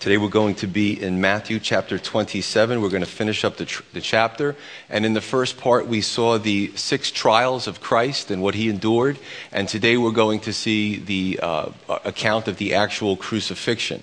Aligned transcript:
Today 0.00 0.16
we're 0.16 0.28
going 0.30 0.54
to 0.54 0.66
be 0.66 0.98
in 0.98 1.20
Matthew 1.20 1.60
chapter 1.60 1.98
27. 1.98 2.80
We're 2.80 2.88
going 2.88 3.02
to 3.02 3.06
finish 3.06 3.44
up 3.44 3.58
the, 3.58 3.66
tr- 3.66 3.82
the, 3.92 4.00
chapter. 4.00 4.56
And 4.88 5.04
in 5.04 5.12
the 5.12 5.20
first 5.20 5.58
part, 5.58 5.88
we 5.88 6.00
saw 6.00 6.38
the 6.38 6.74
six 6.74 7.10
trials 7.10 7.66
of 7.66 7.82
Christ 7.82 8.30
and 8.30 8.40
what 8.40 8.54
he 8.54 8.70
endured. 8.70 9.18
And 9.52 9.68
today 9.68 9.98
we're 9.98 10.12
going 10.12 10.40
to 10.40 10.54
see 10.54 10.96
the 10.96 11.38
uh, 11.42 11.72
account 12.02 12.48
of 12.48 12.56
the 12.56 12.72
actual 12.72 13.14
crucifixion. 13.14 14.02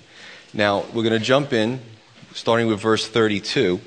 Now, 0.54 0.84
we're 0.94 1.02
going 1.02 1.18
to 1.18 1.18
jump 1.18 1.52
in, 1.52 1.80
starting 2.32 2.68
with 2.68 2.78
verse 2.78 3.08
32. 3.08 3.80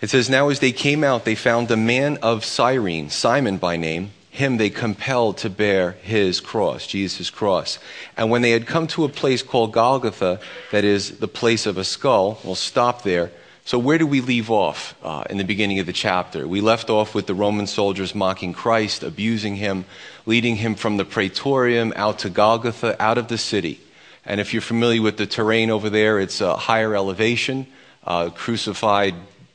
It 0.00 0.08
says, 0.08 0.30
Now 0.30 0.48
as 0.48 0.60
they 0.60 0.72
came 0.72 1.04
out, 1.04 1.26
they 1.26 1.34
found 1.34 1.70
a 1.70 1.76
man 1.76 2.16
of 2.22 2.46
Cyrene, 2.46 3.10
Simon 3.10 3.58
by 3.58 3.76
name 3.76 4.12
him 4.34 4.56
they 4.56 4.68
compelled 4.68 5.38
to 5.38 5.48
bear 5.48 5.92
his 6.02 6.40
cross, 6.40 6.88
Jesus' 6.88 7.30
cross. 7.30 7.78
And 8.16 8.30
when 8.30 8.42
they 8.42 8.50
had 8.50 8.66
come 8.66 8.88
to 8.88 9.04
a 9.04 9.08
place 9.08 9.44
called 9.44 9.72
Golgotha, 9.72 10.40
that 10.72 10.84
is 10.84 11.18
the 11.18 11.28
place 11.28 11.66
of 11.66 11.78
a 11.78 11.84
skull, 11.84 12.40
we'll 12.42 12.56
stop 12.56 13.02
there. 13.04 13.30
So, 13.64 13.78
where 13.78 13.96
do 13.96 14.08
we 14.08 14.20
leave 14.20 14.50
off 14.50 14.96
uh, 15.04 15.22
in 15.30 15.38
the 15.38 15.44
beginning 15.44 15.78
of 15.78 15.86
the 15.86 15.92
chapter? 15.92 16.48
We 16.48 16.60
left 16.60 16.90
off 16.90 17.14
with 17.14 17.28
the 17.28 17.34
Roman 17.34 17.68
soldiers 17.68 18.12
mocking 18.12 18.52
Christ, 18.52 19.04
abusing 19.04 19.54
him, 19.54 19.84
leading 20.26 20.56
him 20.56 20.74
from 20.74 20.96
the 20.96 21.04
praetorium 21.04 21.92
out 21.94 22.18
to 22.20 22.28
Golgotha, 22.28 23.00
out 23.00 23.18
of 23.18 23.28
the 23.28 23.38
city. 23.38 23.80
And 24.26 24.40
if 24.40 24.52
you're 24.52 24.62
familiar 24.62 25.00
with 25.00 25.16
the 25.16 25.26
terrain 25.26 25.70
over 25.70 25.88
there, 25.88 26.18
it's 26.18 26.40
a 26.40 26.56
higher 26.56 26.96
elevation, 26.96 27.68
uh, 28.02 28.30
crucified 28.30 29.14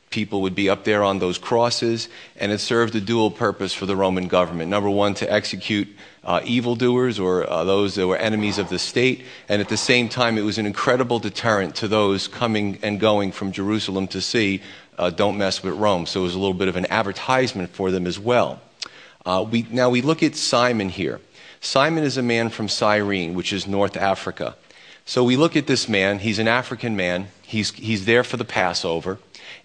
people 0.10 0.42
would 0.42 0.56
be 0.56 0.70
up 0.70 0.84
there 0.84 1.04
on 1.04 1.20
those 1.20 1.38
crosses, 1.38 2.10
and 2.36 2.52
it 2.52 2.60
served 2.60 2.96
a 2.96 3.02
dual 3.02 3.32
purpose 3.32 3.74
for 3.74 3.86
the 3.86 3.96
Roman 3.96 4.28
government. 4.28 4.70
Number 4.70 4.90
one, 4.90 5.14
to 5.16 5.32
execute 5.32 5.88
uh, 6.24 6.42
evildoers 6.44 7.20
or 7.20 7.50
uh, 7.50 7.64
those 7.64 7.96
that 7.96 8.08
were 8.08 8.18
enemies 8.18 8.58
of 8.58 8.70
the 8.70 8.80
state, 8.80 9.24
and 9.48 9.62
at 9.62 9.70
the 9.70 9.78
same 9.78 10.10
time, 10.10 10.38
it 10.38 10.42
was 10.42 10.58
an 10.58 10.66
incredible 10.66 11.20
deterrent 11.20 11.76
to 11.76 11.88
those 11.88 12.28
coming 12.28 12.80
and 12.82 13.00
going 13.00 13.32
from 13.32 13.52
Jerusalem 13.52 14.08
to 14.08 14.22
see, 14.22 14.62
uh, 14.98 15.10
don't 15.10 15.38
mess 15.38 15.64
with 15.64 15.76
Rome. 15.76 16.06
So 16.06 16.22
it 16.22 16.24
was 16.24 16.36
a 16.36 16.40
little 16.40 16.54
bit 16.54 16.68
of 16.68 16.76
an 16.76 16.88
advertisement 16.90 17.70
for 17.70 17.92
them 17.92 18.08
as 18.08 18.20
well. 18.20 18.62
Uh, 19.26 19.46
we, 19.50 19.66
now 19.70 19.90
we 19.90 20.02
look 20.02 20.24
at 20.24 20.36
Simon 20.36 20.90
here. 20.90 21.20
Simon 21.62 22.04
is 22.04 22.18
a 22.18 22.24
man 22.24 22.50
from 22.50 22.70
Cyrene, 22.70 23.34
which 23.34 23.52
is 23.54 23.68
North 23.68 23.98
Africa. 23.98 24.56
So 25.10 25.24
we 25.24 25.38
look 25.38 25.56
at 25.56 25.66
this 25.66 25.90
man. 25.90 26.20
He's 26.20 26.38
an 26.38 26.48
African 26.48 26.96
man. 26.96 27.30
He's, 27.42 27.72
he's 27.72 28.06
there 28.06 28.24
for 28.24 28.38
the 28.38 28.46
Passover. 28.46 29.18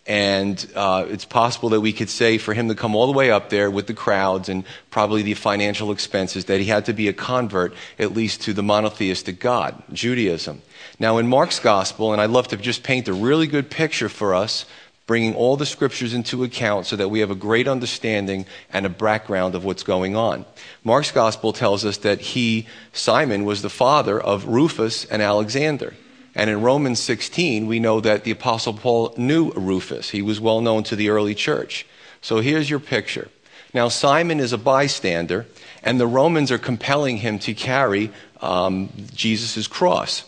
And 0.07 0.67
uh, 0.75 1.05
it's 1.07 1.27
possible 1.27 1.69
that 1.69 1.83
we 1.83 1.93
could 1.93 2.09
say 2.09 2.39
for 2.39 2.55
him 2.55 2.69
to 2.69 2.75
come 2.75 2.97
all 2.97 3.07
the 3.07 3.13
way 3.13 3.31
up 3.31 3.51
there 3.51 3.71
with 3.71 3.87
the 3.87 3.93
crowds 3.93 4.49
and 4.49 4.65
probably 4.91 5.21
the 5.21 5.35
financial 5.35 5.93
expenses 5.93 6.47
that 6.47 6.61
he 6.61 6.65
had 6.65 6.87
to 6.87 6.95
be 6.95 7.09
a 7.09 7.13
convert, 7.13 7.75
at 7.99 8.15
least 8.15 8.41
to 8.45 8.55
the 8.55 8.63
monotheistic 8.63 9.39
God, 9.39 9.83
Judaism. 9.93 10.63
Now, 10.99 11.19
in 11.19 11.29
Mark's 11.29 11.61
gospel, 11.61 12.13
and 12.13 12.23
I'd 12.23 12.31
love 12.31 12.49
to 12.49 12.57
just 12.57 12.83
paint 12.83 13.07
a 13.09 13.13
really 13.13 13.47
good 13.47 13.69
picture 13.69 14.09
for 14.09 14.35
us, 14.35 14.65
bringing 15.07 15.35
all 15.35 15.57
the 15.57 15.67
scriptures 15.67 16.15
into 16.15 16.45
account 16.45 16.87
so 16.87 16.97
that 16.97 17.11
we 17.11 17.21
have 17.21 17.31
a 17.31 17.35
great 17.35 17.69
understanding 17.69 18.47
and 18.73 18.87
a 18.87 18.89
background 18.89 19.55
of 19.55 19.65
what's 19.65 19.83
going 19.83 20.17
on. 20.17 20.45
Mark's 20.83 21.11
gospel 21.11 21.53
tells 21.53 21.85
us 21.85 21.99
that 21.99 22.21
he, 22.21 22.67
Simon, 22.93 23.45
was 23.45 23.63
the 23.63 23.71
father 23.71 24.19
of 24.19 24.47
Rufus 24.47 25.05
and 25.05 25.21
Alexander. 25.21 25.95
And 26.35 26.51
in 26.51 26.63
Romans 26.63 27.01
16, 27.01 27.67
we 27.67 27.79
know 27.79 28.01
that 28.01 28.25
the 28.25 28.31
Apostle 28.31 28.75
Paul 28.75 29.15
knew 29.17 29.53
Rufus. 29.53 30.11
He 30.11 30.23
was 30.23 30.41
well 30.41 30.61
known 30.61 30.83
to 30.85 30.97
the 30.97 31.11
early 31.11 31.35
church. 31.35 31.87
So 32.23 32.41
here's 32.41 32.71
your 32.71 32.81
picture. 32.81 33.29
Now, 33.75 33.89
Simon 33.89 34.41
is 34.41 34.53
a 34.53 34.59
bystander, 34.59 35.47
and 35.83 36.01
the 36.01 36.07
Romans 36.07 36.51
are 36.51 36.59
compelling 36.59 37.19
him 37.19 37.39
to 37.41 37.55
carry 37.55 38.11
um, 38.41 38.91
Jesus' 39.15 39.67
cross. 39.67 40.25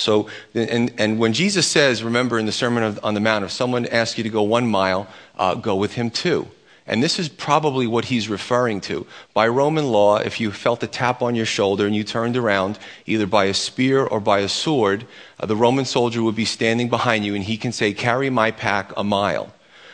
So, 0.00 0.28
and, 0.54 0.92
and 0.98 1.18
when 1.18 1.32
Jesus 1.32 1.66
says, 1.66 2.02
remember 2.02 2.38
in 2.38 2.46
the 2.46 2.52
Sermon 2.52 2.98
on 3.02 3.14
the 3.14 3.20
Mount, 3.20 3.44
if 3.44 3.50
someone 3.50 3.86
asks 3.86 4.16
you 4.16 4.24
to 4.24 4.30
go 4.30 4.42
one 4.42 4.66
mile, 4.66 5.06
uh, 5.38 5.54
go 5.54 5.76
with 5.76 5.94
him 5.94 6.10
two. 6.10 6.48
And 6.86 7.02
this 7.02 7.18
is 7.18 7.28
probably 7.28 7.86
what 7.86 8.06
he's 8.06 8.28
referring 8.28 8.80
to. 8.82 9.06
By 9.34 9.46
Roman 9.46 9.92
law, 9.92 10.16
if 10.16 10.40
you 10.40 10.50
felt 10.50 10.82
a 10.82 10.86
tap 10.86 11.22
on 11.22 11.34
your 11.34 11.46
shoulder 11.46 11.86
and 11.86 11.94
you 11.94 12.02
turned 12.02 12.36
around, 12.36 12.78
either 13.06 13.26
by 13.26 13.44
a 13.44 13.54
spear 13.54 14.04
or 14.04 14.18
by 14.18 14.40
a 14.40 14.48
sword, 14.48 15.06
uh, 15.38 15.46
the 15.46 15.54
Roman 15.54 15.84
soldier 15.84 16.22
would 16.22 16.34
be 16.34 16.46
standing 16.46 16.88
behind 16.88 17.24
you 17.24 17.34
and 17.34 17.44
he 17.44 17.56
can 17.56 17.70
say, 17.70 17.92
Carry 17.92 18.30
my 18.30 18.50
pack 18.50 18.92
a 18.96 19.04
mile. 19.04 19.52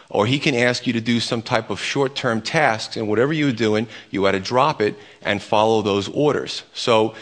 Or 0.08 0.24
he 0.26 0.38
can 0.38 0.54
ask 0.54 0.86
you 0.86 0.92
to 0.92 1.00
do 1.00 1.18
some 1.18 1.42
type 1.42 1.68
of 1.68 1.80
short 1.80 2.14
term 2.14 2.40
tasks, 2.40 2.96
and 2.96 3.08
whatever 3.08 3.32
you're 3.32 3.52
doing, 3.52 3.88
you 4.10 4.24
had 4.24 4.32
to 4.32 4.40
drop 4.40 4.80
it 4.80 4.94
and 5.20 5.42
follow 5.42 5.82
those 5.82 6.08
orders. 6.08 6.62
So, 6.72 7.16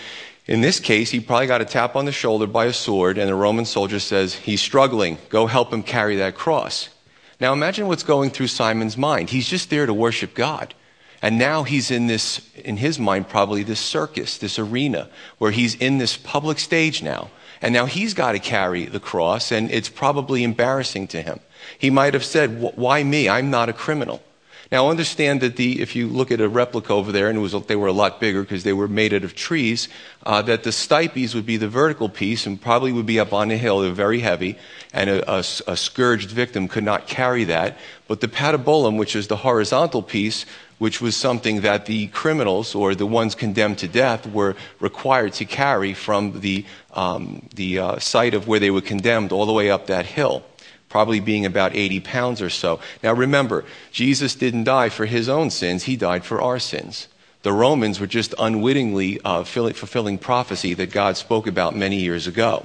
in 0.47 0.61
this 0.61 0.79
case, 0.79 1.11
he 1.11 1.21
probably 1.21 1.47
got 1.47 1.63
a 1.63 1.65
tap 1.65 1.97
on 1.97 2.05
the 2.05 2.13
shoulder 2.13 2.47
by 2.47 2.67
a 2.67 2.73
sword, 2.73 3.17
and 3.17 3.29
the 3.29 3.35
Roman 3.35 3.65
soldier 3.65 3.99
says, 3.99 4.35
He's 4.35 4.61
struggling. 4.61 5.17
Go 5.31 5.47
help 5.47 5.73
him 5.73 5.83
carry 5.83 6.17
that 6.17 6.35
cross. 6.35 6.91
Now 7.41 7.53
imagine 7.53 7.87
what's 7.87 8.03
going 8.03 8.31
through 8.31 8.49
Simon's 8.49 8.97
mind. 8.97 9.31
He's 9.31 9.49
just 9.49 9.71
there 9.71 9.87
to 9.87 9.95
worship 9.95 10.35
God. 10.35 10.75
And 11.23 11.39
now 11.39 11.63
he's 11.63 11.91
in 11.91 12.07
this, 12.07 12.47
in 12.55 12.77
his 12.77 12.99
mind, 12.99 13.31
probably 13.31 13.63
this 13.63 13.81
circus, 13.81 14.37
this 14.37 14.59
arena, 14.59 15.09
where 15.39 15.51
he's 15.51 15.75
in 15.77 15.97
this 15.97 16.19
public 16.19 16.59
stage 16.59 17.03
now. 17.03 17.31
And 17.63 17.73
now 17.73 17.87
he's 17.87 18.13
got 18.13 18.33
to 18.33 18.39
carry 18.39 18.85
the 18.85 19.01
cross, 19.01 19.51
and 19.51 19.71
it's 19.71 19.89
probably 19.89 20.45
embarrassing 20.45 21.07
to 21.09 21.23
him. 21.23 21.41
He 21.79 21.89
might 21.89 22.13
have 22.13 22.25
said, 22.25 22.61
Why 22.61 23.03
me? 23.03 23.31
I'm 23.31 23.51
not 23.51 23.71
a 23.71 23.73
criminal. 23.73 24.23
Now, 24.73 24.89
understand 24.89 25.41
that 25.43 25.57
the, 25.57 25.81
if 25.81 25.95
you 25.95 26.09
look 26.09 26.31
at 26.31 26.41
a 26.41 26.49
replica 26.49 26.93
over 26.93 27.13
there, 27.13 27.29
and 27.29 27.41
was, 27.43 27.53
they 27.67 27.77
were 27.77 27.89
a 27.89 27.93
lot 27.93 28.21
bigger 28.21 28.43
because 28.43 28.63
they 28.63 28.73
were 28.73 28.89
made 28.89 29.13
out 29.13 29.25
of 29.25 29.35
trees, 29.35 29.89
uh, 30.25 30.43
that 30.43 30.63
the 30.63 30.73
stipes 30.73 31.35
would 31.35 31.47
be 31.47 31.57
the 31.57 31.69
vertical 31.69 32.09
piece 32.09 32.47
and 32.47 32.61
probably 32.61 32.93
would 32.93 33.07
be 33.07 33.21
up 33.21 33.33
on 33.33 33.51
a 33.51 33.57
hill. 33.57 33.81
They're 33.81 33.93
very 33.93 34.21
heavy, 34.21 34.59
and 34.93 35.11
a, 35.11 35.31
a, 35.31 35.39
a 35.67 35.77
scourged 35.77 36.31
victim 36.31 36.69
could 36.69 36.85
not 36.85 37.07
carry 37.07 37.45
that. 37.45 37.77
But 38.09 38.21
the 38.21 38.29
patibulum, 38.29 38.99
which 38.99 39.15
is 39.15 39.29
the 39.29 39.37
horizontal 39.37 40.03
piece, 40.03 40.47
which 40.79 41.01
was 41.01 41.17
something 41.17 41.61
that 41.61 41.87
the 41.87 42.09
criminals 42.09 42.75
or 42.75 42.95
the 42.95 43.07
ones 43.07 43.35
condemned 43.35 43.79
to 43.79 43.89
death 43.89 44.27
were 44.27 44.57
required 44.81 45.33
to 45.35 45.45
carry 45.45 45.95
from 45.95 46.41
the, 46.41 46.65
um, 46.93 47.49
the 47.55 47.79
uh, 47.79 47.99
site 47.99 48.35
of 48.35 48.49
where 48.49 48.61
they 48.61 48.71
were 48.71 48.81
condemned 48.81 49.31
all 49.31 49.47
the 49.47 49.53
way 49.53 49.71
up 49.71 49.87
that 49.87 50.07
hill 50.07 50.43
probably 50.95 51.19
being 51.19 51.45
about 51.45 51.75
80 51.75 51.99
pounds 51.99 52.41
or 52.41 52.49
so. 52.49 52.79
Now 53.03 53.13
remember, 53.15 53.65
Jesus 53.91 54.37
didn't 54.37 54.63
die 54.63 54.91
for 54.91 55.07
his 55.07 55.29
own 55.29 55.51
sins, 55.51 55.83
he 55.83 55.97
died 55.97 56.25
for 56.25 56.41
our 56.41 56.61
sins. 56.61 57.09
The 57.43 57.53
Romans 57.53 57.99
were 57.99 58.07
just 58.07 58.33
unwittingly 58.39 59.21
uh, 59.25 59.43
fulfilling 59.43 60.19
prophecy 60.19 60.73
that 60.75 60.93
God 60.93 61.17
spoke 61.17 61.49
about 61.49 61.75
many 61.75 61.99
years 61.99 62.29
ago. 62.29 62.65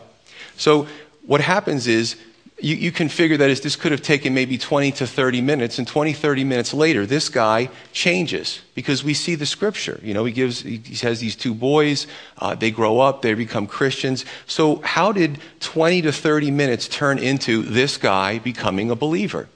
So 0.58 0.86
what 1.26 1.42
happens 1.42 1.88
is 1.88 2.18
you, 2.62 2.76
you 2.76 2.92
can 2.92 3.10
figure 3.10 3.38
that 3.38 3.50
as 3.50 3.62
this 3.62 3.76
could 3.76 3.92
have 3.92 4.02
taken 4.02 4.34
maybe 4.34 4.58
20 4.58 4.92
to 4.94 5.08
30 5.08 5.42
minutes, 5.42 5.78
and 5.80 5.88
20, 5.88 6.14
30 6.14 6.44
minutes 6.44 6.74
later, 6.74 7.06
this 7.06 7.30
guy 7.30 7.70
changes 7.92 8.62
because 8.76 9.04
we 9.04 9.14
see 9.14 9.36
the 9.36 9.46
scripture. 9.46 10.00
You 10.04 10.14
know, 10.14 10.26
he 10.26 10.34
gives, 10.34 10.62
he 10.62 10.82
has 11.02 11.20
these 11.20 11.36
two 11.36 11.54
boys, 11.54 12.08
uh, 12.38 12.56
they 12.56 12.72
grow 12.72 13.00
up, 13.00 13.22
they 13.22 13.34
become 13.34 13.68
Christians. 13.68 14.26
So, 14.46 14.78
how 14.78 15.12
did 15.12 15.40
20 15.60 16.02
to 16.04 16.12
30 16.12 16.52
minutes 16.52 16.88
turn 16.88 17.18
into 17.20 17.64
this 17.64 17.98
guy 17.98 18.40
becoming 18.40 18.92
a 18.92 18.96
believer? 18.96 19.48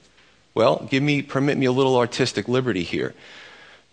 Well, 0.54 0.86
give 0.90 1.02
me, 1.02 1.22
permit 1.22 1.58
me 1.58 1.66
a 1.66 1.72
little 1.72 1.96
artistic 1.96 2.48
liberty 2.48 2.84
here. 2.84 3.14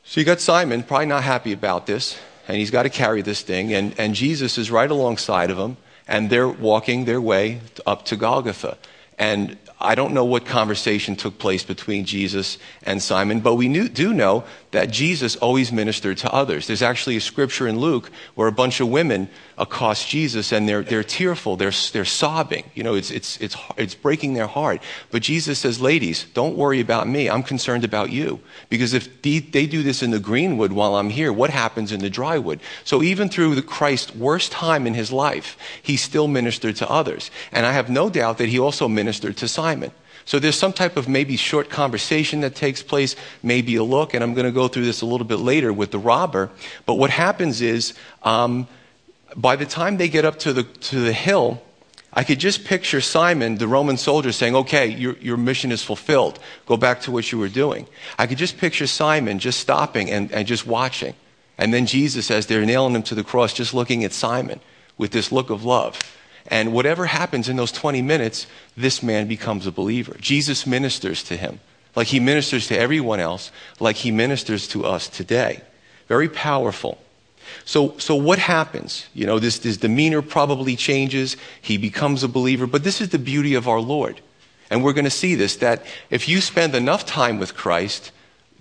So, 0.04 0.20
you 0.20 0.26
got 0.26 0.40
Simon, 0.40 0.84
probably 0.84 1.08
not 1.08 1.24
happy 1.24 1.52
about 1.52 1.86
this, 1.86 2.18
and 2.48 2.58
he's 2.58 2.72
got 2.72 2.84
to 2.84 2.90
carry 2.90 3.22
this 3.22 3.42
thing, 3.42 3.74
and, 3.74 3.94
and 4.00 4.16
Jesus 4.16 4.58
is 4.58 4.72
right 4.72 4.90
alongside 4.90 5.52
of 5.52 5.58
him, 5.58 5.78
and 6.08 6.30
they're 6.30 6.50
walking 6.50 7.06
their 7.06 7.22
way 7.22 7.62
up 7.86 8.06
to 8.06 8.16
Golgotha. 8.16 8.78
And 9.22 9.56
I 9.82 9.96
don't 9.96 10.14
know 10.14 10.26
what 10.26 10.46
conversation 10.46 11.16
took 11.16 11.40
place 11.40 11.64
between 11.64 12.06
Jesus 12.06 12.58
and 12.84 13.02
Simon, 13.02 13.40
but 13.42 13.56
we 13.56 13.68
knew, 13.68 13.90
do 13.90 14.14
know 14.14 14.44
that 14.72 14.90
Jesus 14.90 15.36
always 15.38 15.72
ministered 15.72 16.18
to 16.20 16.32
others. 16.32 16.68
There's 16.68 16.82
actually 16.82 17.18
a 17.18 17.22
scripture 17.22 17.68
in 17.68 17.80
Luke 17.80 18.10
where 18.36 18.48
a 18.48 18.52
bunch 18.52 18.80
of 18.80 18.88
women 18.88 19.30
accost 19.58 20.08
Jesus 20.08 20.52
and 20.52 20.68
they're, 20.68 20.82
they're 20.82 21.04
tearful, 21.04 21.58
they're, 21.58 21.74
they're 21.92 22.06
sobbing. 22.06 22.70
You 22.74 22.84
know, 22.84 22.96
it's, 22.96 23.12
it's, 23.12 23.38
it's, 23.42 23.56
it's 23.78 23.96
breaking 23.96 24.34
their 24.34 24.48
heart. 24.48 24.82
But 25.10 25.24
Jesus 25.24 25.60
says, 25.60 25.82
Ladies, 25.82 26.26
don't 26.34 26.56
worry 26.56 26.80
about 26.80 27.08
me. 27.08 27.30
I'm 27.30 27.44
concerned 27.44 27.84
about 27.84 28.12
you. 28.12 28.40
Because 28.70 28.94
if 28.94 29.22
they, 29.22 29.40
they 29.40 29.66
do 29.66 29.84
this 29.84 30.02
in 30.02 30.12
the 30.12 30.20
greenwood 30.20 30.72
while 30.72 30.96
I'm 30.96 31.10
here, 31.10 31.34
what 31.34 31.50
happens 31.50 31.92
in 31.92 32.00
the 32.00 32.10
drywood? 32.10 32.60
So 32.84 33.04
even 33.04 33.30
through 33.30 33.56
the 33.56 33.62
Christ's 33.62 34.16
worst 34.16 34.52
time 34.52 34.88
in 34.88 34.94
his 34.94 35.12
life, 35.12 35.58
he 35.82 35.98
still 35.98 36.28
ministered 36.28 36.78
to 36.78 36.90
others. 36.90 37.30
And 37.52 37.66
I 37.66 37.74
have 37.74 37.90
no 37.90 38.10
doubt 38.10 38.38
that 38.38 38.50
he 38.50 38.60
also 38.60 38.88
ministered 38.88 39.38
to 39.38 39.48
Simon. 39.48 39.71
So 40.26 40.40
there's 40.40 40.58
some 40.58 40.74
type 40.74 40.98
of 40.98 41.08
maybe 41.08 41.36
short 41.36 41.70
conversation 41.70 42.42
that 42.42 42.56
takes 42.56 42.84
place, 42.84 43.16
maybe 43.42 43.76
a 43.76 43.84
look, 43.84 44.14
and 44.14 44.24
I'm 44.24 44.34
going 44.34 44.46
to 44.46 44.52
go 44.52 44.68
through 44.68 44.86
this 44.86 45.02
a 45.02 45.06
little 45.06 45.26
bit 45.26 45.40
later 45.40 45.74
with 45.74 45.92
the 45.92 46.00
robber. 46.00 46.50
But 46.86 46.96
what 46.96 47.10
happens 47.10 47.62
is, 47.62 47.94
um, 48.24 48.68
by 49.36 49.56
the 49.56 49.66
time 49.66 49.98
they 49.98 50.10
get 50.10 50.26
up 50.26 50.40
to 50.40 50.54
the, 50.54 50.64
to 50.64 51.00
the 51.00 51.14
hill, 51.14 51.62
I 52.14 52.24
could 52.24 52.40
just 52.40 52.66
picture 52.66 53.00
Simon, 53.00 53.56
the 53.56 53.68
Roman 53.68 53.98
soldier, 53.98 54.32
saying, 54.32 54.56
Okay, 54.56 54.88
your, 54.88 55.18
your 55.20 55.38
mission 55.38 55.72
is 55.72 55.82
fulfilled. 55.82 56.40
Go 56.66 56.76
back 56.76 57.02
to 57.02 57.12
what 57.12 57.32
you 57.32 57.38
were 57.38 57.50
doing. 57.50 57.88
I 58.20 58.28
could 58.28 58.38
just 58.38 58.58
picture 58.58 58.88
Simon 58.88 59.40
just 59.40 59.60
stopping 59.60 60.12
and, 60.12 60.32
and 60.32 60.46
just 60.46 60.68
watching 60.68 61.16
And 61.58 61.74
then 61.74 61.86
Jesus, 61.86 62.30
as 62.30 62.48
they're 62.48 62.66
nailing 62.66 62.96
him 62.96 63.04
to 63.04 63.16
the 63.16 63.24
cross, 63.24 63.54
just 63.54 63.74
looking 63.74 64.04
at 64.04 64.12
Simon 64.12 64.60
with 64.98 65.12
this 65.12 65.32
look 65.32 65.50
of 65.50 65.64
love. 65.64 66.00
And 66.48 66.74
whatever 66.74 67.06
happens 67.06 67.48
in 67.50 67.56
those 67.56 67.72
20 67.72 68.02
minutes, 68.02 68.48
this 68.76 69.02
man 69.02 69.28
becomes 69.28 69.68
a 69.68 69.72
believer. 69.72 70.16
Jesus 70.20 70.66
ministers 70.66 71.24
to 71.24 71.38
him 71.38 71.60
like 71.96 72.08
he 72.08 72.20
ministers 72.20 72.68
to 72.68 72.78
everyone 72.78 73.20
else, 73.20 73.52
like 73.80 73.98
he 73.98 74.12
ministers 74.12 74.68
to 74.70 74.86
us 74.86 75.08
today. 75.08 75.62
Very 76.08 76.30
powerful. 76.30 76.98
So, 77.66 77.98
so 77.98 78.16
what 78.16 78.40
happens? 78.40 79.08
You 79.14 79.26
know, 79.26 79.40
this, 79.40 79.60
this 79.60 79.78
demeanor 79.78 80.22
probably 80.22 80.76
changes. 80.76 81.36
He 81.62 81.78
becomes 81.78 82.24
a 82.24 82.28
believer. 82.28 82.66
But 82.66 82.84
this 82.84 83.02
is 83.02 83.10
the 83.10 83.20
beauty 83.20 83.56
of 83.56 83.68
our 83.68 83.82
Lord. 83.82 84.22
And 84.70 84.84
we're 84.84 84.94
going 84.94 85.06
to 85.06 85.12
see 85.12 85.36
this 85.36 85.58
that 85.58 85.84
if 86.10 86.30
you 86.30 86.40
spend 86.40 86.76
enough 86.76 87.06
time 87.06 87.40
with 87.40 87.56
Christ, 87.56 88.12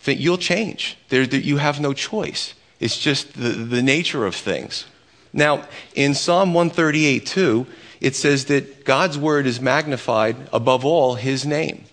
that 0.04 0.16
you'll 0.16 0.38
change. 0.38 0.98
There, 1.08 1.22
you 1.22 1.58
have 1.58 1.78
no 1.78 1.92
choice. 1.92 2.54
It's 2.80 2.98
just 2.98 3.34
the, 3.34 3.50
the 3.50 3.82
nature 3.82 4.26
of 4.26 4.34
things. 4.34 4.86
Now, 5.32 5.66
in 5.94 6.14
Psalm 6.14 6.54
138 6.54 7.26
2, 7.26 7.66
it 8.00 8.16
says 8.16 8.46
that 8.46 8.84
God's 8.84 9.18
word 9.18 9.46
is 9.46 9.60
magnified 9.60 10.36
above 10.52 10.84
all 10.84 11.14
his 11.14 11.46
name. 11.46 11.84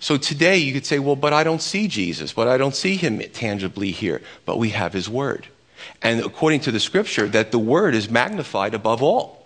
So 0.00 0.16
today 0.16 0.58
you 0.58 0.72
could 0.72 0.86
say, 0.86 0.98
well, 0.98 1.16
but 1.16 1.32
I 1.32 1.44
don't 1.44 1.62
see 1.62 1.88
Jesus, 1.88 2.32
but 2.32 2.46
I 2.46 2.58
don't 2.58 2.74
see 2.74 2.96
him 2.96 3.20
tangibly 3.32 3.90
here. 3.90 4.20
But 4.44 4.58
we 4.58 4.70
have 4.70 4.92
his 4.92 5.08
word. 5.08 5.48
And 6.02 6.20
according 6.20 6.60
to 6.60 6.70
the 6.70 6.80
scripture, 6.80 7.26
that 7.28 7.52
the 7.52 7.58
word 7.58 7.94
is 7.94 8.10
magnified 8.10 8.74
above 8.74 9.02
all. 9.02 9.43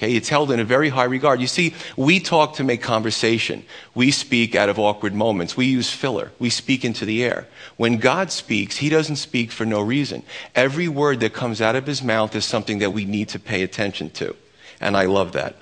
Okay, 0.00 0.14
it's 0.14 0.30
held 0.30 0.50
in 0.50 0.58
a 0.58 0.64
very 0.64 0.88
high 0.88 1.04
regard. 1.04 1.42
You 1.42 1.46
see, 1.46 1.74
we 1.94 2.20
talk 2.20 2.54
to 2.54 2.64
make 2.64 2.80
conversation. 2.80 3.66
We 3.94 4.10
speak 4.12 4.54
out 4.54 4.70
of 4.70 4.78
awkward 4.78 5.12
moments. 5.12 5.58
We 5.58 5.66
use 5.66 5.90
filler. 5.90 6.32
We 6.38 6.48
speak 6.48 6.86
into 6.86 7.04
the 7.04 7.22
air. 7.22 7.46
When 7.76 7.98
God 7.98 8.32
speaks, 8.32 8.78
He 8.78 8.88
doesn't 8.88 9.16
speak 9.16 9.52
for 9.52 9.66
no 9.66 9.82
reason. 9.82 10.22
Every 10.54 10.88
word 10.88 11.20
that 11.20 11.34
comes 11.34 11.60
out 11.60 11.76
of 11.76 11.86
His 11.86 12.02
mouth 12.02 12.34
is 12.34 12.46
something 12.46 12.78
that 12.78 12.94
we 12.94 13.04
need 13.04 13.28
to 13.28 13.38
pay 13.38 13.62
attention 13.62 14.08
to. 14.12 14.34
And 14.80 14.96
I 14.96 15.04
love 15.04 15.32
that. 15.32 15.56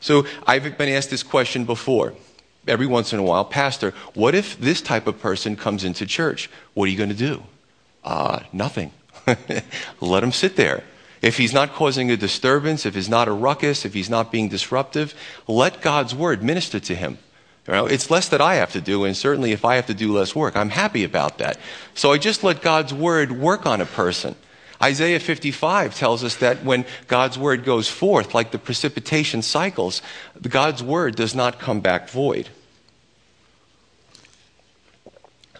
So 0.00 0.26
I've 0.46 0.76
been 0.76 0.90
asked 0.90 1.08
this 1.08 1.22
question 1.22 1.64
before. 1.64 2.12
Every 2.68 2.86
once 2.86 3.14
in 3.14 3.18
a 3.20 3.22
while, 3.22 3.46
Pastor, 3.46 3.94
what 4.12 4.34
if 4.34 4.58
this 4.58 4.82
type 4.82 5.06
of 5.06 5.18
person 5.18 5.56
comes 5.56 5.82
into 5.82 6.04
church? 6.04 6.50
What 6.74 6.84
are 6.84 6.92
you 6.92 6.98
going 6.98 7.08
to 7.08 7.14
do? 7.14 7.42
Uh, 8.04 8.40
nothing. 8.52 8.92
Let 10.02 10.22
him 10.22 10.32
sit 10.32 10.56
there. 10.56 10.84
If 11.22 11.38
he's 11.38 11.52
not 11.52 11.72
causing 11.72 12.10
a 12.10 12.16
disturbance, 12.16 12.84
if 12.84 12.96
he's 12.96 13.08
not 13.08 13.28
a 13.28 13.32
ruckus, 13.32 13.84
if 13.84 13.94
he's 13.94 14.10
not 14.10 14.32
being 14.32 14.48
disruptive, 14.48 15.14
let 15.46 15.80
God's 15.80 16.14
word 16.14 16.42
minister 16.42 16.80
to 16.80 16.94
him. 16.96 17.18
You 17.68 17.74
know, 17.74 17.86
it's 17.86 18.10
less 18.10 18.28
that 18.30 18.40
I 18.40 18.56
have 18.56 18.72
to 18.72 18.80
do, 18.80 19.04
and 19.04 19.16
certainly 19.16 19.52
if 19.52 19.64
I 19.64 19.76
have 19.76 19.86
to 19.86 19.94
do 19.94 20.12
less 20.12 20.34
work, 20.34 20.56
I'm 20.56 20.70
happy 20.70 21.04
about 21.04 21.38
that. 21.38 21.58
So 21.94 22.10
I 22.10 22.18
just 22.18 22.42
let 22.42 22.60
God's 22.60 22.92
word 22.92 23.30
work 23.30 23.66
on 23.66 23.80
a 23.80 23.86
person. 23.86 24.34
Isaiah 24.82 25.20
55 25.20 25.94
tells 25.94 26.24
us 26.24 26.34
that 26.36 26.64
when 26.64 26.84
God's 27.06 27.38
word 27.38 27.64
goes 27.64 27.88
forth, 27.88 28.34
like 28.34 28.50
the 28.50 28.58
precipitation 28.58 29.42
cycles, 29.42 30.02
God's 30.42 30.82
word 30.82 31.14
does 31.14 31.36
not 31.36 31.60
come 31.60 31.78
back 31.78 32.08
void. 32.08 32.48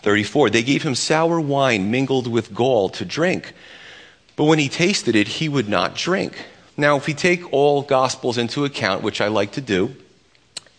34. 0.02 0.50
They 0.50 0.64
gave 0.64 0.82
him 0.82 0.96
sour 0.96 1.40
wine 1.40 1.88
mingled 1.88 2.26
with 2.26 2.52
gall 2.52 2.88
to 2.88 3.04
drink 3.04 3.54
but 4.36 4.44
when 4.44 4.58
he 4.58 4.68
tasted 4.68 5.14
it, 5.14 5.28
he 5.28 5.48
would 5.48 5.68
not 5.68 5.94
drink. 5.94 6.46
Now, 6.76 6.96
if 6.96 7.06
we 7.06 7.14
take 7.14 7.52
all 7.52 7.82
Gospels 7.82 8.38
into 8.38 8.64
account, 8.64 9.02
which 9.02 9.20
I 9.20 9.28
like 9.28 9.52
to 9.52 9.60
do, 9.60 9.94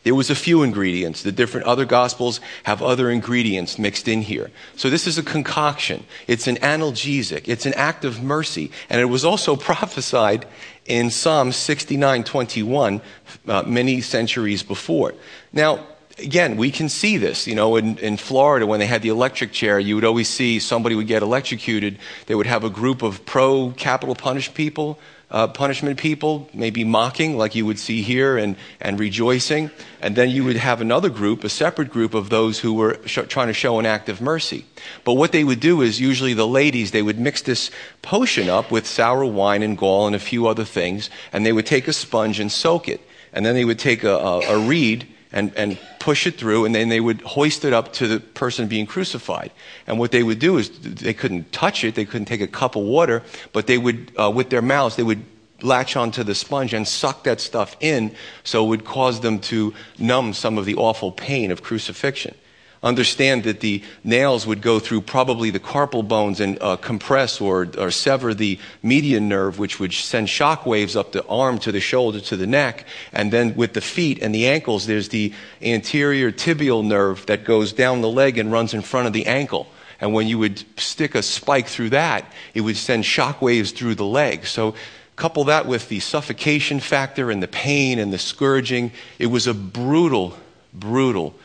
there 0.04 0.16
was 0.16 0.30
a 0.30 0.36
few 0.36 0.64
ingredients. 0.64 1.24
The 1.24 1.32
different 1.32 1.66
other 1.66 1.86
Gospels 1.86 2.42
have 2.64 2.82
other 2.82 3.10
ingredients 3.10 3.80
mixed 3.80 4.08
in 4.08 4.22
here. 4.22 4.52
So 4.76 4.90
this 4.90 5.08
is 5.08 5.18
a 5.18 5.24
concoction. 5.24 6.06
It's 6.28 6.48
an 6.48 6.58
analgesic. 6.58 7.48
It's 7.48 7.66
an 7.66 7.74
act 7.76 8.04
of 8.04 8.22
mercy. 8.22 8.72
And 8.90 9.00
it 9.00 9.06
was 9.06 9.24
also 9.24 9.56
prophesied 9.72 10.46
in 10.86 11.10
Psalm 11.10 11.52
69:21 11.52 13.02
uh, 13.48 13.64
many 13.64 14.02
centuries 14.02 14.62
before. 14.64 15.14
Now, 15.54 15.86
again, 16.18 16.58
we 16.58 16.72
can 16.72 16.90
see 16.90 17.18
this. 17.18 17.48
You 17.48 17.56
know, 17.56 17.76
in, 17.76 17.98
in 17.98 18.18
Florida, 18.18 18.66
when 18.66 18.80
they 18.80 18.86
had 18.86 19.02
the 19.02 19.10
electric 19.10 19.52
chair, 19.52 19.80
you 19.80 19.96
would 19.96 20.06
always 20.06 20.30
see 20.30 20.60
somebody 20.60 20.96
would 20.96 21.08
get 21.08 21.24
electrocuted. 21.24 22.00
They 22.28 22.36
would 22.36 22.48
have 22.48 22.64
a 22.64 22.70
group 22.70 23.02
of 23.02 23.26
pro 23.26 23.72
capital 23.72 24.16
punish 24.16 24.54
people, 24.54 25.00
uh, 25.32 25.48
punishment 25.48 25.98
people, 25.98 26.48
maybe 26.54 26.84
mocking, 26.84 27.38
like 27.38 27.56
you 27.56 27.66
would 27.66 27.80
see 27.80 28.04
here, 28.04 28.38
and, 28.38 28.56
and 28.80 29.00
rejoicing. 29.00 29.72
And 30.00 30.16
then 30.16 30.30
you 30.30 30.44
would 30.44 30.58
have 30.58 30.80
another 30.80 31.10
group, 31.10 31.44
a 31.44 31.50
separate 31.50 31.90
group 31.90 32.14
of 32.14 32.30
those 32.30 32.60
who 32.60 32.74
were 32.74 33.00
sh- 33.06 33.20
trying 33.28 33.48
to 33.48 33.54
show 33.54 33.80
an 33.80 33.86
act 33.86 34.10
of 34.10 34.22
mercy. 34.22 34.66
But 35.04 35.14
what 35.14 35.32
they 35.32 35.44
would 35.44 35.60
do 35.60 35.82
is 35.82 36.00
usually 36.00 36.36
the 36.36 36.48
ladies, 36.48 36.92
they 36.92 37.02
would 37.02 37.20
mix 37.20 37.42
this 37.42 37.72
potion 38.04 38.48
up 38.50 38.70
with 38.70 38.86
sour 38.86 39.26
wine 39.26 39.64
and 39.64 39.76
gall 39.78 40.06
and 40.06 40.16
a 40.16 40.20
few 40.20 40.46
other 40.46 40.66
things, 40.66 41.10
and 41.32 41.44
they 41.44 41.54
would 41.54 41.66
take 41.66 41.88
a 41.88 41.94
sponge 41.94 42.40
and 42.40 42.52
soak 42.52 42.88
it. 42.88 43.02
And 43.36 43.44
then 43.44 43.56
they 43.56 43.66
would 43.66 43.80
take 43.80 44.04
a, 44.04 44.16
a, 44.16 44.40
a 44.42 44.60
reed 44.60 45.08
and, 45.34 45.52
and 45.56 45.78
push 46.00 46.26
it 46.28 46.38
through, 46.38 46.66
and 46.66 46.74
then 46.74 46.90
they 46.90 47.00
would 47.00 47.22
hoist 47.22 47.66
it 47.66 47.74
up 47.74 47.92
to 47.94 48.08
the 48.08 48.20
person 48.20 48.68
being 48.68 48.86
crucified. 48.86 49.52
And 49.88 50.00
what 50.00 50.12
they 50.12 50.24
would 50.24 50.40
do 50.40 50.58
is 50.58 50.70
they 50.80 51.14
couldn't 51.14 51.52
touch 51.52 51.84
it, 51.84 51.96
they 51.96 52.06
couldn't 52.06 52.26
take 52.26 52.42
a 52.42 52.48
cup 52.48 52.76
of 52.76 52.84
water, 52.84 53.24
but 53.52 53.68
they 53.68 53.78
would, 53.78 54.12
uh, 54.20 54.32
with 54.32 54.50
their 54.50 54.62
mouths, 54.62 54.96
they 54.96 55.04
would 55.04 55.26
latch 55.62 55.96
onto 55.96 56.24
the 56.24 56.36
sponge 56.36 56.74
and 56.74 56.88
suck 56.88 57.24
that 57.24 57.42
stuff 57.42 57.76
in 57.80 58.14
so 58.44 58.64
it 58.66 58.68
would 58.68 58.86
cause 58.86 59.22
them 59.22 59.40
to 59.40 59.74
numb 59.98 60.34
some 60.34 60.58
of 60.58 60.66
the 60.66 60.76
awful 60.76 61.12
pain 61.12 61.52
of 61.52 61.64
crucifixion 61.64 62.36
understand 62.84 63.46
that 63.46 63.62
the 63.62 63.82
nails 64.04 64.46
would 64.46 64.62
go 64.62 64.78
through 64.78 65.02
probably 65.02 65.50
the 65.50 65.60
carpal 65.60 66.06
bones 66.06 66.40
and 66.40 66.62
uh, 66.62 66.76
compress 66.76 67.40
or, 67.40 67.68
or 67.78 67.90
sever 67.90 68.34
the 68.34 68.60
median 68.84 69.30
nerve, 69.30 69.58
which 69.58 69.80
would 69.80 69.94
send 69.94 70.30
shock 70.30 70.66
waves 70.66 70.96
up 70.96 71.14
the 71.14 71.26
arm 71.28 71.58
to 71.60 71.72
the 71.72 71.80
shoulder 71.80 72.20
to 72.20 72.36
the 72.36 72.46
neck. 72.46 72.86
And 73.14 73.32
then 73.32 73.56
with 73.56 73.74
the 73.74 73.82
feet 73.82 74.22
and 74.22 74.36
the 74.36 74.48
ankles, 74.48 74.86
there's 74.86 75.10
the 75.10 75.34
anterior 75.62 76.32
tibial 76.32 76.86
nerve 76.86 77.26
that 77.28 77.46
goes 77.46 77.72
down 77.72 78.02
the 78.02 78.10
leg 78.10 78.38
and 78.38 78.52
runs 78.52 78.74
in 78.74 78.82
front 78.82 79.08
of 79.08 79.14
the 79.14 79.26
ankle. 79.28 79.68
And 80.02 80.14
when 80.14 80.28
you 80.28 80.38
would 80.40 80.64
stick 80.78 81.16
a 81.16 81.24
spike 81.24 81.68
through 81.68 81.92
that, 81.92 82.26
it 82.54 82.62
would 82.62 82.76
send 82.76 83.06
shock 83.06 83.42
waves 83.42 83.72
through 83.72 83.96
the 83.96 84.06
leg. 84.06 84.46
So 84.46 84.76
couple 85.16 85.44
that 85.44 85.68
with 85.68 85.90
the 85.90 86.00
suffocation 86.00 86.80
factor 86.80 87.30
and 87.30 87.42
the 87.42 87.48
pain 87.48 88.00
and 88.00 88.12
the 88.12 88.18
scourging, 88.18 88.92
it 89.20 89.28
was 89.28 89.46
a 89.46 89.54
brutal, 89.54 90.36
brutal 90.74 91.36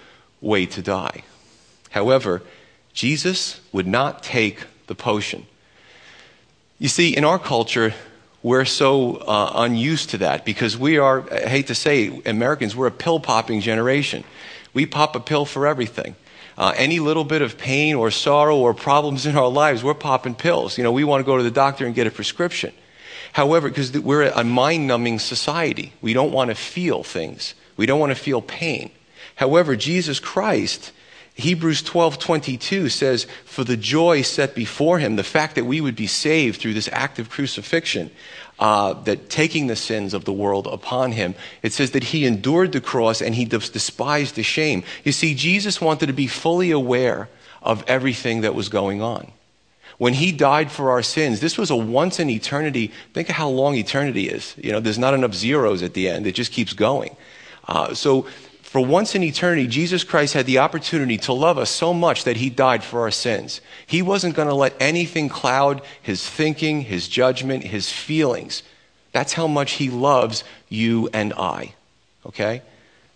way 0.40 0.66
to 0.66 0.82
die. 0.82 1.22
However, 1.90 2.42
Jesus 2.92 3.60
would 3.72 3.86
not 3.86 4.22
take 4.22 4.64
the 4.86 4.94
potion. 4.94 5.46
You 6.78 6.88
see, 6.88 7.16
in 7.16 7.24
our 7.24 7.38
culture, 7.38 7.94
we're 8.42 8.64
so 8.64 9.16
uh, 9.16 9.52
unused 9.56 10.10
to 10.10 10.18
that 10.18 10.44
because 10.44 10.78
we 10.78 10.98
are, 10.98 11.24
I 11.32 11.48
hate 11.48 11.66
to 11.68 11.74
say, 11.74 12.22
Americans, 12.24 12.76
we're 12.76 12.86
a 12.86 12.92
pill 12.92 13.18
popping 13.20 13.60
generation. 13.60 14.24
We 14.74 14.86
pop 14.86 15.16
a 15.16 15.20
pill 15.20 15.44
for 15.44 15.66
everything. 15.66 16.14
Uh, 16.56 16.72
any 16.76 16.98
little 16.98 17.24
bit 17.24 17.42
of 17.42 17.56
pain 17.56 17.94
or 17.94 18.10
sorrow 18.10 18.56
or 18.56 18.74
problems 18.74 19.26
in 19.26 19.36
our 19.36 19.48
lives, 19.48 19.82
we're 19.84 19.94
popping 19.94 20.34
pills. 20.34 20.76
You 20.76 20.84
know, 20.84 20.92
we 20.92 21.04
want 21.04 21.20
to 21.20 21.24
go 21.24 21.36
to 21.36 21.42
the 21.42 21.50
doctor 21.50 21.86
and 21.86 21.94
get 21.94 22.06
a 22.06 22.10
prescription. 22.10 22.72
However, 23.32 23.68
because 23.68 23.92
we're 23.92 24.24
a 24.24 24.44
mind 24.44 24.86
numbing 24.86 25.18
society, 25.18 25.92
we 26.00 26.12
don't 26.12 26.32
want 26.32 26.50
to 26.50 26.54
feel 26.54 27.02
things. 27.02 27.54
We 27.76 27.86
don't 27.86 28.00
want 28.00 28.10
to 28.10 28.20
feel 28.20 28.42
pain. 28.42 28.90
However, 29.38 29.74
Jesus 29.76 30.20
Christ 30.20 30.92
Hebrews 31.38 31.82
12:22 31.82 32.88
says, 32.88 33.28
"For 33.44 33.62
the 33.62 33.76
joy 33.76 34.22
set 34.22 34.56
before 34.56 34.98
him, 34.98 35.14
the 35.14 35.22
fact 35.22 35.54
that 35.54 35.66
we 35.66 35.80
would 35.80 35.94
be 35.94 36.08
saved 36.08 36.60
through 36.60 36.74
this 36.74 36.88
act 36.92 37.20
of 37.20 37.30
crucifixion, 37.30 38.10
uh, 38.58 38.94
that 39.04 39.30
taking 39.30 39.68
the 39.68 39.76
sins 39.76 40.14
of 40.14 40.24
the 40.24 40.32
world 40.32 40.66
upon 40.66 41.12
him, 41.12 41.36
it 41.62 41.72
says 41.72 41.92
that 41.92 42.02
he 42.02 42.26
endured 42.26 42.72
the 42.72 42.80
cross 42.80 43.20
and 43.22 43.36
he 43.36 43.44
despised 43.44 44.34
the 44.34 44.42
shame. 44.42 44.82
You 45.04 45.12
see, 45.12 45.32
Jesus 45.32 45.80
wanted 45.80 46.06
to 46.06 46.12
be 46.12 46.26
fully 46.26 46.72
aware 46.72 47.28
of 47.62 47.84
everything 47.86 48.40
that 48.40 48.56
was 48.56 48.68
going 48.68 49.00
on. 49.00 49.30
When 49.96 50.14
he 50.14 50.32
died 50.32 50.72
for 50.72 50.90
our 50.90 51.02
sins, 51.04 51.38
this 51.38 51.56
was 51.56 51.70
a 51.70 51.76
once 51.76 52.18
in 52.18 52.30
eternity. 52.30 52.90
Think 53.14 53.28
of 53.28 53.36
how 53.36 53.48
long 53.48 53.76
eternity 53.76 54.28
is. 54.28 54.54
You 54.56 54.72
know, 54.72 54.80
there's 54.80 54.98
not 54.98 55.14
enough 55.14 55.34
zeros 55.34 55.84
at 55.84 55.94
the 55.94 56.08
end. 56.08 56.26
It 56.26 56.34
just 56.34 56.50
keeps 56.50 56.72
going. 56.72 57.16
Uh, 57.68 57.94
so 57.94 58.26
for 58.78 58.86
once 58.86 59.16
in 59.16 59.24
eternity, 59.24 59.66
Jesus 59.66 60.04
Christ 60.04 60.34
had 60.34 60.46
the 60.46 60.58
opportunity 60.58 61.16
to 61.16 61.32
love 61.32 61.58
us 61.58 61.68
so 61.68 61.92
much 61.92 62.22
that 62.22 62.36
he 62.36 62.48
died 62.48 62.84
for 62.84 63.00
our 63.00 63.10
sins. 63.10 63.60
He 63.88 64.02
wasn't 64.02 64.36
going 64.36 64.46
to 64.46 64.54
let 64.54 64.72
anything 64.78 65.28
cloud 65.28 65.82
his 66.00 66.24
thinking, 66.24 66.82
his 66.82 67.08
judgment, 67.08 67.64
his 67.64 67.90
feelings. 67.90 68.62
That's 69.10 69.32
how 69.32 69.48
much 69.48 69.72
he 69.72 69.90
loves 69.90 70.44
you 70.68 71.08
and 71.12 71.32
I. 71.32 71.74
Okay? 72.24 72.62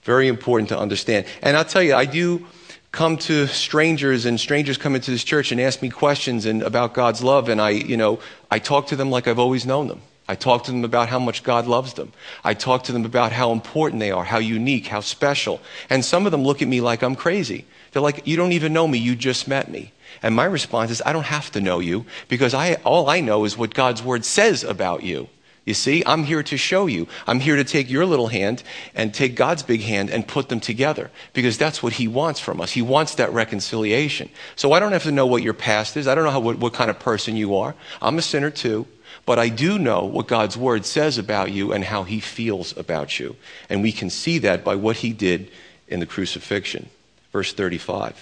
Very 0.03 0.27
important 0.27 0.71
to 0.71 0.79
understand. 0.81 1.27
And 1.43 1.57
I'll 1.57 1.65
tell 1.65 1.81
you, 1.81 1.95
I 1.95 2.07
do 2.07 2.45
come 2.91 3.17
to 3.19 3.47
strangers 3.47 4.27
and 4.27 4.41
strangers 4.41 4.79
come 4.79 4.97
into 4.97 5.13
this 5.13 5.23
church 5.23 5.53
and 5.53 5.61
ask 5.61 5.81
me 5.81 5.91
questions 5.91 6.45
and 6.45 6.65
about 6.65 6.93
God's 6.93 7.23
love 7.23 7.49
and 7.49 7.61
I, 7.61 7.71
you 7.71 7.97
know, 7.97 8.19
I 8.51 8.59
talk 8.59 8.89
to 8.89 8.97
them 8.97 9.13
like 9.13 9.29
I've 9.29 9.39
always 9.39 9.65
known 9.65 9.87
them. 9.87 10.03
I 10.33 10.35
talk 10.35 10.65
to 10.65 10.71
them 10.71 10.83
about 10.83 11.11
how 11.11 11.19
much 11.19 11.43
God 11.43 11.67
loves 11.67 11.93
them. 11.93 12.11
I 12.43 12.55
talk 12.55 12.85
to 12.85 12.93
them 12.93 13.05
about 13.05 13.33
how 13.33 13.53
important 13.53 14.01
they 14.01 14.11
are, 14.11 14.25
how 14.25 14.39
unique, 14.39 14.87
how 14.87 15.01
special. 15.01 15.61
And 15.91 16.03
some 16.03 16.25
of 16.25 16.33
them 16.33 16.43
look 16.43 16.63
at 16.63 16.69
me 16.69 16.81
like 16.81 17.03
I'm 17.03 17.17
crazy. 17.17 17.67
They're 17.91 18.01
like, 18.01 18.27
You 18.27 18.39
don't 18.39 18.53
even 18.53 18.73
know 18.73 18.89
me, 18.89 18.97
you 18.97 19.15
just 19.15 19.47
met 19.47 19.71
me. 19.71 19.93
And 20.23 20.35
my 20.35 20.47
response 20.47 20.91
is, 20.91 21.03
I 21.05 21.13
don't 21.13 21.27
have 21.27 21.51
to 21.51 21.61
know 21.61 21.81
you 21.81 22.07
because 22.29 22.55
I, 22.55 22.77
all 22.77 23.11
I 23.11 23.21
know 23.21 23.45
is 23.45 23.59
what 23.59 23.75
God's 23.75 24.03
word 24.03 24.25
says 24.25 24.65
about 24.65 25.03
you. 25.03 25.29
You 25.67 25.75
see, 25.75 26.03
I'm 26.07 26.25
here 26.25 26.43
to 26.45 26.57
show 26.57 26.87
you. 26.87 27.09
I'm 27.27 27.41
here 27.41 27.57
to 27.57 27.65
take 27.65 27.91
your 27.91 28.07
little 28.07 28.29
hand 28.29 28.63
and 28.95 29.13
take 29.13 29.37
God's 29.37 29.63
big 29.63 29.83
hand 29.83 30.09
and 30.09 30.27
put 30.27 30.49
them 30.49 30.61
together 30.61 31.11
because 31.35 31.59
that's 31.59 31.83
what 31.83 31.93
He 31.93 32.09
wants 32.09 32.41
from 32.41 32.59
us. 32.59 32.73
He 32.73 32.81
wants 32.81 33.17
that 33.17 33.35
reconciliation. 33.35 34.31
So 34.57 34.73
I 34.73 34.81
don't 34.81 34.93
have 34.93 35.03
to 35.03 35.13
know 35.13 35.27
what 35.27 35.43
your 35.43 35.53
past 35.53 35.99
is. 35.99 36.09
I 36.09 36.15
don't 36.15 36.25
know 36.25 36.31
how, 36.31 36.41
what, 36.41 36.57
what 36.57 36.73
kind 36.73 36.89
of 36.89 36.99
person 36.99 37.37
you 37.37 37.55
are. 37.55 37.75
I'm 38.01 38.17
a 38.17 38.23
sinner 38.23 38.51
too. 38.51 38.87
But 39.25 39.39
I 39.39 39.49
do 39.49 39.79
know 39.79 40.05
what 40.05 40.27
God's 40.27 40.57
word 40.57 40.85
says 40.85 41.17
about 41.17 41.53
you 41.53 41.73
and 41.73 41.85
how 41.85 42.03
He 42.03 42.21
feels 42.21 42.77
about 42.77 43.19
you. 43.19 43.37
And 43.69 43.83
we 43.83 43.93
can 43.93 44.11
see 44.11 44.39
that 44.39 44.65
by 44.65 44.75
what 44.75 44.97
He 44.97 45.13
did 45.13 45.51
in 45.89 46.01
the 46.01 46.07
crucifixion. 46.07 46.89
Verse 47.33 47.53
35. 47.53 48.17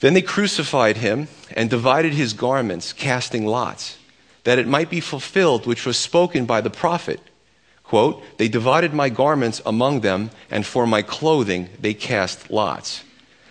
Then 0.00 0.14
they 0.14 0.22
crucified 0.22 0.98
him 0.98 1.28
and 1.56 1.70
divided 1.70 2.12
his 2.12 2.34
garments, 2.34 2.92
casting 2.92 3.46
lots 3.46 3.96
that 4.44 4.60
it 4.60 4.68
might 4.68 4.90
be 4.90 5.00
fulfilled 5.00 5.66
which 5.66 5.84
was 5.84 5.96
spoken 5.96 6.46
by 6.46 6.60
the 6.60 6.70
prophet. 6.70 7.20
Quote, 7.82 8.22
They 8.36 8.46
divided 8.46 8.94
my 8.94 9.08
garments 9.08 9.60
among 9.66 10.00
them, 10.00 10.30
and 10.50 10.64
for 10.64 10.86
my 10.86 11.02
clothing 11.02 11.68
they 11.80 11.94
cast 11.94 12.48
lots. 12.48 13.02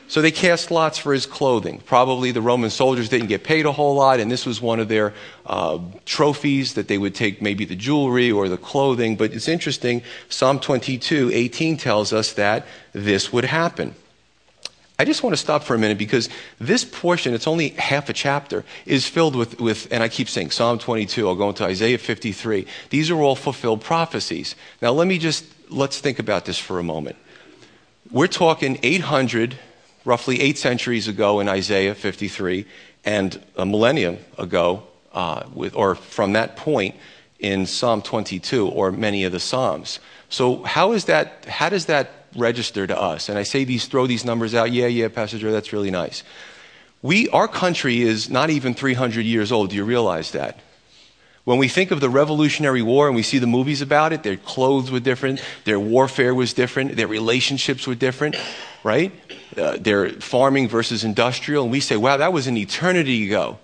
So 0.08 0.22
they 0.22 0.32
cast 0.32 0.70
lots 0.70 1.00
for 1.00 1.14
his 1.14 1.26
clothing. 1.26 1.82
Probably 1.86 2.32
the 2.32 2.42
Roman 2.42 2.70
soldiers 2.70 3.10
didn't 3.10 3.28
get 3.28 3.44
paid 3.44 3.66
a 3.66 3.72
whole 3.72 3.96
lot, 3.96 4.20
and 4.20 4.32
this 4.32 4.46
was 4.46 4.62
one 4.62 4.80
of 4.80 4.88
their 4.88 5.14
uh, 5.48 5.80
trophies 6.06 6.76
that 6.76 6.88
they 6.88 6.98
would 6.98 7.16
take 7.16 7.42
maybe 7.42 7.66
the 7.66 7.76
jewelry 7.76 8.32
or 8.32 8.48
the 8.48 8.58
clothing. 8.58 9.16
But 9.16 9.34
it's 9.34 9.48
interesting, 9.48 10.04
Psalm 10.30 10.60
22, 10.60 11.32
18 11.34 11.78
tells 11.78 12.14
us 12.14 12.34
that 12.34 12.68
this 12.94 13.34
would 13.34 13.46
happen. 13.46 13.96
I 14.98 15.04
just 15.04 15.24
want 15.24 15.34
to 15.34 15.38
stop 15.38 15.64
for 15.64 15.76
a 15.76 15.78
minute 15.78 15.98
because 15.98 16.30
this 16.60 16.86
portion, 16.86 17.34
it's 17.34 17.48
only 17.48 17.70
half 17.70 18.08
a 18.08 18.14
chapter, 18.14 18.64
is 18.86 19.06
filled 19.06 19.36
with, 19.36 19.60
with, 19.60 19.92
and 19.92 20.02
I 20.02 20.08
keep 20.08 20.30
saying 20.30 20.52
Psalm 20.52 20.80
22, 20.80 21.28
I'll 21.28 21.36
go 21.36 21.50
into 21.50 21.66
Isaiah 21.66 21.98
53. 21.98 22.66
These 22.92 23.12
are 23.12 23.18
all 23.18 23.36
fulfilled 23.36 23.82
prophecies. 23.82 24.56
Now, 24.82 24.92
let 24.92 25.08
me 25.08 25.18
just, 25.18 25.46
let's 25.70 26.00
think 26.00 26.20
about 26.20 26.46
this 26.46 26.58
for 26.58 26.80
a 26.80 26.84
moment. 26.84 27.18
We're 28.10 28.28
talking 28.28 28.80
800, 28.84 29.58
roughly 30.06 30.40
eight 30.42 30.58
centuries 30.58 31.08
ago 31.08 31.40
in 31.40 31.50
Isaiah 31.50 31.96
53, 31.96 32.66
and 33.04 33.44
a 33.58 33.66
millennium 33.66 34.18
ago, 34.38 34.84
uh, 35.14 35.44
with, 35.54 35.76
or 35.76 35.96
from 35.96 36.34
that 36.34 36.56
point 36.56 36.96
in 37.40 37.66
Psalm 37.66 38.02
22, 38.02 38.68
or 38.68 38.92
many 38.92 39.24
of 39.26 39.32
the 39.32 39.40
Psalms. 39.40 40.00
So, 40.30 40.64
how 40.64 40.94
is 40.94 41.06
that, 41.06 41.46
how 41.46 41.70
does 41.70 41.86
that 41.86 42.26
register 42.36 42.86
to 42.86 43.00
us. 43.00 43.30
And 43.30 43.38
I 43.38 43.44
say 43.44 43.64
these, 43.64 43.86
throw 43.88 44.08
these 44.08 44.26
numbers 44.26 44.54
out. 44.54 44.72
Yeah, 44.72 44.88
yeah, 44.88 45.08
Pastor 45.08 45.38
Joe, 45.38 45.52
that's 45.52 45.74
really 45.74 45.92
nice. 45.92 46.24
We, 47.02 47.30
our 47.30 47.48
country 47.48 48.02
is 48.02 48.30
not 48.30 48.50
even 48.50 48.74
300 48.74 49.22
years 49.22 49.52
old. 49.52 49.70
Do 49.70 49.76
you 49.76 49.86
realize 49.86 50.32
that? 50.32 50.60
When 51.46 51.60
we 51.60 51.68
think 51.68 51.92
of 51.92 52.00
the 52.00 52.10
Revolutionary 52.10 52.82
War 52.82 53.06
and 53.06 53.16
we 53.16 53.22
see 53.22 53.38
the 53.38 53.48
movies 53.48 53.82
about 53.82 54.14
it, 54.14 54.24
their 54.24 54.36
clothes 54.36 54.90
were 54.90 55.00
different, 55.00 55.42
their 55.64 55.80
warfare 55.80 56.34
was 56.34 56.54
different, 56.54 56.96
their 56.96 57.08
relationships 57.08 57.86
were 57.86 57.94
different, 57.94 58.36
right? 58.84 59.12
Uh, 59.56 59.78
their 59.78 60.10
farming 60.10 60.68
versus 60.68 61.04
industrial. 61.04 61.64
And 61.64 61.72
we 61.72 61.80
say, 61.80 61.98
wow, 61.98 62.18
that 62.18 62.34
was 62.34 62.48
an 62.48 62.58
eternity 62.58 63.28
ago. 63.28 63.60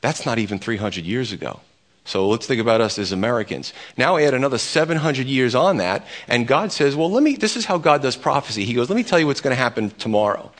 That's 0.00 0.24
not 0.24 0.38
even 0.38 0.58
300 0.58 1.04
years 1.04 1.30
ago. 1.30 1.60
So 2.06 2.26
let's 2.26 2.46
think 2.46 2.60
about 2.60 2.80
us 2.80 2.98
as 2.98 3.12
Americans. 3.12 3.74
Now 3.98 4.16
add 4.16 4.32
another 4.32 4.56
700 4.56 5.26
years 5.26 5.54
on 5.54 5.76
that, 5.76 6.06
and 6.26 6.48
God 6.48 6.72
says, 6.72 6.96
well, 6.96 7.10
let 7.10 7.22
me, 7.22 7.36
this 7.36 7.54
is 7.54 7.66
how 7.66 7.76
God 7.76 8.00
does 8.00 8.16
prophecy. 8.16 8.64
He 8.64 8.72
goes, 8.72 8.88
let 8.88 8.96
me 8.96 9.04
tell 9.04 9.18
you 9.18 9.26
what's 9.26 9.42
going 9.42 9.54
to 9.54 9.62
happen 9.62 9.90
tomorrow. 9.90 10.50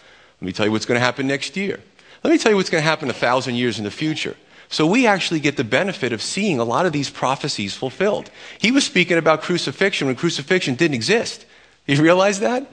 Let 0.40 0.46
me 0.46 0.52
tell 0.52 0.66
you 0.66 0.72
what's 0.72 0.84
going 0.84 1.00
to 1.00 1.04
happen 1.04 1.26
next 1.26 1.56
year. 1.56 1.80
Let 2.22 2.30
me 2.30 2.36
tell 2.36 2.52
you 2.52 2.56
what's 2.56 2.68
going 2.68 2.82
to 2.82 2.88
happen 2.88 3.08
a 3.08 3.14
thousand 3.14 3.54
years 3.54 3.78
in 3.78 3.84
the 3.84 3.90
future. 3.90 4.36
So 4.70 4.86
we 4.86 5.06
actually 5.06 5.40
get 5.40 5.56
the 5.56 5.64
benefit 5.64 6.12
of 6.12 6.22
seeing 6.22 6.60
a 6.60 6.64
lot 6.64 6.86
of 6.86 6.92
these 6.92 7.10
prophecies 7.10 7.74
fulfilled. 7.74 8.30
He 8.58 8.70
was 8.70 8.84
speaking 8.84 9.18
about 9.18 9.42
crucifixion 9.42 10.06
when 10.06 10.14
crucifixion 10.14 10.76
didn't 10.76 10.94
exist. 10.94 11.44
You 11.86 12.00
realize 12.00 12.38
that? 12.38 12.70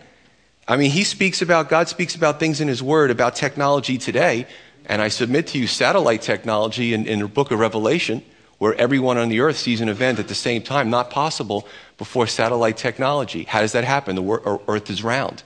I 0.68 0.77
mean, 0.77 0.92
he 0.92 1.04
speaks 1.04 1.42
about, 1.42 1.70
God 1.70 1.89
speaks 1.89 2.13
about 2.13 2.39
things 2.39 2.62
in 2.62 2.68
his 2.68 2.84
word, 2.84 3.10
about 3.10 3.36
technology 3.36 3.98
today. 3.98 4.46
And 4.86 5.01
I 5.01 5.08
submit 5.08 5.48
to 5.48 5.58
you 5.58 5.66
satellite 5.66 6.22
technology 6.22 6.94
in, 6.94 7.08
in 7.08 7.20
the 7.20 7.27
book 7.27 7.50
of 7.51 7.60
Revelation 7.60 8.24
where 8.60 8.75
everyone 8.75 9.18
on 9.18 9.30
the 9.30 9.39
earth 9.39 9.58
sees 9.58 9.82
an 9.82 9.89
event 9.89 10.20
at 10.20 10.27
the 10.27 10.36
same 10.36 10.62
time, 10.62 10.89
not 10.89 11.10
possible 11.10 11.68
before 11.98 12.27
satellite 12.27 12.77
technology. 12.77 13.44
How 13.44 13.62
does 13.62 13.72
that 13.72 13.84
happen? 13.84 14.16
The 14.16 14.60
earth 14.68 14.89
is 14.89 15.04
round. 15.04 15.44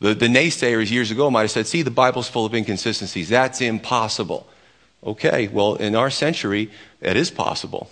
The, 0.00 0.14
the 0.14 0.26
naysayers 0.26 0.90
years 0.90 1.10
ago 1.10 1.30
might 1.30 1.42
have 1.42 1.50
said, 1.50 1.66
see, 1.66 1.82
the 1.82 1.90
Bible's 1.90 2.28
full 2.28 2.46
of 2.46 2.54
inconsistencies. 2.54 3.28
That's 3.28 3.60
impossible. 3.60 4.46
Okay, 5.04 5.48
well, 5.48 5.74
in 5.74 5.94
our 5.94 6.10
century, 6.10 6.70
it 7.00 7.16
is 7.16 7.30
possible. 7.30 7.90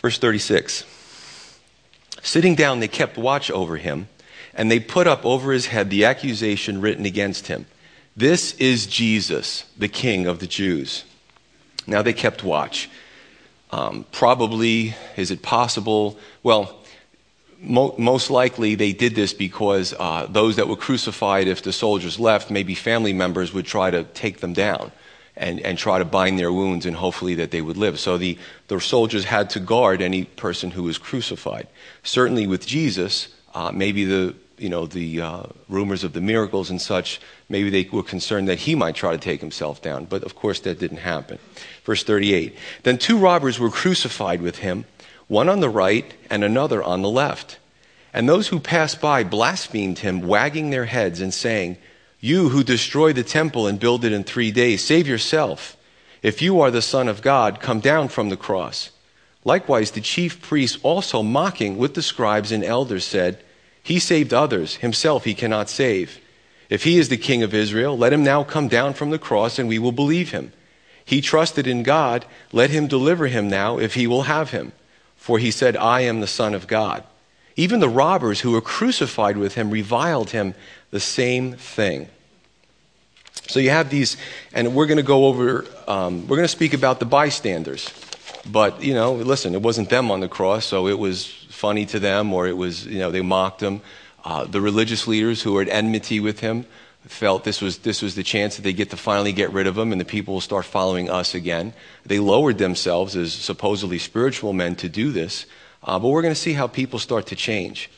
Verse 0.00 0.18
36 0.18 0.84
Sitting 2.22 2.54
down, 2.54 2.80
they 2.80 2.88
kept 2.88 3.18
watch 3.18 3.50
over 3.50 3.76
him, 3.76 4.08
and 4.54 4.70
they 4.70 4.80
put 4.80 5.06
up 5.06 5.24
over 5.24 5.52
his 5.52 5.66
head 5.66 5.90
the 5.90 6.04
accusation 6.04 6.80
written 6.80 7.04
against 7.04 7.48
him 7.48 7.66
This 8.16 8.54
is 8.54 8.86
Jesus, 8.86 9.64
the 9.76 9.88
King 9.88 10.26
of 10.26 10.38
the 10.38 10.46
Jews. 10.46 11.04
Now 11.86 12.02
they 12.02 12.12
kept 12.12 12.42
watch. 12.42 12.88
Um, 13.70 14.06
probably, 14.10 14.94
is 15.16 15.30
it 15.30 15.42
possible? 15.42 16.18
Well, 16.42 16.78
most 17.60 18.30
likely 18.30 18.74
they 18.74 18.92
did 18.92 19.14
this 19.14 19.32
because 19.32 19.94
uh, 19.98 20.26
those 20.28 20.56
that 20.56 20.68
were 20.68 20.76
crucified, 20.76 21.48
if 21.48 21.62
the 21.62 21.72
soldiers 21.72 22.18
left, 22.18 22.50
maybe 22.50 22.74
family 22.74 23.12
members 23.12 23.52
would 23.52 23.66
try 23.66 23.90
to 23.90 24.04
take 24.04 24.40
them 24.40 24.52
down 24.52 24.92
and, 25.36 25.60
and 25.60 25.78
try 25.78 25.98
to 25.98 26.04
bind 26.04 26.38
their 26.38 26.52
wounds 26.52 26.86
and 26.86 26.96
hopefully 26.96 27.34
that 27.36 27.50
they 27.50 27.60
would 27.60 27.76
live. 27.76 27.98
So 27.98 28.18
the, 28.18 28.38
the 28.68 28.80
soldiers 28.80 29.24
had 29.24 29.50
to 29.50 29.60
guard 29.60 30.00
any 30.02 30.24
person 30.24 30.70
who 30.70 30.82
was 30.82 30.98
crucified. 30.98 31.68
Certainly 32.02 32.46
with 32.46 32.66
Jesus, 32.66 33.28
uh, 33.54 33.70
maybe 33.72 34.04
the 34.04 34.34
you 34.58 34.68
know, 34.68 34.86
the 34.86 35.20
uh, 35.20 35.42
rumors 35.68 36.04
of 36.04 36.12
the 36.12 36.20
miracles 36.20 36.70
and 36.70 36.80
such, 36.80 37.20
maybe 37.48 37.70
they 37.70 37.88
were 37.90 38.02
concerned 38.02 38.48
that 38.48 38.60
he 38.60 38.74
might 38.74 38.94
try 38.94 39.12
to 39.12 39.18
take 39.18 39.40
himself 39.40 39.82
down. 39.82 40.06
But 40.06 40.24
of 40.24 40.34
course, 40.34 40.60
that 40.60 40.78
didn't 40.78 40.98
happen. 40.98 41.38
Verse 41.84 42.02
38 42.02 42.56
Then 42.82 42.98
two 42.98 43.18
robbers 43.18 43.58
were 43.58 43.70
crucified 43.70 44.40
with 44.40 44.58
him, 44.58 44.86
one 45.28 45.48
on 45.48 45.60
the 45.60 45.68
right 45.68 46.14
and 46.30 46.44
another 46.44 46.82
on 46.82 47.02
the 47.02 47.10
left. 47.10 47.58
And 48.12 48.28
those 48.28 48.48
who 48.48 48.60
passed 48.60 49.00
by 49.00 49.24
blasphemed 49.24 49.98
him, 49.98 50.20
wagging 50.20 50.70
their 50.70 50.86
heads 50.86 51.20
and 51.20 51.32
saying, 51.32 51.76
You 52.20 52.48
who 52.50 52.64
destroy 52.64 53.12
the 53.12 53.22
temple 53.22 53.66
and 53.66 53.80
build 53.80 54.04
it 54.04 54.12
in 54.12 54.24
three 54.24 54.50
days, 54.50 54.84
save 54.84 55.06
yourself. 55.06 55.76
If 56.22 56.40
you 56.40 56.60
are 56.60 56.70
the 56.70 56.82
Son 56.82 57.08
of 57.08 57.22
God, 57.22 57.60
come 57.60 57.80
down 57.80 58.08
from 58.08 58.30
the 58.30 58.36
cross. 58.36 58.90
Likewise, 59.44 59.92
the 59.92 60.00
chief 60.00 60.42
priests 60.42 60.78
also 60.82 61.22
mocking 61.22 61.76
with 61.76 61.94
the 61.94 62.02
scribes 62.02 62.50
and 62.50 62.64
elders 62.64 63.04
said, 63.04 63.42
he 63.86 64.00
saved 64.00 64.34
others, 64.34 64.74
himself 64.78 65.22
he 65.22 65.32
cannot 65.32 65.70
save. 65.70 66.18
If 66.68 66.82
he 66.82 66.98
is 66.98 67.08
the 67.08 67.16
king 67.16 67.44
of 67.44 67.54
Israel, 67.54 67.96
let 67.96 68.12
him 68.12 68.24
now 68.24 68.42
come 68.42 68.66
down 68.66 68.94
from 68.94 69.10
the 69.10 69.18
cross 69.18 69.60
and 69.60 69.68
we 69.68 69.78
will 69.78 69.92
believe 69.92 70.32
him. 70.32 70.52
He 71.04 71.20
trusted 71.20 71.68
in 71.68 71.84
God, 71.84 72.24
let 72.50 72.70
him 72.70 72.88
deliver 72.88 73.28
him 73.28 73.48
now 73.48 73.78
if 73.78 73.94
he 73.94 74.08
will 74.08 74.22
have 74.22 74.50
him. 74.50 74.72
For 75.26 75.40
he 75.40 75.50
said, 75.50 75.76
I 75.76 76.02
am 76.02 76.20
the 76.20 76.28
Son 76.28 76.54
of 76.54 76.68
God. 76.68 77.02
Even 77.56 77.80
the 77.80 77.88
robbers 77.88 78.42
who 78.42 78.52
were 78.52 78.60
crucified 78.60 79.36
with 79.36 79.56
him 79.56 79.72
reviled 79.72 80.30
him 80.30 80.54
the 80.92 81.00
same 81.00 81.54
thing. 81.54 82.08
So 83.48 83.58
you 83.58 83.70
have 83.70 83.90
these, 83.90 84.16
and 84.52 84.72
we're 84.72 84.86
going 84.86 84.98
to 84.98 85.02
go 85.02 85.26
over, 85.26 85.64
um, 85.88 86.28
we're 86.28 86.36
going 86.36 86.44
to 86.44 86.56
speak 86.60 86.74
about 86.74 87.00
the 87.00 87.06
bystanders. 87.06 87.90
But, 88.48 88.84
you 88.84 88.94
know, 88.94 89.14
listen, 89.14 89.52
it 89.56 89.62
wasn't 89.62 89.90
them 89.90 90.12
on 90.12 90.20
the 90.20 90.28
cross, 90.28 90.64
so 90.64 90.86
it 90.86 90.96
was 90.96 91.26
funny 91.50 91.86
to 91.86 91.98
them 91.98 92.32
or 92.32 92.46
it 92.46 92.56
was, 92.56 92.86
you 92.86 93.00
know, 93.00 93.10
they 93.10 93.20
mocked 93.20 93.60
him. 93.60 93.80
Uh, 94.24 94.44
the 94.44 94.60
religious 94.60 95.08
leaders 95.08 95.42
who 95.42 95.54
were 95.54 95.62
at 95.62 95.68
enmity 95.68 96.20
with 96.20 96.38
him 96.38 96.66
felt 97.10 97.44
this 97.44 97.60
was, 97.60 97.78
this 97.78 98.02
was 98.02 98.14
the 98.14 98.22
chance 98.22 98.56
that 98.56 98.62
they 98.62 98.72
get 98.72 98.90
to 98.90 98.96
finally 98.96 99.32
get 99.32 99.52
rid 99.52 99.66
of 99.66 99.76
him 99.76 99.92
and 99.92 100.00
the 100.00 100.04
people 100.04 100.34
will 100.34 100.40
start 100.40 100.64
following 100.64 101.08
us 101.10 101.34
again. 101.34 101.72
They 102.04 102.18
lowered 102.18 102.58
themselves 102.58 103.16
as 103.16 103.32
supposedly 103.32 103.98
spiritual 103.98 104.52
men 104.52 104.76
to 104.76 104.88
do 104.88 105.12
this. 105.12 105.46
Uh, 105.82 105.98
but 105.98 106.08
we're 106.08 106.22
going 106.22 106.34
to 106.34 106.40
see 106.40 106.54
how 106.54 106.66
people 106.66 106.98
start 106.98 107.26
to 107.28 107.36
change. 107.36 107.90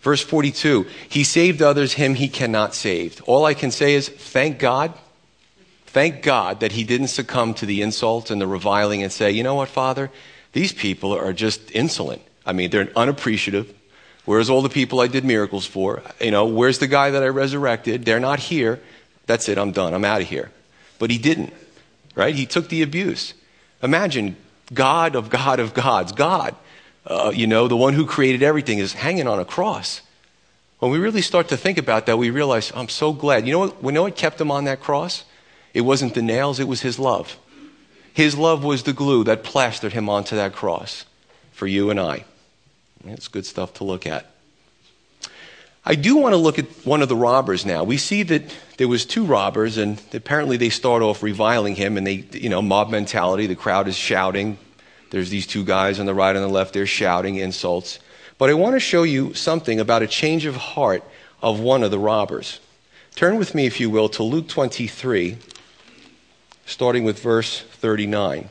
Verse 0.00 0.22
42 0.22 0.86
He 1.08 1.24
saved 1.24 1.62
others, 1.62 1.94
him 1.94 2.14
he 2.14 2.28
cannot 2.28 2.74
save. 2.74 3.22
All 3.26 3.44
I 3.44 3.54
can 3.54 3.70
say 3.70 3.94
is, 3.94 4.08
thank 4.08 4.58
God. 4.58 4.92
Thank 5.86 6.22
God 6.22 6.60
that 6.60 6.72
he 6.72 6.84
didn't 6.84 7.08
succumb 7.08 7.54
to 7.54 7.66
the 7.66 7.82
insult 7.82 8.30
and 8.30 8.40
the 8.40 8.46
reviling 8.46 9.02
and 9.02 9.10
say, 9.10 9.32
you 9.32 9.42
know 9.42 9.56
what, 9.56 9.68
Father? 9.68 10.10
These 10.52 10.72
people 10.72 11.12
are 11.12 11.32
just 11.32 11.70
insolent. 11.72 12.22
I 12.46 12.52
mean, 12.52 12.70
they're 12.70 12.90
unappreciative. 12.94 13.74
Where's 14.24 14.50
all 14.50 14.62
the 14.62 14.68
people 14.68 15.00
I 15.00 15.06
did 15.06 15.24
miracles 15.24 15.66
for? 15.66 16.02
You 16.20 16.30
know, 16.30 16.46
where's 16.46 16.78
the 16.78 16.86
guy 16.86 17.10
that 17.10 17.22
I 17.22 17.28
resurrected? 17.28 18.04
They're 18.04 18.20
not 18.20 18.38
here. 18.38 18.80
That's 19.26 19.48
it. 19.48 19.58
I'm 19.58 19.72
done. 19.72 19.94
I'm 19.94 20.04
out 20.04 20.20
of 20.20 20.28
here. 20.28 20.50
But 20.98 21.10
he 21.10 21.18
didn't, 21.18 21.52
right? 22.14 22.34
He 22.34 22.46
took 22.46 22.68
the 22.68 22.82
abuse. 22.82 23.34
Imagine 23.82 24.36
God 24.72 25.16
of 25.16 25.30
God 25.30 25.60
of 25.60 25.74
gods, 25.74 26.12
God, 26.12 26.54
uh, 27.06 27.32
you 27.34 27.46
know, 27.46 27.66
the 27.66 27.76
one 27.76 27.94
who 27.94 28.06
created 28.06 28.42
everything, 28.42 28.78
is 28.78 28.92
hanging 28.92 29.26
on 29.26 29.38
a 29.38 29.44
cross. 29.44 30.02
When 30.78 30.90
we 30.90 30.98
really 30.98 31.22
start 31.22 31.48
to 31.48 31.56
think 31.56 31.78
about 31.78 32.06
that, 32.06 32.18
we 32.18 32.30
realize, 32.30 32.72
I'm 32.74 32.88
so 32.88 33.12
glad. 33.12 33.46
You 33.46 33.52
know 33.52 33.58
what, 33.58 33.82
we 33.82 33.92
know 33.92 34.02
what 34.02 34.16
kept 34.16 34.40
him 34.40 34.50
on 34.50 34.64
that 34.64 34.80
cross? 34.80 35.24
It 35.74 35.82
wasn't 35.82 36.14
the 36.14 36.22
nails, 36.22 36.60
it 36.60 36.68
was 36.68 36.82
his 36.82 36.98
love. 36.98 37.36
His 38.12 38.36
love 38.36 38.64
was 38.64 38.82
the 38.82 38.92
glue 38.92 39.24
that 39.24 39.44
plastered 39.44 39.92
him 39.92 40.08
onto 40.08 40.36
that 40.36 40.52
cross 40.52 41.04
for 41.52 41.66
you 41.66 41.90
and 41.90 42.00
I. 42.00 42.24
It's 43.04 43.28
good 43.28 43.46
stuff 43.46 43.74
to 43.74 43.84
look 43.84 44.06
at. 44.06 44.26
I 45.84 45.94
do 45.94 46.16
want 46.16 46.34
to 46.34 46.36
look 46.36 46.58
at 46.58 46.66
one 46.84 47.00
of 47.00 47.08
the 47.08 47.16
robbers 47.16 47.64
now. 47.64 47.84
We 47.84 47.96
see 47.96 48.22
that 48.24 48.42
there 48.76 48.88
was 48.88 49.06
two 49.06 49.24
robbers, 49.24 49.78
and 49.78 50.00
apparently 50.12 50.56
they 50.56 50.68
start 50.68 51.02
off 51.02 51.22
reviling 51.22 51.74
him, 51.74 51.96
and 51.96 52.06
they, 52.06 52.24
you 52.32 52.50
know, 52.50 52.60
mob 52.60 52.90
mentality. 52.90 53.46
The 53.46 53.56
crowd 53.56 53.88
is 53.88 53.96
shouting. 53.96 54.58
There's 55.10 55.30
these 55.30 55.46
two 55.46 55.64
guys 55.64 55.98
on 55.98 56.06
the 56.06 56.14
right 56.14 56.36
and 56.36 56.44
the 56.44 56.48
left. 56.48 56.74
They're 56.74 56.86
shouting 56.86 57.36
insults. 57.36 57.98
But 58.36 58.50
I 58.50 58.54
want 58.54 58.74
to 58.76 58.80
show 58.80 59.02
you 59.02 59.32
something 59.34 59.80
about 59.80 60.02
a 60.02 60.06
change 60.06 60.44
of 60.44 60.56
heart 60.56 61.02
of 61.42 61.60
one 61.60 61.82
of 61.82 61.90
the 61.90 61.98
robbers. 61.98 62.60
Turn 63.14 63.36
with 63.36 63.54
me, 63.54 63.66
if 63.66 63.80
you 63.80 63.90
will, 63.90 64.08
to 64.10 64.22
Luke 64.22 64.48
23, 64.48 65.38
starting 66.66 67.04
with 67.04 67.20
verse 67.20 67.60
39. 67.60 68.50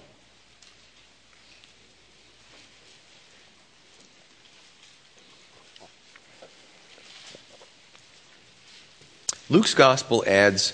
Luke's 9.52 9.74
gospel 9.74 10.24
adds 10.28 10.74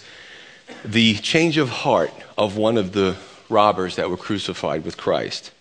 the 0.83 1.15
change 1.15 1.57
of 1.57 1.69
heart 1.69 2.11
of 2.37 2.57
one 2.57 2.77
of 2.77 2.91
the 2.91 3.15
robbers 3.47 3.95
that 3.95 4.09
were 4.09 4.17
crucified 4.17 4.83
with 4.83 4.97
Christ. 4.97 5.51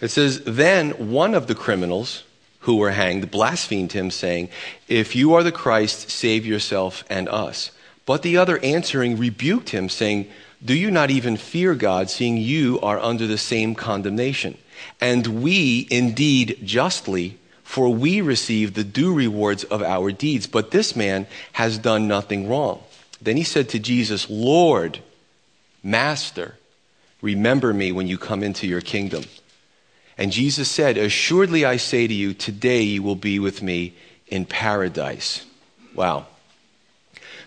It 0.00 0.08
says, 0.08 0.42
Then 0.44 1.10
one 1.10 1.34
of 1.34 1.46
the 1.46 1.54
criminals 1.54 2.24
who 2.60 2.76
were 2.76 2.92
hanged 2.92 3.30
blasphemed 3.30 3.92
him, 3.92 4.10
saying, 4.10 4.48
If 4.88 5.14
you 5.14 5.34
are 5.34 5.42
the 5.42 5.52
Christ, 5.52 6.10
save 6.10 6.46
yourself 6.46 7.04
and 7.10 7.28
us. 7.28 7.70
But 8.06 8.22
the 8.22 8.38
other 8.38 8.58
answering 8.58 9.18
rebuked 9.18 9.70
him, 9.70 9.90
saying, 9.90 10.30
Do 10.64 10.74
you 10.74 10.90
not 10.90 11.10
even 11.10 11.36
fear 11.36 11.74
God, 11.74 12.08
seeing 12.08 12.38
you 12.38 12.80
are 12.80 12.98
under 12.98 13.26
the 13.26 13.36
same 13.36 13.74
condemnation? 13.74 14.56
And 15.00 15.42
we 15.42 15.86
indeed 15.90 16.60
justly 16.64 17.38
for 17.72 17.88
we 17.88 18.20
receive 18.20 18.74
the 18.74 18.84
due 18.84 19.14
rewards 19.14 19.64
of 19.64 19.82
our 19.82 20.12
deeds. 20.12 20.46
But 20.46 20.72
this 20.72 20.94
man 20.94 21.26
has 21.52 21.78
done 21.78 22.06
nothing 22.06 22.46
wrong. 22.46 22.82
Then 23.18 23.38
he 23.38 23.44
said 23.44 23.70
to 23.70 23.78
Jesus, 23.78 24.28
Lord, 24.28 24.98
Master, 25.82 26.56
remember 27.22 27.72
me 27.72 27.90
when 27.90 28.06
you 28.06 28.18
come 28.18 28.42
into 28.42 28.66
your 28.66 28.82
kingdom. 28.82 29.24
And 30.18 30.30
Jesus 30.32 30.70
said, 30.70 30.98
Assuredly 30.98 31.64
I 31.64 31.78
say 31.78 32.06
to 32.06 32.12
you, 32.12 32.34
today 32.34 32.82
you 32.82 33.02
will 33.02 33.16
be 33.16 33.38
with 33.38 33.62
me 33.62 33.94
in 34.26 34.44
paradise. 34.44 35.46
Wow. 35.94 36.26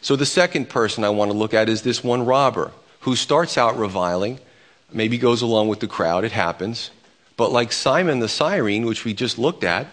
So 0.01 0.15
the 0.15 0.25
second 0.25 0.70
person 0.70 1.03
I 1.03 1.10
want 1.10 1.29
to 1.29 1.38
look 1.38 1.53
at 1.53 1.70
is 1.70 1.84
this 1.84 2.03
one 2.03 2.25
robber 2.25 2.72
who 3.01 3.15
starts 3.15 3.60
out 3.60 3.77
reviling, 3.77 4.39
maybe 4.91 5.20
goes 5.20 5.44
along 5.44 5.67
with 5.67 5.82
the 5.82 5.88
crowd, 5.88 6.24
it 6.24 6.32
happens. 6.32 6.89
But 7.38 7.51
like 7.51 7.72
Simon 7.72 8.22
the 8.22 8.27
Cyrene, 8.27 8.88
which 8.88 9.05
we 9.05 9.13
just 9.13 9.38
looked 9.38 9.63
at, 9.63 9.86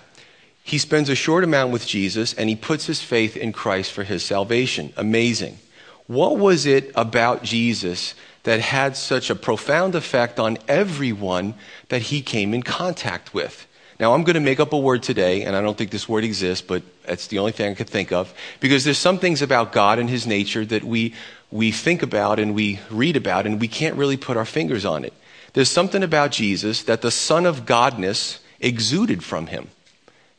he 0.63 0.79
spends 0.79 1.09
a 1.09 1.15
short 1.15 1.45
amount 1.45 1.73
with 1.73 1.87
Jesus 1.87 2.35
and 2.35 2.49
he 2.49 2.57
puts 2.57 2.87
his 2.87 3.03
faith 3.03 3.37
in 3.37 3.53
Christ 3.53 3.93
for 3.93 4.05
his 4.05 4.23
salvation. 4.23 4.93
Amazing. 4.97 5.59
What 6.07 6.39
was 6.39 6.67
it 6.67 6.93
about 6.95 7.43
Jesus 7.43 8.15
that 8.43 8.61
had 8.61 8.97
such 8.97 9.31
a 9.31 9.35
profound 9.35 9.95
effect 9.95 10.39
on 10.39 10.59
everyone 10.69 11.55
that 11.89 12.03
he 12.03 12.23
came 12.23 12.55
in 12.55 12.63
contact 12.63 13.35
with? 13.35 13.67
Now, 14.01 14.15
I'm 14.15 14.25
going 14.25 14.35
to 14.35 14.41
make 14.41 14.59
up 14.59 14.73
a 14.73 14.79
word 14.79 15.05
today, 15.05 15.43
and 15.43 15.55
I 15.55 15.61
don't 15.61 15.79
think 15.79 15.93
this 15.93 16.09
word 16.09 16.25
exists, 16.25 16.67
but 16.67 16.83
that's 17.05 17.29
the 17.29 17.39
only 17.39 17.53
thing 17.53 17.71
I 17.71 17.75
could 17.75 17.89
think 17.89 18.11
of, 18.11 18.35
because 18.59 18.83
there's 18.83 18.99
some 18.99 19.19
things 19.19 19.43
about 19.43 19.71
God 19.71 20.01
and 20.01 20.11
his 20.11 20.27
nature 20.27 20.65
that 20.65 20.83
we, 20.83 21.15
we 21.53 21.71
think 21.71 22.03
about 22.03 22.41
and 22.41 22.53
we 22.53 22.81
read 22.91 23.17
about, 23.17 23.47
and 23.47 23.61
we 23.61 23.69
can't 23.69 23.95
really 23.95 24.17
put 24.17 24.37
our 24.37 24.45
fingers 24.45 24.85
on 24.85 25.05
it. 25.05 25.13
There's 25.53 25.71
something 25.71 26.03
about 26.03 26.33
Jesus 26.33 26.83
that 26.85 27.03
the 27.03 27.13
Son 27.13 27.47
of 27.47 27.65
Godness 27.65 28.41
exuded 28.59 29.23
from 29.23 29.47
him. 29.47 29.69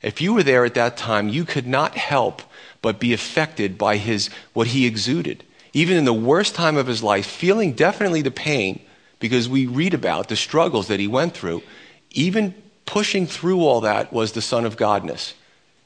If 0.04 0.22
you 0.22 0.34
were 0.34 0.44
there 0.44 0.66
at 0.66 0.74
that 0.76 0.98
time, 0.98 1.30
you 1.30 1.46
could 1.46 1.66
not 1.66 1.96
help 1.96 2.42
but 2.82 3.00
be 3.00 3.14
affected 3.14 3.78
by 3.78 3.98
his, 3.98 4.30
what 4.52 4.68
he 4.68 4.86
exuded. 4.86 5.44
Even 5.72 5.98
in 5.98 6.06
the 6.06 6.14
worst 6.14 6.54
time 6.54 6.78
of 6.78 6.88
his 6.88 7.02
life, 7.02 7.26
feeling 7.26 7.74
definitely 7.74 8.22
the 8.22 8.30
pain, 8.30 8.82
because 9.20 9.48
we 9.48 9.66
read 9.66 9.94
about 9.94 10.28
the 10.28 10.36
struggles 10.36 10.90
that 10.90 11.00
he 11.00 11.08
went 11.08 11.34
through, 11.34 11.64
even 12.12 12.54
pushing 12.86 13.26
through 13.26 13.62
all 13.62 13.82
that 13.82 14.12
was 14.12 14.34
the 14.34 14.42
Son 14.42 14.66
of 14.66 14.76
Godness. 14.76 15.34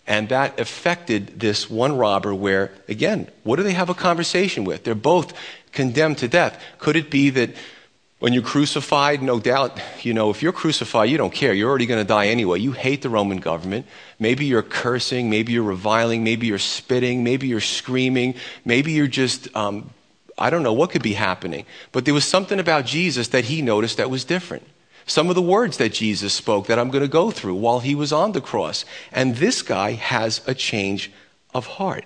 And 0.07 0.29
that 0.29 0.59
affected 0.59 1.39
this 1.39 1.69
one 1.69 1.95
robber 1.97 2.33
where, 2.33 2.71
again, 2.87 3.29
what 3.43 3.57
do 3.57 3.63
they 3.63 3.73
have 3.73 3.89
a 3.89 3.93
conversation 3.93 4.63
with? 4.63 4.83
They're 4.83 4.95
both 4.95 5.33
condemned 5.73 6.17
to 6.19 6.27
death. 6.27 6.59
Could 6.79 6.95
it 6.95 7.11
be 7.11 7.29
that 7.31 7.51
when 8.19 8.33
you're 8.33 8.43
crucified, 8.43 9.21
no 9.21 9.39
doubt, 9.39 9.79
you 10.01 10.11
know, 10.11 10.31
if 10.31 10.41
you're 10.41 10.51
crucified, 10.51 11.09
you 11.09 11.17
don't 11.17 11.33
care. 11.33 11.53
You're 11.53 11.69
already 11.69 11.85
going 11.85 12.01
to 12.01 12.07
die 12.07 12.27
anyway. 12.27 12.59
You 12.59 12.71
hate 12.71 13.03
the 13.03 13.09
Roman 13.09 13.37
government. 13.37 13.85
Maybe 14.17 14.45
you're 14.45 14.63
cursing. 14.63 15.29
Maybe 15.29 15.53
you're 15.53 15.61
reviling. 15.61 16.23
Maybe 16.23 16.47
you're 16.47 16.57
spitting. 16.57 17.23
Maybe 17.23 17.47
you're 17.47 17.59
screaming. 17.59 18.33
Maybe 18.65 18.93
you're 18.93 19.05
just, 19.05 19.55
um, 19.55 19.91
I 20.35 20.49
don't 20.49 20.63
know 20.63 20.73
what 20.73 20.89
could 20.89 21.03
be 21.03 21.13
happening. 21.13 21.67
But 21.91 22.05
there 22.05 22.13
was 22.13 22.25
something 22.25 22.59
about 22.59 22.85
Jesus 22.85 23.27
that 23.29 23.45
he 23.45 23.61
noticed 23.61 23.97
that 23.97 24.09
was 24.09 24.25
different. 24.25 24.65
Some 25.05 25.29
of 25.29 25.35
the 25.35 25.41
words 25.41 25.77
that 25.77 25.93
Jesus 25.93 26.33
spoke 26.33 26.67
that 26.67 26.79
I'm 26.79 26.89
going 26.89 27.03
to 27.03 27.07
go 27.07 27.29
through 27.29 27.55
while 27.55 27.81
he 27.81 27.93
was 27.93 28.11
on 28.11 28.31
the 28.31 28.41
cross. 28.41 28.83
And 29.11 29.35
this 29.35 29.61
guy 29.61 29.91
has 29.91 30.41
a 30.47 30.55
change 30.55 31.11
of 31.53 31.67
heart. 31.67 32.05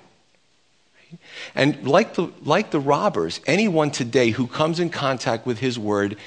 And 1.55 1.87
like 1.87 2.15
the, 2.15 2.31
like 2.43 2.71
the 2.71 2.79
robbers, 2.79 3.41
anyone 3.45 3.91
today 3.91 4.29
who 4.29 4.47
comes 4.47 4.79
in 4.79 4.89
contact 4.89 5.45
with 5.45 5.59
his 5.59 5.77
word 5.77 6.17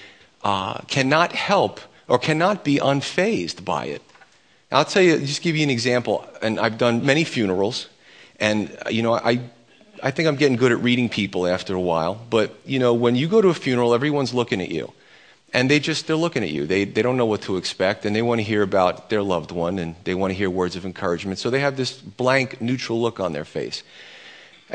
uh, 0.43 0.79
cannot 0.89 1.33
help 1.33 1.81
or 2.09 2.19
cannot 2.19 2.65
be 2.65 2.77
unfazed 2.79 3.65
by 3.65 3.87
it. 3.87 4.03
I'll 4.71 4.85
tell 4.85 5.03
you, 5.03 5.19
just 5.21 5.43
give 5.43 5.57
you 5.57 5.63
an 5.63 5.71
example. 5.71 6.27
And 6.43 6.59
I've 6.59 6.79
done 6.79 7.07
many 7.07 7.25
funerals, 7.25 7.89
and 8.41 8.77
you 8.91 9.03
know, 9.03 9.15
I, 9.15 9.41
I 10.03 10.11
think 10.11 10.27
I'm 10.27 10.37
getting 10.37 10.57
good 10.57 10.73
at 10.73 10.81
reading 10.83 11.09
people 11.09 11.47
after 11.47 11.75
a 11.75 11.81
while. 11.81 12.21
But 12.29 12.59
you 12.67 12.79
know, 12.79 12.93
when 12.93 13.15
you 13.15 13.29
go 13.29 13.41
to 13.41 13.49
a 13.49 13.55
funeral, 13.55 13.95
everyone's 13.95 14.35
looking 14.35 14.61
at 14.61 14.71
you, 14.71 14.93
and 15.53 15.71
they 15.71 15.79
just 15.79 16.09
they're 16.09 16.17
looking 16.17 16.43
at 16.43 16.51
you. 16.51 16.67
They 16.67 16.85
they 16.85 17.03
don't 17.03 17.17
know 17.17 17.27
what 17.27 17.43
to 17.43 17.57
expect, 17.57 18.05
and 18.05 18.17
they 18.17 18.23
want 18.23 18.41
to 18.41 18.43
hear 18.43 18.63
about 18.63 19.11
their 19.11 19.23
loved 19.23 19.53
one, 19.53 19.79
and 19.79 19.95
they 20.05 20.15
want 20.15 20.33
to 20.33 20.35
hear 20.35 20.51
words 20.51 20.75
of 20.75 20.85
encouragement. 20.85 21.39
So 21.39 21.51
they 21.51 21.61
have 21.61 21.77
this 21.77 21.93
blank, 21.93 22.61
neutral 22.61 23.01
look 23.01 23.21
on 23.21 23.33
their 23.33 23.45
face 23.45 23.85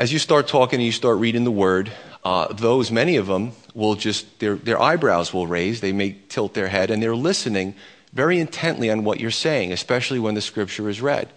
as 0.00 0.10
you 0.10 0.18
start 0.18 0.48
talking 0.48 0.78
and 0.78 0.86
you 0.86 0.92
start 0.92 1.18
reading 1.18 1.44
the 1.44 1.50
word, 1.50 1.92
uh, 2.24 2.50
those, 2.54 2.90
many 2.90 3.16
of 3.16 3.26
them, 3.26 3.52
will 3.74 3.94
just, 3.94 4.40
their, 4.40 4.54
their 4.54 4.80
eyebrows 4.80 5.34
will 5.34 5.46
raise, 5.46 5.82
they 5.82 5.92
may 5.92 6.16
tilt 6.30 6.54
their 6.54 6.68
head, 6.68 6.90
and 6.90 7.02
they're 7.02 7.14
listening 7.14 7.74
very 8.14 8.40
intently 8.40 8.90
on 8.90 9.04
what 9.04 9.20
you're 9.20 9.30
saying, 9.30 9.74
especially 9.74 10.18
when 10.18 10.34
the 10.34 10.40
scripture 10.40 10.88
is 10.88 11.02
read. 11.02 11.28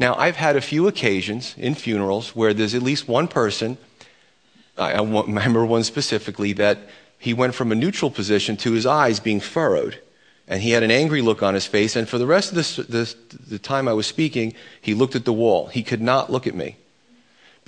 Now, 0.00 0.16
I've 0.16 0.34
had 0.34 0.56
a 0.56 0.60
few 0.60 0.88
occasions 0.88 1.54
in 1.56 1.76
funerals 1.76 2.34
where 2.34 2.52
there's 2.52 2.74
at 2.74 2.82
least 2.82 3.06
one 3.06 3.28
person, 3.28 3.78
I, 4.76 4.94
I 4.94 5.00
remember 5.00 5.64
one 5.64 5.84
specifically, 5.84 6.52
that 6.54 6.78
he 7.20 7.32
went 7.32 7.54
from 7.54 7.70
a 7.70 7.76
neutral 7.76 8.10
position 8.10 8.56
to 8.58 8.72
his 8.72 8.84
eyes 8.84 9.20
being 9.20 9.38
furrowed. 9.38 10.00
And 10.48 10.60
he 10.60 10.72
had 10.72 10.82
an 10.82 10.90
angry 10.90 11.22
look 11.22 11.40
on 11.40 11.54
his 11.54 11.66
face, 11.66 11.94
and 11.94 12.08
for 12.08 12.18
the 12.18 12.26
rest 12.26 12.50
of 12.50 12.56
the, 12.56 13.14
the 13.46 13.60
time 13.60 13.86
I 13.86 13.92
was 13.92 14.08
speaking, 14.08 14.54
he 14.80 14.92
looked 14.92 15.14
at 15.14 15.24
the 15.24 15.32
wall. 15.32 15.68
He 15.68 15.84
could 15.84 16.02
not 16.02 16.32
look 16.32 16.48
at 16.48 16.54
me. 16.56 16.78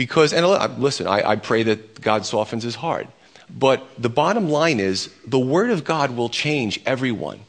Because, 0.00 0.32
and 0.32 0.46
listen, 0.80 1.06
I, 1.06 1.32
I 1.32 1.36
pray 1.36 1.62
that 1.64 2.00
God 2.00 2.24
softens 2.24 2.62
his 2.62 2.74
heart. 2.74 3.06
But 3.50 3.86
the 3.98 4.08
bottom 4.08 4.48
line 4.48 4.80
is 4.80 5.10
the 5.26 5.38
Word 5.38 5.68
of 5.68 5.84
God 5.84 6.16
will 6.16 6.30
change 6.30 6.80
everyone. 6.86 7.40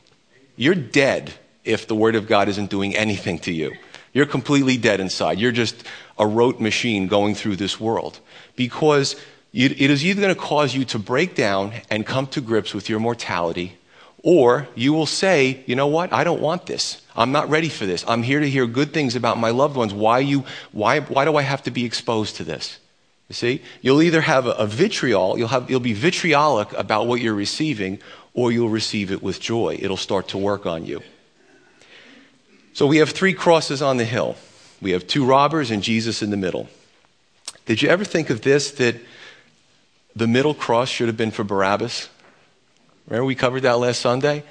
You're 0.57 0.75
dead 0.75 1.31
if 1.63 1.87
the 1.87 1.95
Word 1.95 2.15
of 2.15 2.27
God 2.27 2.49
isn't 2.49 2.69
doing 2.69 2.93
anything 2.93 3.39
to 3.47 3.53
you. 3.53 3.71
You're 4.11 4.25
completely 4.25 4.75
dead 4.75 4.99
inside. 4.99 5.39
You're 5.39 5.53
just 5.53 5.85
a 6.19 6.27
rote 6.27 6.59
machine 6.59 7.07
going 7.07 7.35
through 7.35 7.55
this 7.55 7.79
world. 7.79 8.19
Because 8.57 9.15
it 9.53 9.79
is 9.79 10.03
either 10.03 10.19
going 10.19 10.35
to 10.35 10.41
cause 10.41 10.75
you 10.75 10.83
to 10.83 10.99
break 10.99 11.35
down 11.35 11.71
and 11.89 12.05
come 12.05 12.27
to 12.27 12.41
grips 12.41 12.73
with 12.73 12.89
your 12.89 12.99
mortality, 12.99 13.77
or 14.23 14.67
you 14.75 14.93
will 14.93 15.05
say, 15.05 15.63
you 15.65 15.75
know 15.75 15.87
what? 15.87 16.13
I 16.13 16.23
don't 16.23 16.41
want 16.41 16.65
this. 16.65 17.01
I'm 17.15 17.31
not 17.31 17.49
ready 17.49 17.69
for 17.69 17.85
this. 17.85 18.05
I'm 18.07 18.23
here 18.23 18.39
to 18.39 18.49
hear 18.49 18.67
good 18.67 18.93
things 18.93 19.15
about 19.15 19.37
my 19.37 19.49
loved 19.49 19.75
ones. 19.75 19.93
Why, 19.93 20.19
you, 20.19 20.45
why, 20.71 20.99
why 20.99 21.25
do 21.25 21.35
I 21.35 21.41
have 21.41 21.63
to 21.63 21.71
be 21.71 21.85
exposed 21.85 22.35
to 22.37 22.43
this? 22.43 22.77
You 23.29 23.33
see? 23.33 23.61
You'll 23.81 24.01
either 24.01 24.21
have 24.21 24.45
a, 24.45 24.67
vitriol, 24.67 25.37
you'll, 25.37 25.47
have, 25.47 25.69
you'll 25.69 25.79
be 25.79 25.93
vitriolic 25.93 26.71
about 26.73 27.07
what 27.07 27.21
you're 27.21 27.33
receiving, 27.33 27.99
or 28.33 28.51
you'll 28.51 28.69
receive 28.69 29.11
it 29.11 29.23
with 29.23 29.39
joy. 29.39 29.77
It'll 29.81 29.97
start 29.97 30.27
to 30.29 30.37
work 30.37 30.65
on 30.65 30.85
you. 30.85 31.01
So 32.73 32.85
we 32.85 32.97
have 32.97 33.09
three 33.09 33.33
crosses 33.33 33.81
on 33.81 33.97
the 33.97 34.05
hill. 34.05 34.35
We 34.81 34.91
have 34.91 35.07
two 35.07 35.25
robbers 35.25 35.71
and 35.71 35.83
Jesus 35.83 36.21
in 36.21 36.29
the 36.29 36.37
middle. 36.37 36.69
Did 37.65 37.81
you 37.81 37.89
ever 37.89 38.03
think 38.03 38.29
of 38.29 38.41
this 38.41 38.71
that 38.71 38.95
the 40.15 40.27
middle 40.27 40.53
cross 40.53 40.89
should 40.89 41.07
have 41.07 41.17
been 41.17 41.31
for 41.31 41.43
Barabbas? 41.43 42.09
Remember 43.11 43.25
we 43.25 43.35
covered 43.35 43.63
that 43.63 43.77
last 43.77 43.99
Sunday? 43.99 44.41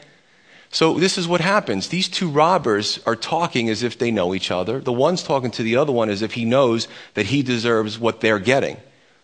So 0.68 0.99
this 0.99 1.16
is 1.16 1.27
what 1.27 1.40
happens. 1.40 1.88
These 1.88 2.11
two 2.11 2.29
robbers 2.29 3.01
are 3.07 3.16
talking 3.16 3.70
as 3.70 3.83
if 3.83 3.99
they 3.99 4.11
know 4.11 4.35
each 4.35 4.51
other. 4.51 4.81
The 4.81 4.92
one's 4.92 5.23
talking 5.23 5.51
to 5.53 5.62
the 5.62 5.77
other 5.77 5.92
one 5.92 6.11
as 6.11 6.20
if 6.20 6.35
he 6.35 6.44
knows 6.44 6.87
that 7.14 7.25
he 7.25 7.42
deserves 7.42 7.99
what 7.99 8.20
they're 8.20 8.38
getting. 8.38 8.77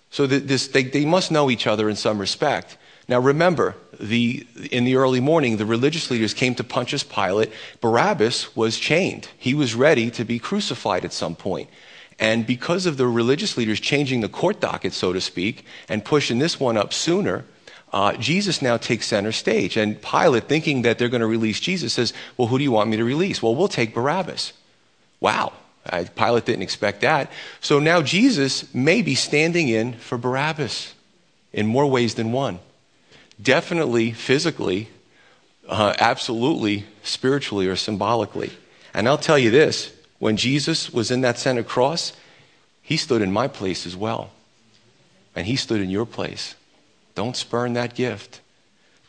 So 0.08 0.26
this, 0.26 0.68
they, 0.68 0.84
they 0.84 1.04
must 1.04 1.30
know 1.30 1.50
each 1.50 1.66
other 1.66 1.90
in 1.90 1.96
some 1.96 2.18
respect. 2.18 2.78
Now 3.08 3.20
remember, 3.20 3.76
the, 4.00 4.46
in 4.72 4.84
the 4.84 4.96
early 4.96 5.20
morning, 5.20 5.58
the 5.58 5.66
religious 5.66 6.10
leaders 6.10 6.32
came 6.32 6.54
to 6.54 6.64
Pontius 6.64 7.02
Pilate. 7.02 7.52
Barabbas 7.82 8.56
was 8.56 8.78
chained. 8.78 9.28
He 9.36 9.52
was 9.52 9.74
ready 9.74 10.10
to 10.12 10.24
be 10.24 10.38
crucified 10.38 11.04
at 11.04 11.12
some 11.12 11.36
point. 11.36 11.68
And 12.18 12.46
because 12.46 12.86
of 12.86 12.96
the 12.96 13.06
religious 13.06 13.58
leaders 13.58 13.80
changing 13.80 14.22
the 14.22 14.30
court 14.30 14.62
docket, 14.62 14.94
so 14.94 15.12
to 15.12 15.20
speak, 15.20 15.66
and 15.90 16.02
pushing 16.02 16.38
this 16.38 16.58
one 16.58 16.78
up 16.78 16.94
sooner, 16.94 17.44
uh, 17.96 18.14
Jesus 18.18 18.60
now 18.60 18.76
takes 18.76 19.06
center 19.06 19.32
stage. 19.32 19.78
And 19.78 20.00
Pilate, 20.02 20.44
thinking 20.44 20.82
that 20.82 20.98
they're 20.98 21.08
going 21.08 21.22
to 21.22 21.26
release 21.26 21.58
Jesus, 21.58 21.94
says, 21.94 22.12
Well, 22.36 22.46
who 22.46 22.58
do 22.58 22.64
you 22.64 22.70
want 22.70 22.90
me 22.90 22.98
to 22.98 23.04
release? 23.04 23.42
Well, 23.42 23.54
we'll 23.54 23.68
take 23.68 23.94
Barabbas. 23.94 24.52
Wow. 25.18 25.54
Uh, 25.86 26.04
Pilate 26.14 26.44
didn't 26.44 26.60
expect 26.60 27.00
that. 27.00 27.32
So 27.62 27.78
now 27.78 28.02
Jesus 28.02 28.74
may 28.74 29.00
be 29.00 29.14
standing 29.14 29.70
in 29.70 29.94
for 29.94 30.18
Barabbas 30.18 30.92
in 31.54 31.66
more 31.66 31.86
ways 31.86 32.16
than 32.16 32.32
one. 32.32 32.58
Definitely 33.40 34.12
physically, 34.12 34.90
uh, 35.66 35.94
absolutely 35.98 36.84
spiritually 37.02 37.66
or 37.66 37.76
symbolically. 37.76 38.50
And 38.92 39.08
I'll 39.08 39.16
tell 39.16 39.38
you 39.38 39.50
this 39.50 39.90
when 40.18 40.36
Jesus 40.36 40.92
was 40.92 41.10
in 41.10 41.22
that 41.22 41.38
center 41.38 41.62
cross, 41.62 42.12
he 42.82 42.98
stood 42.98 43.22
in 43.22 43.32
my 43.32 43.48
place 43.48 43.86
as 43.86 43.96
well. 43.96 44.32
And 45.34 45.46
he 45.46 45.56
stood 45.56 45.80
in 45.80 45.88
your 45.88 46.04
place. 46.04 46.56
Don't 47.16 47.36
spurn 47.36 47.72
that 47.72 47.96
gift. 47.96 48.40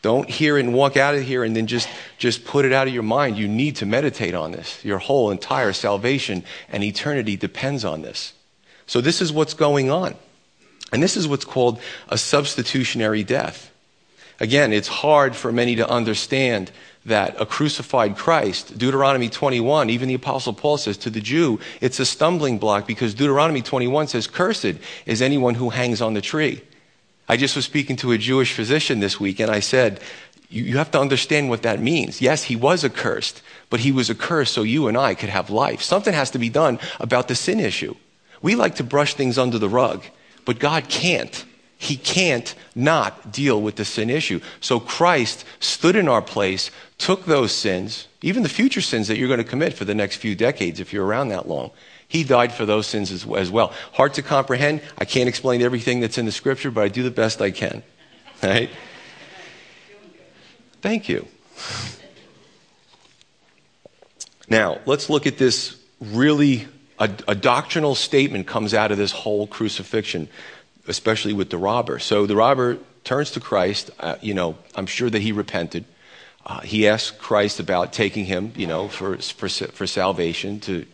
Don't 0.00 0.28
hear 0.28 0.56
it 0.56 0.64
and 0.64 0.74
walk 0.74 0.96
out 0.96 1.14
of 1.14 1.22
here 1.22 1.44
and 1.44 1.54
then 1.54 1.66
just, 1.66 1.88
just 2.18 2.44
put 2.44 2.64
it 2.64 2.72
out 2.72 2.88
of 2.88 2.94
your 2.94 3.02
mind. 3.02 3.36
You 3.36 3.46
need 3.46 3.76
to 3.76 3.86
meditate 3.86 4.34
on 4.34 4.50
this. 4.50 4.84
Your 4.84 4.98
whole 4.98 5.30
entire 5.30 5.72
salvation 5.72 6.44
and 6.68 6.82
eternity 6.82 7.36
depends 7.36 7.84
on 7.84 8.02
this. 8.02 8.32
So, 8.86 9.00
this 9.00 9.20
is 9.20 9.32
what's 9.32 9.54
going 9.54 9.90
on. 9.90 10.14
And 10.92 11.02
this 11.02 11.16
is 11.16 11.28
what's 11.28 11.44
called 11.44 11.80
a 12.08 12.16
substitutionary 12.16 13.22
death. 13.22 13.70
Again, 14.40 14.72
it's 14.72 14.88
hard 14.88 15.36
for 15.36 15.52
many 15.52 15.76
to 15.76 15.88
understand 15.88 16.70
that 17.04 17.38
a 17.40 17.44
crucified 17.44 18.16
Christ, 18.16 18.78
Deuteronomy 18.78 19.28
21, 19.28 19.90
even 19.90 20.08
the 20.08 20.14
Apostle 20.14 20.52
Paul 20.52 20.78
says 20.78 20.96
to 20.98 21.10
the 21.10 21.20
Jew, 21.20 21.58
it's 21.80 22.00
a 22.00 22.06
stumbling 22.06 22.58
block 22.58 22.86
because 22.86 23.14
Deuteronomy 23.14 23.62
21 23.62 24.06
says, 24.06 24.26
Cursed 24.26 24.76
is 25.04 25.20
anyone 25.20 25.54
who 25.54 25.70
hangs 25.70 26.00
on 26.00 26.14
the 26.14 26.22
tree. 26.22 26.62
I 27.28 27.36
just 27.36 27.56
was 27.56 27.64
speaking 27.64 27.96
to 27.96 28.12
a 28.12 28.18
Jewish 28.18 28.52
physician 28.54 29.00
this 29.00 29.20
week, 29.20 29.38
and 29.38 29.50
I 29.50 29.60
said, 29.60 30.00
you, 30.50 30.78
have 30.78 30.90
to 30.92 31.00
understand 31.00 31.50
what 31.50 31.62
that 31.62 31.80
means. 31.80 32.22
Yes, 32.22 32.44
he 32.44 32.56
was 32.56 32.84
accursed, 32.84 33.42
but 33.68 33.80
he 33.80 33.92
was 33.92 34.08
accursed 34.08 34.54
so 34.54 34.62
you 34.62 34.88
and 34.88 34.96
I 34.96 35.14
could 35.14 35.28
have 35.28 35.50
life. 35.50 35.82
Something 35.82 36.14
has 36.14 36.30
to 36.30 36.38
be 36.38 36.48
done 36.48 36.78
about 36.98 37.28
the 37.28 37.34
sin 37.34 37.60
issue. 37.60 37.94
We 38.40 38.54
like 38.54 38.76
to 38.76 38.84
brush 38.84 39.14
things 39.14 39.36
under 39.36 39.58
the 39.58 39.68
rug, 39.68 40.04
but 40.46 40.58
God 40.58 40.88
can't. 40.88 41.44
He 41.76 41.96
can't 41.96 42.54
not 42.74 43.30
deal 43.30 43.60
with 43.60 43.76
the 43.76 43.84
sin 43.84 44.10
issue. 44.10 44.40
So 44.60 44.80
Christ 44.80 45.44
stood 45.60 45.96
in 45.96 46.08
our 46.08 46.22
place, 46.22 46.70
took 46.96 47.26
those 47.26 47.52
sins, 47.52 48.08
even 48.22 48.42
the 48.42 48.48
future 48.48 48.80
sins 48.80 49.06
that 49.08 49.18
you're 49.18 49.28
going 49.28 49.38
to 49.38 49.44
commit 49.44 49.74
for 49.74 49.84
the 49.84 49.94
next 49.94 50.16
few 50.16 50.34
decades 50.34 50.80
if 50.80 50.92
you're 50.92 51.06
around 51.06 51.28
that 51.28 51.48
long. 51.48 51.70
He 52.08 52.24
died 52.24 52.54
for 52.54 52.64
those 52.64 52.86
sins 52.86 53.12
as, 53.12 53.26
as 53.36 53.50
well. 53.50 53.72
Hard 53.92 54.14
to 54.14 54.22
comprehend. 54.22 54.80
I 54.96 55.04
can't 55.04 55.28
explain 55.28 55.60
everything 55.60 56.00
that's 56.00 56.16
in 56.16 56.24
the 56.24 56.32
scripture, 56.32 56.70
but 56.70 56.82
I 56.82 56.88
do 56.88 57.02
the 57.02 57.10
best 57.10 57.40
I 57.40 57.50
can. 57.50 57.82
Right? 58.40 58.70
Thank 60.80 61.08
you. 61.08 61.26
Now, 64.48 64.78
let's 64.86 65.10
look 65.10 65.26
at 65.26 65.38
this 65.38 65.76
really, 66.00 66.68
a, 67.00 67.10
a, 67.26 67.34
doctrinal 67.34 67.96
statement 67.96 68.46
comes 68.46 68.74
out 68.74 68.92
of 68.92 68.96
this 68.96 69.10
whole 69.10 69.48
crucifixion, 69.48 70.28
especially 70.86 71.32
with 71.32 71.50
the 71.50 71.58
robber. 71.58 71.98
So 71.98 72.26
the 72.26 72.36
robber 72.36 72.78
turns 73.02 73.32
to 73.32 73.40
Christ. 73.40 73.90
Uh, 73.98 74.14
you 74.22 74.34
know, 74.34 74.56
I'm 74.76 74.86
sure 74.86 75.10
that 75.10 75.20
he 75.20 75.32
repented. 75.32 75.84
Uh, 76.46 76.60
he 76.60 76.86
asked 76.86 77.18
Christ 77.18 77.58
about 77.58 77.92
taking 77.92 78.24
him, 78.24 78.52
you 78.54 78.68
know, 78.68 78.86
for, 78.86 79.16
for, 79.16 79.48
for 79.48 79.86
salvation, 79.88 80.60
to 80.60 80.86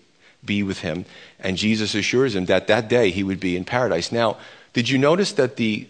be 0.45 0.63
with 0.63 0.81
him. 0.81 1.05
And 1.39 1.57
Jesus 1.57 1.95
assures 1.95 2.35
him 2.35 2.47
that 2.47 2.67
that 2.67 2.89
day 2.89 3.11
he 3.11 3.23
would 3.23 3.41
be 3.41 3.57
in 3.57 3.65
paradise. 3.65 4.13
Now, 4.13 4.39
did 4.73 4.89
you 4.89 4.99
notice 4.99 5.33
that 5.33 5.57
the, 5.57 5.87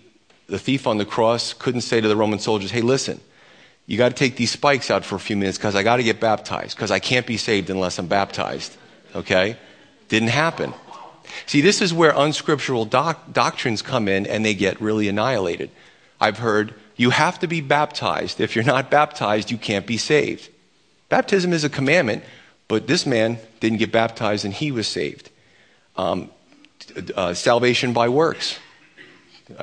the 0.47 0.59
thief 0.59 0.87
on 0.87 0.99
the 0.99 1.05
cross 1.05 1.53
couldn't 1.53 1.83
say 1.83 2.01
to 2.01 2.09
the 2.09 2.17
Roman 2.17 2.39
soldiers, 2.39 2.71
hey, 2.71 2.83
listen, 2.83 3.21
you 3.87 3.99
got 3.99 4.09
to 4.11 4.15
take 4.15 4.37
these 4.37 4.51
spikes 4.51 4.91
out 4.91 5.05
for 5.05 5.17
a 5.17 5.21
few 5.21 5.37
minutes 5.37 5.59
because 5.59 5.75
I 5.75 5.83
got 5.83 5.97
to 5.97 6.03
get 6.03 6.21
baptized 6.21 6.77
because 6.77 6.91
I 6.91 6.99
can't 6.99 7.27
be 7.27 7.37
saved 7.37 7.71
unless 7.71 7.99
I'm 7.99 8.07
baptized. 8.07 8.77
Okay? 9.15 9.57
Didn't 10.09 10.29
happen. 10.29 10.73
See, 11.47 11.61
this 11.61 11.81
is 11.81 11.93
where 11.93 12.13
unscriptural 12.13 12.85
doc- 12.85 13.33
doctrines 13.33 13.83
come 13.83 14.09
in 14.09 14.27
and 14.27 14.45
they 14.45 14.55
get 14.55 14.81
really 14.81 15.09
annihilated. 15.09 15.71
I've 16.21 16.39
heard 16.39 16.75
you 16.97 17.11
have 17.11 17.39
to 17.41 17.47
be 17.47 17.61
baptized. 17.61 18.41
If 18.41 18.55
you're 18.55 18.65
not 18.65 18.91
baptized, 18.91 19.51
you 19.51 19.59
can't 19.59 19.87
be 19.87 19.99
saved. 19.99 20.49
Baptism 21.09 21.53
is 21.53 21.65
a 21.65 21.69
commandment, 21.69 22.25
but 22.69 22.87
this 22.87 23.07
man 23.07 23.39
didn't 23.61 23.79
get 23.79 23.93
baptized 23.93 24.45
and 24.45 24.55
he 24.55 24.73
was 24.73 24.87
saved. 24.87 25.31
Um, 25.97 26.31
uh, 27.15 27.35
salvation 27.35 27.93
by 27.93 28.09
works. 28.09 28.59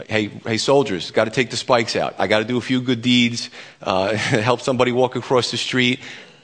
Hey, 0.07 0.27
hey, 0.27 0.57
soldiers, 0.57 1.09
got 1.09 1.25
to 1.25 1.31
take 1.31 1.49
the 1.49 1.57
spikes 1.57 1.95
out. 1.95 2.15
I 2.19 2.27
got 2.27 2.39
to 2.39 2.45
do 2.45 2.57
a 2.57 2.61
few 2.61 2.81
good 2.81 3.01
deeds, 3.01 3.49
uh, 3.81 4.13
help 4.15 4.61
somebody 4.61 4.91
walk 4.91 5.15
across 5.15 5.49
the 5.49 5.57
street. 5.57 5.99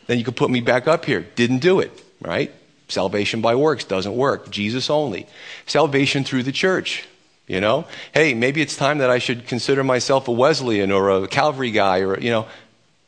Then 0.07 0.17
you 0.17 0.23
can 0.23 0.33
put 0.33 0.49
me 0.49 0.61
back 0.61 0.87
up 0.87 1.05
here. 1.05 1.21
Didn't 1.35 1.59
do 1.59 1.79
it, 1.79 1.91
right? 2.21 2.51
Salvation 2.87 3.41
by 3.41 3.55
works 3.55 3.83
doesn't 3.83 4.15
work. 4.15 4.49
Jesus 4.49 4.89
only. 4.89 5.27
Salvation 5.65 6.23
through 6.23 6.43
the 6.43 6.51
church. 6.51 7.07
You 7.47 7.61
know, 7.61 7.85
hey, 8.13 8.33
maybe 8.33 8.61
it's 8.61 8.75
time 8.75 8.97
that 8.97 9.09
I 9.09 9.19
should 9.19 9.47
consider 9.47 9.81
myself 9.81 10.27
a 10.27 10.33
Wesleyan 10.33 10.91
or 10.91 11.09
a 11.09 11.27
Calvary 11.29 11.71
guy 11.71 11.99
or, 11.99 12.19
you 12.19 12.29
know, 12.29 12.45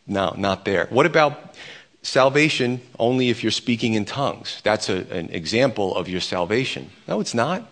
no, 0.07 0.33
not 0.37 0.63
there. 0.63 0.87
What 0.91 1.05
about 1.05 1.55
salvation 2.09 2.81
only 2.97 3.29
if 3.29 3.43
you're 3.43 3.51
speaking 3.51 3.93
in 3.93 4.05
tongues. 4.05 4.61
That's 4.63 4.89
a, 4.89 5.05
an 5.11 5.29
example 5.29 5.95
of 5.95 6.09
your 6.09 6.21
salvation. 6.21 6.89
No, 7.07 7.19
it's 7.19 7.33
not. 7.33 7.69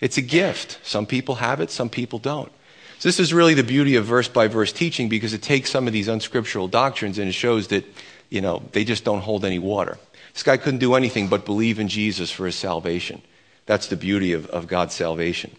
It's 0.00 0.18
a 0.18 0.22
gift. 0.22 0.78
Some 0.82 1.06
people 1.06 1.36
have 1.36 1.60
it, 1.60 1.70
some 1.70 1.88
people 1.88 2.18
don't. 2.18 2.52
So, 2.98 3.08
this 3.08 3.20
is 3.20 3.32
really 3.32 3.54
the 3.54 3.62
beauty 3.62 3.94
of 3.96 4.04
verse 4.04 4.28
by 4.28 4.48
verse 4.48 4.72
teaching 4.72 5.08
because 5.08 5.32
it 5.32 5.42
takes 5.42 5.70
some 5.70 5.86
of 5.86 5.92
these 5.92 6.08
unscriptural 6.08 6.68
doctrines 6.68 7.18
and 7.18 7.28
it 7.28 7.32
shows 7.32 7.68
that, 7.68 7.84
you 8.28 8.40
know, 8.40 8.62
they 8.72 8.84
just 8.84 9.04
don't 9.04 9.20
hold 9.20 9.44
any 9.44 9.58
water. 9.58 9.98
This 10.34 10.42
guy 10.42 10.56
couldn't 10.56 10.80
do 10.80 10.94
anything 10.94 11.28
but 11.28 11.44
believe 11.44 11.78
in 11.78 11.88
Jesus 11.88 12.30
for 12.30 12.46
his 12.46 12.56
salvation. 12.56 13.22
That's 13.66 13.86
the 13.86 13.96
beauty 13.96 14.32
of, 14.32 14.46
of 14.46 14.66
God's 14.66 14.94
salvation. 14.94 15.54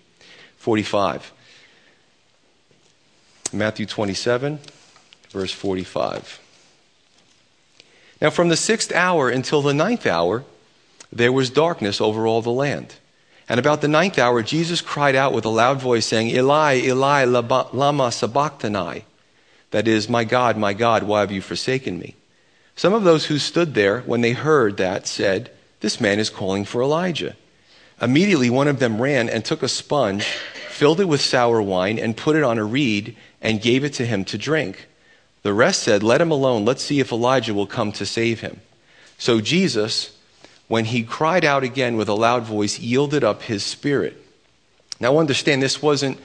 45. 0.57 1.31
Matthew 3.53 3.85
27, 3.85 4.59
verse 5.31 5.51
45. 5.51 6.39
Now, 8.21 8.29
from 8.29 8.49
the 8.49 8.57
sixth 8.57 8.91
hour 8.93 9.29
until 9.29 9.61
the 9.61 9.73
ninth 9.73 10.05
hour, 10.05 10.43
there 11.11 11.31
was 11.31 11.49
darkness 11.49 12.01
over 12.01 12.27
all 12.27 12.41
the 12.41 12.49
land. 12.49 12.95
And 13.47 13.59
about 13.59 13.81
the 13.81 13.87
ninth 13.87 14.19
hour, 14.19 14.43
Jesus 14.43 14.81
cried 14.81 15.15
out 15.15 15.33
with 15.33 15.45
a 15.45 15.49
loud 15.49 15.81
voice, 15.81 16.05
saying, 16.05 16.29
Eli, 16.29 16.81
Eli, 16.83 17.23
lama 17.23 18.11
sabachthani. 18.11 19.05
That 19.71 19.87
is, 19.87 20.09
My 20.09 20.23
God, 20.23 20.57
my 20.57 20.73
God, 20.73 21.03
why 21.03 21.21
have 21.21 21.31
you 21.31 21.41
forsaken 21.41 21.97
me? 21.97 22.15
Some 22.75 22.93
of 22.93 23.03
those 23.03 23.25
who 23.25 23.39
stood 23.39 23.73
there, 23.73 24.01
when 24.01 24.21
they 24.21 24.33
heard 24.33 24.77
that, 24.77 25.07
said, 25.07 25.51
This 25.79 25.99
man 25.99 26.19
is 26.19 26.29
calling 26.29 26.65
for 26.65 26.81
Elijah. 26.81 27.35
Immediately, 28.01 28.49
one 28.49 28.67
of 28.67 28.79
them 28.79 29.01
ran 29.01 29.29
and 29.29 29.43
took 29.43 29.63
a 29.63 29.67
sponge, 29.67 30.25
filled 30.69 30.99
it 30.99 31.05
with 31.05 31.21
sour 31.21 31.61
wine, 31.61 31.99
and 31.99 32.15
put 32.15 32.35
it 32.35 32.43
on 32.43 32.57
a 32.57 32.63
reed, 32.63 33.15
and 33.41 33.61
gave 33.61 33.83
it 33.83 33.93
to 33.93 34.05
him 34.05 34.23
to 34.25 34.37
drink. 34.37 34.88
The 35.43 35.53
rest 35.53 35.83
said, 35.83 36.03
Let 36.03 36.21
him 36.21 36.31
alone. 36.31 36.65
Let's 36.65 36.83
see 36.83 36.99
if 36.99 37.11
Elijah 37.11 37.53
will 37.53 37.67
come 37.67 37.91
to 37.93 38.05
save 38.05 38.41
him. 38.41 38.59
So 39.17 39.41
Jesus, 39.41 40.17
when 40.67 40.85
he 40.85 41.03
cried 41.03 41.45
out 41.45 41.63
again 41.63 41.97
with 41.97 42.09
a 42.09 42.13
loud 42.13 42.43
voice, 42.43 42.79
yielded 42.79 43.23
up 43.23 43.43
his 43.43 43.63
spirit. 43.63 44.23
Now 44.99 45.17
understand, 45.17 45.61
this 45.61 45.81
wasn't 45.81 46.19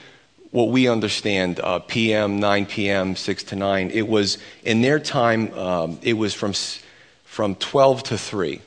what 0.51 0.69
we 0.69 0.89
understand 0.89 1.59
uh, 1.61 1.81
PM, 1.81 2.39
9 2.39 2.67
p.m., 2.67 3.17
6 3.17 3.43
to 3.45 3.57
9. 3.57 3.91
It 3.91 4.07
was, 4.07 4.39
in 4.63 4.83
their 4.83 5.01
time, 5.01 5.53
um, 5.55 5.99
it 6.03 6.13
was 6.13 6.35
from, 6.35 6.53
from 7.25 7.57
12 7.57 8.03
to 8.05 8.19
3. 8.19 8.61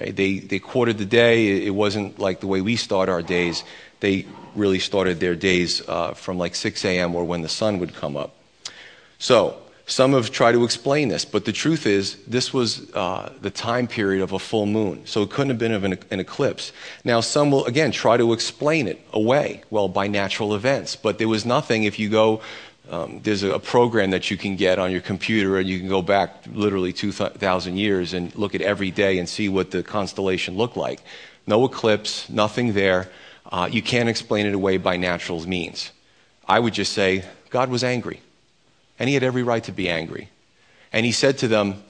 Right? 0.00 0.14
They, 0.14 0.38
they 0.38 0.58
quartered 0.60 0.98
the 0.98 1.04
day. 1.04 1.66
It 1.66 1.74
wasn't 1.74 2.18
like 2.18 2.40
the 2.40 2.46
way 2.46 2.60
we 2.60 2.76
start 2.76 3.08
our 3.08 3.22
days. 3.22 3.64
They 4.00 4.26
really 4.54 4.78
started 4.78 5.18
their 5.18 5.34
days 5.34 5.82
uh, 5.88 6.14
from 6.14 6.38
like 6.38 6.54
6 6.54 6.84
a.m. 6.84 7.14
or 7.14 7.24
when 7.24 7.42
the 7.42 7.48
sun 7.48 7.78
would 7.80 7.94
come 7.94 8.16
up. 8.16 8.34
So, 9.18 9.60
some 9.86 10.12
have 10.12 10.30
tried 10.30 10.52
to 10.52 10.64
explain 10.64 11.08
this, 11.08 11.24
but 11.24 11.44
the 11.44 11.52
truth 11.52 11.86
is, 11.86 12.16
this 12.26 12.52
was 12.54 12.90
uh, 12.94 13.30
the 13.42 13.50
time 13.50 13.86
period 13.86 14.22
of 14.22 14.32
a 14.32 14.38
full 14.38 14.66
moon, 14.66 15.06
so 15.06 15.22
it 15.22 15.30
couldn't 15.30 15.50
have 15.50 15.58
been 15.58 15.72
of 15.72 15.84
an, 15.84 15.98
an, 16.10 16.20
eclipse. 16.20 16.72
Now, 17.04 17.20
some 17.20 17.50
will, 17.50 17.66
again, 17.66 17.90
try 17.92 18.16
to 18.16 18.32
explain 18.32 18.88
it 18.88 18.98
away, 19.12 19.62
well, 19.68 19.88
by 19.88 20.06
natural 20.06 20.54
events, 20.54 20.96
but 20.96 21.18
there 21.18 21.28
was 21.28 21.44
nothing, 21.44 21.84
if 21.84 21.98
you 21.98 22.08
go 22.08 22.40
um, 22.90 23.20
there's 23.22 23.42
a, 23.42 23.58
program 23.58 24.10
that 24.10 24.30
you 24.30 24.36
can 24.36 24.56
get 24.56 24.78
on 24.78 24.90
your 24.90 25.00
computer, 25.00 25.58
and 25.58 25.68
you 25.68 25.78
can 25.78 25.88
go 25.88 26.02
back 26.02 26.44
literally 26.52 26.92
2,000 26.92 27.76
years 27.76 28.12
and 28.12 28.34
look 28.36 28.54
at 28.54 28.60
every 28.60 28.90
day 28.90 29.18
and 29.18 29.28
see 29.28 29.48
what 29.48 29.70
the 29.70 29.82
constellation 29.82 30.56
looked 30.56 30.76
like. 30.76 31.00
No 31.46 31.64
eclipse, 31.64 32.28
nothing 32.28 32.74
there. 32.74 33.08
Uh, 33.50 33.68
you 33.70 33.80
can't 33.80 34.08
explain 34.08 34.46
it 34.46 34.54
away 34.54 34.76
by 34.76 34.96
natural 34.96 35.46
means. 35.46 35.92
I 36.46 36.60
would 36.60 36.74
just 36.74 36.92
say 36.92 37.24
God 37.48 37.70
was 37.70 37.82
angry, 37.82 38.20
and 38.98 39.08
he 39.08 39.14
had 39.14 39.22
every 39.22 39.42
right 39.42 39.64
to 39.64 39.72
be 39.72 39.88
angry. 39.88 40.28
And 40.92 41.04
he 41.04 41.12
said 41.12 41.38
to 41.38 41.48
them, 41.48 41.82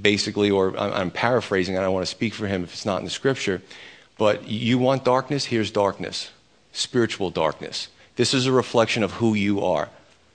basically, 0.00 0.50
or 0.50 0.78
I'm 0.78 1.10
paraphrasing, 1.10 1.76
I 1.76 1.82
don't 1.82 1.92
want 1.92 2.06
to 2.06 2.10
speak 2.10 2.34
for 2.34 2.46
him 2.46 2.64
if 2.64 2.72
it's 2.72 2.86
not 2.86 2.98
in 2.98 3.04
the 3.04 3.10
scripture, 3.10 3.62
but 4.16 4.48
you 4.48 4.78
want 4.78 5.04
darkness? 5.04 5.44
Here's 5.44 5.70
darkness 5.70 6.30
spiritual 6.72 7.30
darkness. 7.30 7.88
This 8.16 8.34
is 8.34 8.46
a 8.46 8.52
reflection 8.52 9.02
of 9.02 9.12
who 9.12 9.34
you 9.34 9.64
are. 9.64 9.88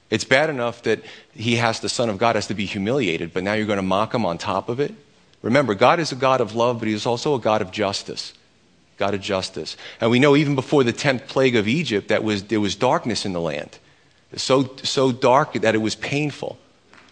It's 0.09 0.25
bad 0.25 0.49
enough 0.49 0.83
that 0.83 1.01
he 1.33 1.55
has, 1.55 1.79
the 1.79 1.89
Son 1.89 2.09
of 2.09 2.17
God, 2.17 2.35
has 2.35 2.47
to 2.47 2.53
be 2.53 2.65
humiliated, 2.65 3.33
but 3.33 3.43
now 3.43 3.53
you're 3.53 3.65
going 3.65 3.77
to 3.77 3.81
mock 3.83 4.13
him 4.13 4.25
on 4.25 4.37
top 4.37 4.67
of 4.67 4.79
it? 4.79 4.93
Remember, 5.41 5.73
God 5.73 5.99
is 5.99 6.11
a 6.11 6.15
God 6.15 6.41
of 6.41 6.55
love, 6.55 6.79
but 6.79 6.87
he 6.87 6.93
is 6.93 7.05
also 7.05 7.35
a 7.35 7.39
God 7.39 7.61
of 7.61 7.71
justice. 7.71 8.33
God 8.97 9.13
of 9.13 9.21
justice. 9.21 9.75
And 9.99 10.11
we 10.11 10.19
know 10.19 10.35
even 10.35 10.55
before 10.55 10.83
the 10.83 10.93
10th 10.93 11.27
plague 11.27 11.55
of 11.55 11.67
Egypt 11.67 12.09
that 12.09 12.23
was, 12.23 12.43
there 12.43 12.61
was 12.61 12.75
darkness 12.75 13.25
in 13.25 13.33
the 13.33 13.41
land. 13.41 13.79
So, 14.35 14.75
so 14.83 15.11
dark 15.11 15.53
that 15.53 15.75
it 15.75 15.79
was 15.79 15.95
painful. 15.95 16.57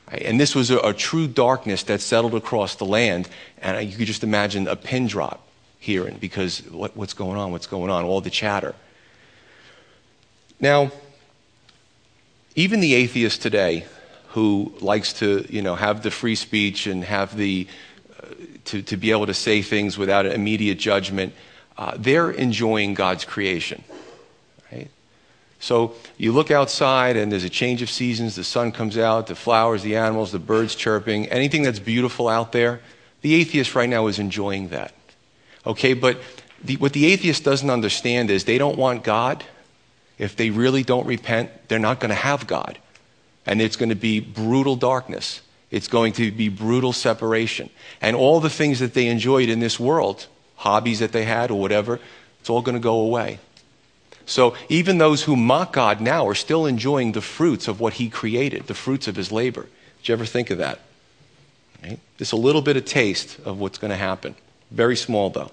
And 0.08 0.40
this 0.40 0.56
was 0.56 0.72
a, 0.72 0.80
a, 0.80 0.94
true 0.94 1.28
darkness 1.28 1.84
that 1.84 2.02
settled 2.02 2.36
across 2.36 2.76
the 2.76 2.86
land. 2.86 3.30
And 3.62 3.90
you 3.90 3.98
could 3.98 4.08
just 4.08 4.24
imagine 4.24 4.68
a 4.68 4.76
pin 4.76 5.08
drop 5.08 5.48
hearing 5.80 6.18
because 6.20 6.60
what, 6.70 6.98
what's 6.98 7.14
going 7.14 7.38
on? 7.38 7.52
What's 7.52 7.68
going 7.68 7.90
on? 7.90 8.04
All 8.04 8.20
the 8.20 8.30
chatter. 8.30 8.76
Now, 10.60 10.92
even 12.56 12.82
the 12.82 12.94
atheist 12.94 13.42
today 13.42 13.86
who 14.30 14.74
likes 14.82 15.14
to, 15.14 15.46
you 15.50 15.62
know, 15.62 15.76
have 15.76 16.04
the 16.04 16.12
free 16.12 16.36
speech 16.36 16.88
and 16.88 17.04
have 17.04 17.36
the, 17.36 17.68
uh, 18.22 18.28
to, 18.66 18.82
to 18.82 18.98
be 18.98 19.12
able 19.12 19.26
to 19.26 19.34
say 19.34 19.62
things 19.62 19.98
without 19.98 20.26
immediate 20.26 20.78
judgment, 20.78 21.34
uh, 21.78 21.94
they're 21.98 22.32
enjoying 22.32 22.94
God's 22.94 23.26
creation. 23.26 23.84
So 25.62 25.94
you 26.18 26.32
look 26.32 26.50
outside 26.50 27.16
and 27.16 27.32
there's 27.32 27.44
a 27.44 27.50
change 27.50 27.84
of 27.84 27.90
seasons, 27.90 28.36
the 28.36 28.44
sun 28.44 28.72
comes 28.72 28.98
out, 28.98 29.28
the 29.28 29.36
flowers, 29.36 29.84
the 29.84 29.96
animals, 29.96 30.32
the 30.32 30.40
birds 30.40 30.74
chirping, 30.74 31.28
anything 31.28 31.62
that's 31.62 31.80
beautiful 31.80 32.28
out 32.28 32.52
there, 32.52 32.82
the 33.22 33.36
atheist 33.36 33.76
right 33.76 33.88
now 33.88 34.08
is 34.08 34.18
enjoying 34.18 34.70
that. 34.70 34.92
Okay, 35.66 35.94
but 35.94 36.20
the, 36.64 36.78
what 36.78 36.94
the 36.94 37.06
atheist 37.06 37.44
doesn't 37.44 37.70
understand 37.70 38.32
is 38.32 38.46
they 38.46 38.58
don't 38.58 38.78
want 38.78 39.04
God 39.04 39.44
if 40.18 40.36
they 40.36 40.50
really 40.50 40.84
don't 40.84 41.06
repent, 41.06 41.50
they're 41.68 41.80
not 41.80 42.00
going 42.00 42.10
to 42.10 42.16
have 42.16 42.48
God. 42.48 42.80
And 43.46 43.62
it's 43.62 43.76
going 43.76 43.90
to 43.90 43.96
be 43.96 44.20
brutal 44.20 44.76
darkness. 44.76 45.42
It's 45.70 45.88
going 45.88 46.14
to 46.14 46.32
be 46.32 46.50
brutal 46.50 46.94
separation. 46.94 47.70
And 48.02 48.16
all 48.16 48.40
the 48.40 48.50
things 48.50 48.80
that 48.80 48.94
they 48.94 49.08
enjoyed 49.08 49.50
in 49.50 49.60
this 49.60 49.80
world, 49.80 50.28
hobbies 50.58 51.00
that 51.00 51.12
they 51.12 51.26
had 51.26 51.50
or 51.50 51.60
whatever, 51.60 52.00
it's 52.40 52.50
all 52.50 52.62
going 52.62 52.76
to 52.76 52.82
go 52.82 53.00
away. 53.00 53.40
So 54.32 54.56
even 54.70 54.98
those 54.98 55.24
who 55.24 55.36
mock 55.36 55.74
God 55.74 56.00
now 56.00 56.26
are 56.26 56.36
still 56.36 56.66
enjoying 56.66 57.12
the 57.12 57.22
fruits 57.22 57.68
of 57.68 57.82
what 57.82 57.96
He 57.96 58.10
created, 58.10 58.68
the 58.68 58.74
fruits 58.74 59.10
of 59.10 59.18
His 59.18 59.30
labor. 59.30 59.64
Did 59.98 60.08
you 60.08 60.14
ever 60.14 60.26
think 60.26 60.50
of 60.50 60.58
that? 60.58 60.80
Right? 61.84 62.00
Just 62.18 62.32
a 62.32 62.38
little 62.38 62.62
bit 62.62 62.78
of 62.78 62.86
taste 62.86 63.40
of 63.44 63.60
what's 63.60 63.78
going 63.78 63.92
to 63.92 63.98
happen. 63.98 64.36
Very 64.72 64.96
small, 64.96 65.32
though. 65.32 65.52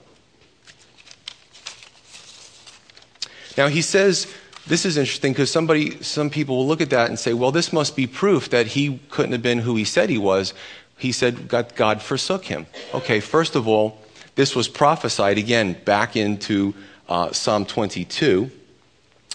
Now, 3.57 3.67
He 3.67 3.83
says 3.83 4.33
this 4.69 4.85
is 4.85 4.97
interesting 4.97 5.33
because 5.33 5.51
somebody, 5.51 6.01
some 6.01 6.31
people 6.31 6.59
will 6.59 6.69
look 6.69 6.81
at 6.81 6.91
that 6.91 7.09
and 7.09 7.19
say, 7.19 7.33
well, 7.33 7.51
this 7.51 7.73
must 7.73 7.97
be 7.97 8.07
proof 8.07 8.49
that 8.51 8.69
he 8.69 9.01
couldn't 9.11 9.33
have 9.33 9.43
been 9.43 9.61
who 9.61 9.75
he 9.75 9.85
said 9.85 10.09
he 10.09 10.19
was. 10.19 10.55
He 10.99 11.11
said 11.11 11.49
God, 11.49 11.75
God 11.75 12.01
forsook 12.01 12.45
him. 12.45 12.67
Okay, 12.95 13.19
first 13.19 13.57
of 13.57 13.67
all, 13.67 13.99
this 14.37 14.55
was 14.55 14.69
prophesied 14.69 15.39
again 15.39 15.73
back 15.85 16.15
into 16.17 16.75
uh, 17.09 17.33
Psalm 17.33 17.65
22. 17.65 18.53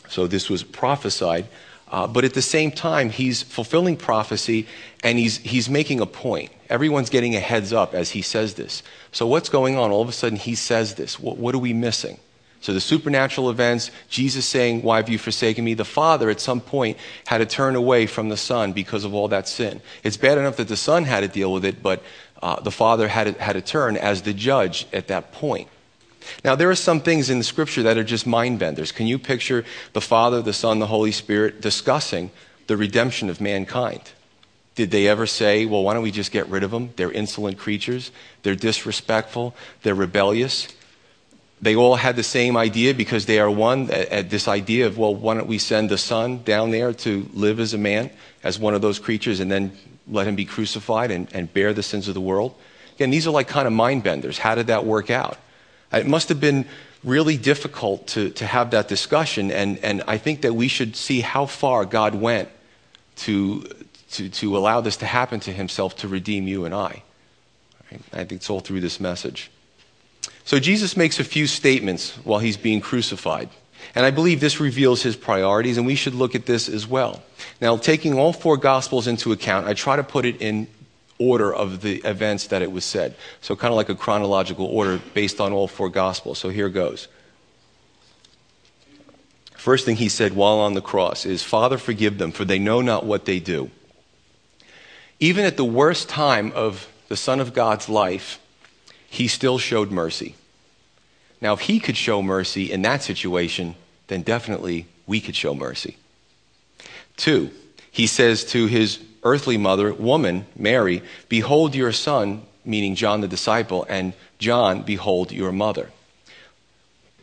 So 0.09 0.27
this 0.27 0.49
was 0.49 0.63
prophesied. 0.63 1.47
Uh, 1.91 2.07
but 2.07 2.23
at 2.23 2.33
the 2.33 2.41
same 2.41 2.71
time, 2.71 3.09
he's 3.09 3.43
fulfilling 3.43 3.95
prophecy 3.95 4.67
and 5.03 5.19
he's, 5.19 5.37
he's 5.37 5.69
making 5.69 5.99
a 5.99 6.05
point. 6.05 6.51
Everyone's 6.69 7.11
getting 7.11 7.35
a 7.35 7.39
heads 7.39 7.71
up 7.71 7.93
as 7.93 8.11
he 8.11 8.23
says 8.23 8.55
this. 8.55 8.81
So, 9.11 9.27
what's 9.27 9.49
going 9.49 9.77
on? 9.77 9.91
All 9.91 10.01
of 10.01 10.09
a 10.09 10.13
sudden, 10.13 10.39
he 10.39 10.55
says 10.55 10.95
this. 10.95 11.19
What, 11.19 11.37
what 11.37 11.53
are 11.53 11.59
we 11.59 11.71
missing? 11.71 12.17
So 12.63 12.73
the 12.73 12.79
supernatural 12.79 13.49
events, 13.49 13.91
Jesus 14.09 14.45
saying, 14.45 14.83
Why 14.83 14.95
have 14.95 15.09
you 15.09 15.17
forsaken 15.17 15.65
me? 15.65 15.73
The 15.73 15.83
Father 15.83 16.29
at 16.29 16.39
some 16.39 16.61
point 16.61 16.97
had 17.27 17.39
to 17.39 17.45
turn 17.45 17.75
away 17.75 18.05
from 18.05 18.29
the 18.29 18.37
Son 18.37 18.71
because 18.71 19.03
of 19.03 19.13
all 19.13 19.27
that 19.27 19.49
sin. 19.49 19.81
It's 20.01 20.15
bad 20.15 20.37
enough 20.37 20.55
that 20.55 20.69
the 20.69 20.77
Son 20.77 21.03
had 21.03 21.19
to 21.19 21.27
deal 21.27 21.51
with 21.51 21.65
it, 21.65 21.83
but 21.83 22.01
uh, 22.41 22.61
the 22.61 22.71
Father 22.71 23.09
had 23.09 23.35
to, 23.35 23.43
had 23.43 23.53
to 23.53 23.61
turn 23.61 23.97
as 23.97 24.21
the 24.21 24.33
judge 24.33 24.87
at 24.93 25.07
that 25.07 25.33
point. 25.33 25.67
Now, 26.43 26.55
there 26.55 26.69
are 26.69 26.75
some 26.75 27.01
things 27.01 27.29
in 27.29 27.37
the 27.37 27.43
scripture 27.43 27.83
that 27.83 27.97
are 27.97 28.03
just 28.03 28.27
mind 28.27 28.59
benders. 28.59 28.91
Can 28.91 29.07
you 29.07 29.19
picture 29.19 29.65
the 29.93 30.01
Father, 30.01 30.41
the 30.41 30.53
Son, 30.53 30.79
the 30.79 30.87
Holy 30.87 31.11
Spirit 31.11 31.61
discussing 31.61 32.31
the 32.67 32.77
redemption 32.77 33.29
of 33.29 33.41
mankind? 33.41 34.11
Did 34.75 34.89
they 34.91 35.07
ever 35.07 35.27
say, 35.27 35.65
well, 35.65 35.83
why 35.83 35.93
don't 35.93 36.03
we 36.03 36.11
just 36.11 36.31
get 36.31 36.47
rid 36.47 36.63
of 36.63 36.71
them? 36.71 36.89
They're 36.95 37.11
insolent 37.11 37.57
creatures. 37.59 38.11
They're 38.41 38.55
disrespectful. 38.55 39.55
They're 39.83 39.93
rebellious. 39.93 40.67
They 41.61 41.75
all 41.75 41.95
had 41.95 42.15
the 42.15 42.23
same 42.23 42.57
idea 42.57 42.93
because 42.93 43.25
they 43.25 43.39
are 43.39 43.49
one. 43.49 43.89
At 43.91 44.29
this 44.29 44.47
idea 44.47 44.87
of, 44.87 44.97
well, 44.97 45.13
why 45.15 45.35
don't 45.35 45.47
we 45.47 45.59
send 45.59 45.89
the 45.89 45.97
Son 45.97 46.43
down 46.43 46.71
there 46.71 46.91
to 46.91 47.29
live 47.33 47.59
as 47.59 47.73
a 47.73 47.77
man, 47.77 48.09
as 48.43 48.59
one 48.59 48.73
of 48.73 48.81
those 48.81 48.99
creatures, 48.99 49.39
and 49.39 49.49
then 49.49 49.77
let 50.07 50.27
him 50.27 50.35
be 50.35 50.43
crucified 50.43 51.11
and, 51.11 51.33
and 51.33 51.53
bear 51.53 51.71
the 51.71 51.83
sins 51.83 52.07
of 52.07 52.15
the 52.15 52.21
world? 52.21 52.55
Again, 52.95 53.11
these 53.11 53.27
are 53.27 53.31
like 53.31 53.47
kind 53.47 53.67
of 53.67 53.73
mind 53.73 54.03
benders. 54.03 54.37
How 54.37 54.55
did 54.55 54.67
that 54.67 54.85
work 54.85 55.09
out? 55.09 55.37
Uh, 55.93 55.97
it 55.97 56.07
must 56.07 56.29
have 56.29 56.39
been 56.39 56.65
really 57.03 57.37
difficult 57.37 58.07
to, 58.07 58.29
to 58.31 58.45
have 58.45 58.71
that 58.71 58.87
discussion, 58.87 59.51
and, 59.51 59.77
and 59.79 60.03
I 60.07 60.17
think 60.17 60.41
that 60.41 60.53
we 60.53 60.67
should 60.67 60.95
see 60.95 61.21
how 61.21 61.45
far 61.45 61.85
God 61.85 62.15
went 62.15 62.49
to, 63.17 63.63
to, 64.11 64.29
to 64.29 64.57
allow 64.57 64.81
this 64.81 64.97
to 64.97 65.05
happen 65.05 65.39
to 65.41 65.51
himself 65.51 65.97
to 65.97 66.07
redeem 66.07 66.47
you 66.47 66.65
and 66.65 66.73
I. 66.73 67.03
I 68.11 68.23
think 68.23 68.33
it's 68.33 68.49
all 68.49 68.59
through 68.59 68.81
this 68.81 68.99
message. 68.99 69.51
So 70.45 70.59
Jesus 70.59 70.97
makes 70.97 71.19
a 71.19 71.23
few 71.23 71.45
statements 71.45 72.11
while 72.23 72.39
he's 72.39 72.57
being 72.57 72.81
crucified. 72.81 73.49
And 73.95 74.05
I 74.05 74.11
believe 74.11 74.39
this 74.39 74.59
reveals 74.59 75.03
his 75.03 75.15
priorities, 75.15 75.77
and 75.77 75.85
we 75.85 75.95
should 75.95 76.15
look 76.15 76.35
at 76.35 76.45
this 76.45 76.69
as 76.69 76.87
well. 76.87 77.21
Now, 77.61 77.77
taking 77.77 78.17
all 78.17 78.33
four 78.33 78.57
Gospels 78.57 79.07
into 79.07 79.31
account, 79.31 79.67
I 79.67 79.73
try 79.73 79.97
to 79.97 80.03
put 80.03 80.25
it 80.25 80.41
in 80.41 80.67
order 81.19 81.53
of 81.53 81.81
the 81.81 81.97
events 82.05 82.47
that 82.47 82.61
it 82.61 82.71
was 82.71 82.85
said. 82.85 83.15
So, 83.41 83.55
kind 83.55 83.71
of 83.71 83.77
like 83.77 83.89
a 83.89 83.95
chronological 83.95 84.65
order 84.65 84.99
based 85.13 85.39
on 85.39 85.53
all 85.53 85.67
four 85.67 85.89
Gospels. 85.89 86.39
So, 86.39 86.49
here 86.49 86.69
goes. 86.69 87.07
First 89.55 89.85
thing 89.85 89.95
he 89.95 90.09
said 90.09 90.33
while 90.33 90.59
on 90.59 90.73
the 90.73 90.81
cross 90.81 91.25
is, 91.25 91.41
Father, 91.41 91.77
forgive 91.77 92.17
them, 92.17 92.31
for 92.31 92.43
they 92.43 92.59
know 92.59 92.81
not 92.81 93.05
what 93.05 93.25
they 93.25 93.39
do. 93.39 93.71
Even 95.19 95.45
at 95.45 95.55
the 95.55 95.63
worst 95.63 96.09
time 96.09 96.51
of 96.53 96.89
the 97.07 97.15
Son 97.15 97.39
of 97.39 97.53
God's 97.53 97.87
life, 97.87 98.39
he 99.09 99.27
still 99.27 99.57
showed 99.57 99.91
mercy. 99.91 100.35
Now, 101.39 101.53
if 101.53 101.61
he 101.61 101.79
could 101.79 101.95
show 101.95 102.21
mercy 102.21 102.71
in 102.71 102.81
that 102.81 103.03
situation, 103.03 103.75
then 104.07 104.21
definitely 104.21 104.87
we 105.07 105.21
could 105.21 105.35
show 105.35 105.53
mercy. 105.53 105.97
Two, 107.15 107.51
he 107.91 108.07
says 108.07 108.43
to 108.45 108.65
his 108.65 108.99
earthly 109.23 109.57
mother, 109.57 109.93
woman, 109.93 110.45
Mary, 110.55 111.01
Behold 111.29 111.75
your 111.75 111.91
son, 111.91 112.43
meaning 112.65 112.95
John 112.95 113.21
the 113.21 113.27
disciple, 113.27 113.85
and 113.89 114.13
John, 114.39 114.83
behold 114.83 115.31
your 115.31 115.51
mother. 115.51 115.89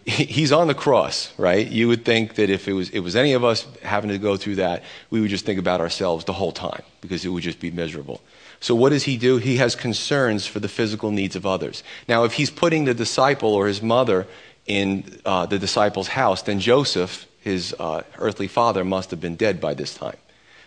He's 0.07 0.51
on 0.51 0.67
the 0.67 0.75
cross, 0.75 1.33
right? 1.39 1.67
You 1.67 1.87
would 1.89 2.05
think 2.05 2.35
that 2.37 2.51
if 2.51 2.67
it 2.67 2.73
was, 2.73 2.91
it 2.91 3.01
was 3.01 3.15
any 3.15 3.35
of 3.35 3.45
us 3.45 3.67
having 3.83 4.11
to 4.11 4.19
go 4.19 4.37
through 4.37 4.57
that, 4.57 4.83
we 5.11 5.21
would 5.21 5.31
just 5.31 5.45
think 5.45 5.59
about 5.59 5.81
ourselves 5.81 6.25
the 6.25 6.33
whole 6.33 6.53
time 6.53 6.83
because 7.01 7.25
it 7.25 7.29
would 7.29 7.43
just 7.43 7.61
be 7.61 7.71
miserable. 7.71 8.21
So, 8.61 8.75
what 8.75 8.91
does 8.91 9.05
he 9.05 9.17
do? 9.17 9.37
He 9.37 9.57
has 9.59 9.77
concerns 9.77 10.47
for 10.47 10.59
the 10.59 10.69
physical 10.69 11.11
needs 11.11 11.37
of 11.37 11.47
others. 11.47 11.83
Now, 12.09 12.25
if 12.25 12.35
he's 12.35 12.51
putting 12.51 12.87
the 12.87 12.95
disciple 12.95 13.55
or 13.55 13.67
his 13.67 13.83
mother 13.83 14.27
in 14.67 15.21
uh, 15.25 15.47
the 15.47 15.59
disciple's 15.59 16.09
house, 16.09 16.43
then 16.43 16.61
Joseph, 16.61 17.27
his 17.41 17.75
uh, 17.79 18.03
earthly 18.19 18.49
father, 18.49 18.85
must 18.85 19.11
have 19.11 19.21
been 19.21 19.37
dead 19.37 19.61
by 19.61 19.75
this 19.75 19.95
time. 19.95 20.17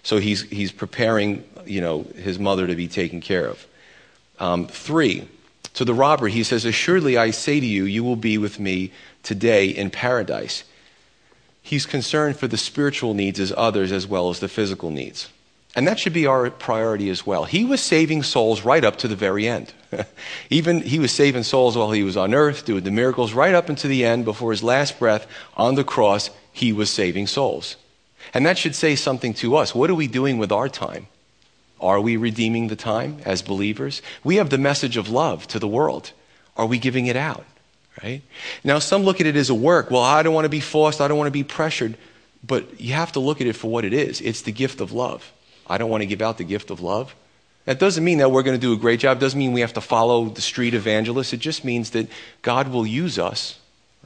So, 0.04 0.18
he's, 0.18 0.44
he's 0.44 0.72
preparing 0.72 1.44
you 1.66 1.82
know, 1.82 2.06
his 2.16 2.40
mother 2.40 2.68
to 2.68 2.76
be 2.76 2.88
taken 2.88 3.22
care 3.22 3.48
of. 3.48 3.66
Um, 4.40 4.68
three, 4.68 5.28
to 5.76 5.86
the 5.86 5.94
robber, 5.94 6.28
he 6.28 6.44
says, 6.44 6.66
Assuredly 6.66 7.18
I 7.18 7.32
say 7.32 7.60
to 7.60 7.66
you, 7.66 7.86
you 7.86 8.04
will 8.04 8.16
be 8.16 8.38
with 8.38 8.60
me 8.60 8.92
today 9.24 9.68
in 9.68 9.90
paradise. 9.90 10.64
He's 11.62 11.86
concerned 11.86 12.38
for 12.38 12.48
the 12.48 12.58
spiritual 12.58 13.14
needs 13.14 13.40
as 13.40 13.54
others 13.56 13.92
as 13.92 14.06
well 14.06 14.30
as 14.30 14.40
the 14.40 14.50
physical 14.50 14.90
needs. 14.90 15.30
And 15.76 15.88
that 15.88 16.00
should 16.00 16.14
be 16.14 16.28
our 16.28 16.52
priority 16.52 17.10
as 17.10 17.26
well. 17.26 17.46
He 17.46 17.66
was 17.66 17.82
saving 17.82 18.24
souls 18.24 18.64
right 18.64 18.84
up 18.84 18.98
to 18.98 19.08
the 19.08 19.16
very 19.16 19.48
end. 19.48 19.74
Even 20.52 20.82
he 20.82 21.00
was 21.00 21.12
saving 21.12 21.44
souls 21.44 21.76
while 21.76 21.92
he 21.92 22.04
was 22.04 22.16
on 22.16 22.34
earth, 22.34 22.66
doing 22.66 22.84
the 22.84 22.92
miracles 22.92 23.34
right 23.34 23.56
up 23.56 23.70
into 23.70 23.88
the 23.88 24.06
end 24.06 24.26
before 24.26 24.52
his 24.52 24.62
last 24.62 25.00
breath 25.00 25.26
on 25.58 25.74
the 25.74 25.84
cross, 25.84 26.30
he 26.52 26.72
was 26.72 26.92
saving 26.92 27.26
souls. 27.26 27.78
And 28.34 28.46
that 28.46 28.58
should 28.58 28.76
say 28.76 28.96
something 28.96 29.34
to 29.36 29.56
us. 29.56 29.76
What 29.76 29.90
are 29.90 29.96
we 29.96 30.08
doing 30.08 30.38
with 30.38 30.52
our 30.52 30.68
time? 30.68 31.08
Are 31.80 32.00
we 32.00 32.18
redeeming 32.18 32.68
the 32.68 32.76
time 32.76 33.18
as 33.26 33.42
believers? 33.42 34.02
We 34.24 34.38
have 34.38 34.50
the 34.50 34.58
message 34.58 34.98
of 34.98 35.10
love 35.10 35.48
to 35.48 35.60
the 35.60 35.68
world. 35.68 36.12
Are 36.56 36.66
we 36.66 36.80
giving 36.80 37.08
it 37.08 37.16
out? 37.16 37.46
Right? 38.02 38.22
Now, 38.64 38.80
some 38.80 39.04
look 39.04 39.22
at 39.22 39.28
it 39.28 39.36
as 39.36 39.50
a 39.50 39.56
work. 39.56 39.92
Well, 39.92 40.02
I 40.02 40.24
don't 40.24 40.34
want 40.34 40.46
to 40.46 40.50
be 40.50 40.62
forced. 40.62 41.02
I 41.02 41.08
don't 41.08 41.18
want 41.18 41.28
to 41.28 41.32
be 41.32 41.44
pressured. 41.44 41.98
But 42.46 42.82
you 42.82 42.94
have 42.94 43.12
to 43.14 43.20
look 43.20 43.40
at 43.40 43.48
it 43.48 43.54
for 43.54 43.70
what 43.70 43.86
it 43.86 43.94
is. 43.94 44.20
It's 44.22 44.42
the 44.42 44.52
gift 44.52 44.82
of 44.82 44.92
love. 44.92 45.32
I 45.68 45.78
don't 45.78 45.90
want 45.90 46.02
to 46.02 46.08
give 46.08 46.22
out 46.22 46.38
the 46.38 46.44
gift 46.44 46.72
of 46.72 46.82
love. 46.82 47.16
That 47.66 47.80
doesn't 47.80 48.04
mean 48.04 48.18
that 48.18 48.32
we're 48.32 48.44
going 48.44 48.60
to 48.60 48.62
do 48.62 48.74
a 48.74 48.78
great 48.78 49.00
job. 49.00 49.18
It 49.18 49.22
doesn't 49.22 49.40
mean 49.40 49.54
we 49.54 49.62
have 49.62 49.74
to 49.74 49.82
follow 49.82 50.26
the 50.26 50.42
street 50.42 50.74
evangelists. 50.74 51.32
It 51.32 51.40
just 51.40 51.64
means 51.64 51.92
that 51.92 52.10
God 52.42 52.68
will 52.70 52.86
use 52.86 53.18
us 53.18 53.60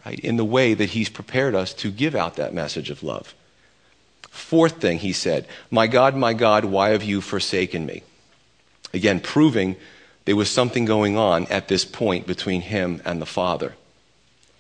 right, 0.06 0.20
in 0.20 0.38
the 0.38 0.46
way 0.46 0.74
that 0.76 0.90
He's 0.90 1.10
prepared 1.10 1.56
us 1.56 1.74
to 1.76 1.90
give 1.90 2.14
out 2.14 2.36
that 2.36 2.54
message 2.54 2.92
of 2.92 3.02
love. 3.02 3.34
Fourth 4.38 4.80
thing 4.80 5.00
he 5.00 5.12
said, 5.12 5.46
My 5.70 5.88
God, 5.88 6.16
my 6.16 6.34
God, 6.34 6.64
why 6.64 6.90
have 6.90 7.04
you 7.04 7.20
forsaken 7.20 7.86
me? 7.86 8.04
Again, 8.94 9.20
proving 9.20 9.76
there 10.24 10.38
was 10.38 10.50
something 10.50 10.86
going 10.86 11.18
on 11.18 11.48
at 11.48 11.68
this 11.68 11.84
point 11.84 12.28
between 12.28 12.62
him 12.62 13.02
and 13.04 13.22
the 13.22 13.26
Father. 13.26 13.74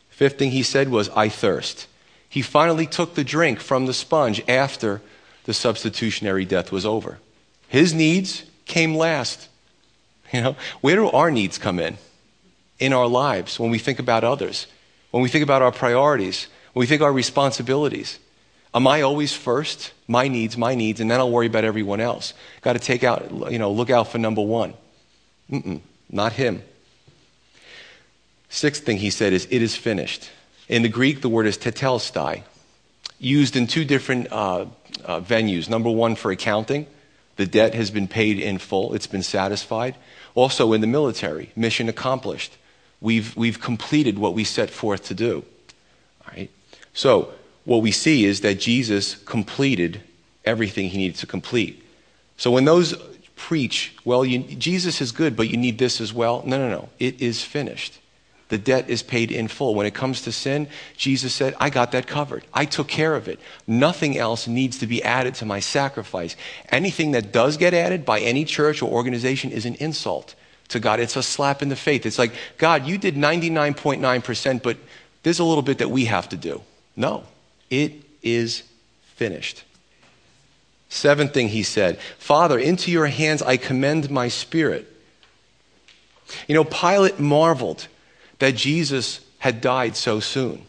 Fifth 0.10 0.40
thing 0.40 0.52
he 0.52 0.64
said 0.64 0.90
was, 0.90 1.10
I 1.10 1.30
thirst. 1.30 1.88
He 2.28 2.42
finally 2.42 2.86
took 2.86 3.14
the 3.14 3.24
drink 3.24 3.60
from 3.62 3.86
the 3.86 3.94
sponge 3.94 4.42
after 4.50 5.02
the 5.46 5.54
substitutionary 5.54 6.44
death 6.44 6.72
was 6.72 6.86
over. 6.86 7.20
His 7.70 7.94
needs 7.94 8.44
came 8.66 8.96
last. 8.96 9.48
You 10.34 10.42
know, 10.42 10.56
where 10.82 10.96
do 10.98 11.10
our 11.12 11.32
needs 11.32 11.58
come 11.58 11.80
in? 11.80 11.98
In 12.80 12.94
our 12.94 13.08
lives, 13.08 13.58
when 13.60 13.70
we 13.70 13.80
think 13.80 14.00
about 14.00 14.26
others, 14.26 14.68
when 15.12 15.24
we 15.24 15.30
think 15.30 15.44
about 15.44 15.62
our 15.62 15.72
priorities, 15.72 16.48
when 16.74 16.82
we 16.82 16.88
think 16.88 17.02
our 17.02 17.14
responsibilities. 17.14 18.20
Am 18.78 18.86
I 18.86 19.02
always 19.02 19.34
first? 19.34 19.92
My 20.08 20.28
needs, 20.28 20.56
my 20.56 20.76
needs, 20.76 21.00
and 21.00 21.10
then 21.10 21.20
I'll 21.20 21.32
worry 21.32 21.48
about 21.48 21.64
everyone 21.64 22.00
else. 22.00 22.36
Got 22.62 22.74
to 22.74 22.80
take 22.80 23.04
out, 23.04 23.52
you 23.52 23.58
know, 23.58 23.72
look 23.72 23.90
out 23.90 24.10
for 24.10 24.20
number 24.20 24.44
one. 24.44 24.76
Mm-mm, 25.52 25.82
not 26.12 26.34
him. 26.34 26.62
Sixth 28.50 28.84
thing 28.84 28.98
he 28.98 29.10
said 29.10 29.34
is, 29.34 29.48
it 29.50 29.64
is 29.64 29.76
finished. 29.76 30.30
In 30.70 30.84
the 30.84 30.90
Greek, 30.90 31.22
the 31.22 31.28
word 31.28 31.48
is 31.48 31.58
tetelestai, 31.58 32.44
used 33.18 33.56
in 33.56 33.66
two 33.66 33.84
different 33.84 34.32
uh, 34.32 34.68
uh, 35.04 35.22
venues. 35.22 35.68
Number 35.68 35.90
one, 35.90 36.16
for 36.16 36.30
accounting. 36.30 36.86
The 37.38 37.48
debt 37.48 37.74
has 37.74 37.90
been 37.90 38.08
paid 38.08 38.38
in 38.38 38.60
full, 38.60 38.94
it's 38.94 39.08
been 39.08 39.24
satisfied. 39.24 39.96
Also 40.36 40.72
in 40.74 40.82
the 40.82 40.88
military, 40.88 41.52
mission 41.56 41.90
accomplished. 41.90 42.56
We've, 43.02 43.36
we've 43.36 43.60
completed 43.60 44.20
what 44.20 44.36
we 44.36 44.44
set 44.44 44.70
forth 44.70 45.06
to 45.06 45.16
do. 45.16 45.44
All 46.22 46.34
right? 46.38 46.52
So, 46.94 47.34
what 47.68 47.82
we 47.82 47.92
see 47.92 48.24
is 48.24 48.40
that 48.42 48.62
Jesus 48.62 49.16
completed 49.16 50.02
everything 50.46 50.88
he 50.88 50.98
needed 50.98 51.18
to 51.18 51.28
complete. 51.28 51.84
So 52.38 52.50
when 52.50 52.64
those 52.64 52.96
preach, 53.36 53.94
well, 54.06 54.24
you, 54.24 54.40
Jesus 54.40 55.02
is 55.02 55.12
good, 55.12 55.36
but 55.36 55.50
you 55.50 55.58
need 55.58 55.78
this 55.78 56.00
as 56.00 56.14
well. 56.14 56.44
No, 56.46 56.58
no, 56.58 56.70
no. 56.70 56.88
It 56.98 57.22
is 57.22 57.44
finished. 57.44 58.00
The 58.48 58.58
debt 58.58 58.90
is 58.90 59.04
paid 59.04 59.34
in 59.34 59.50
full. 59.50 59.76
When 59.76 59.86
it 59.86 59.94
comes 59.94 60.22
to 60.22 60.32
sin, 60.32 60.70
Jesus 60.96 61.34
said, 61.34 61.56
I 61.60 61.70
got 61.70 61.92
that 61.92 62.08
covered. 62.08 62.46
I 62.54 62.64
took 62.64 62.88
care 62.88 63.16
of 63.16 63.28
it. 63.28 63.38
Nothing 63.68 64.18
else 64.18 64.48
needs 64.48 64.78
to 64.78 64.88
be 64.88 65.04
added 65.04 65.36
to 65.36 65.46
my 65.46 65.60
sacrifice. 65.60 66.38
Anything 66.70 67.12
that 67.12 67.34
does 67.34 67.58
get 67.58 67.74
added 67.74 68.06
by 68.06 68.22
any 68.22 68.46
church 68.46 68.82
or 68.82 68.90
organization 68.90 69.52
is 69.52 69.66
an 69.66 69.76
insult 69.76 70.36
to 70.70 70.80
God. 70.80 71.02
It's 71.02 71.18
a 71.18 71.22
slap 71.22 71.62
in 71.62 71.68
the 71.68 71.76
face. 71.76 72.06
It's 72.06 72.18
like, 72.18 72.32
God, 72.58 72.86
you 72.88 72.98
did 72.98 73.16
99.9%, 73.16 74.64
but 74.64 74.78
there's 75.24 75.40
a 75.40 75.44
little 75.44 75.64
bit 75.64 75.80
that 75.80 75.92
we 75.92 76.06
have 76.06 76.30
to 76.30 76.38
do. 76.38 76.62
No, 76.96 77.26
it 77.70 77.94
is 78.22 78.64
finished. 79.16 79.64
Seventh 80.90 81.34
thing 81.34 81.50
he 81.50 81.64
said 81.64 82.00
Father, 82.18 82.58
into 82.58 82.92
your 82.92 83.08
hands 83.08 83.42
I 83.42 83.58
commend 83.58 84.10
my 84.10 84.28
spirit. 84.28 84.92
You 86.48 86.56
know, 86.56 86.64
Pilate 86.64 87.20
marveled 87.20 87.88
that 88.40 88.56
Jesus 88.56 89.22
had 89.40 89.62
died 89.62 89.96
so 89.96 90.20
soon. 90.20 90.64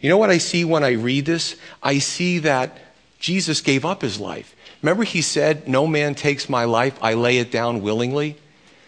You 0.00 0.08
know 0.08 0.18
what 0.18 0.30
I 0.30 0.38
see 0.38 0.64
when 0.64 0.84
I 0.84 0.92
read 0.92 1.26
this? 1.26 1.56
I 1.82 1.98
see 1.98 2.38
that 2.40 2.78
Jesus 3.18 3.60
gave 3.60 3.84
up 3.84 4.02
his 4.02 4.18
life. 4.18 4.54
Remember, 4.82 5.04
he 5.04 5.22
said, 5.22 5.68
No 5.68 5.86
man 5.86 6.14
takes 6.14 6.48
my 6.48 6.64
life, 6.64 6.98
I 7.02 7.14
lay 7.14 7.38
it 7.38 7.50
down 7.50 7.82
willingly. 7.82 8.36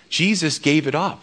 Jesus 0.08 0.58
gave 0.58 0.86
it 0.86 0.94
up. 0.94 1.22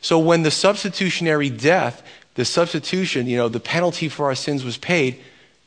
So 0.00 0.18
when 0.18 0.42
the 0.42 0.50
substitutionary 0.50 1.50
death, 1.50 2.02
the 2.34 2.44
substitution, 2.44 3.26
you 3.26 3.36
know, 3.36 3.48
the 3.48 3.60
penalty 3.60 4.08
for 4.08 4.26
our 4.26 4.34
sins 4.34 4.64
was 4.64 4.78
paid, 4.78 5.20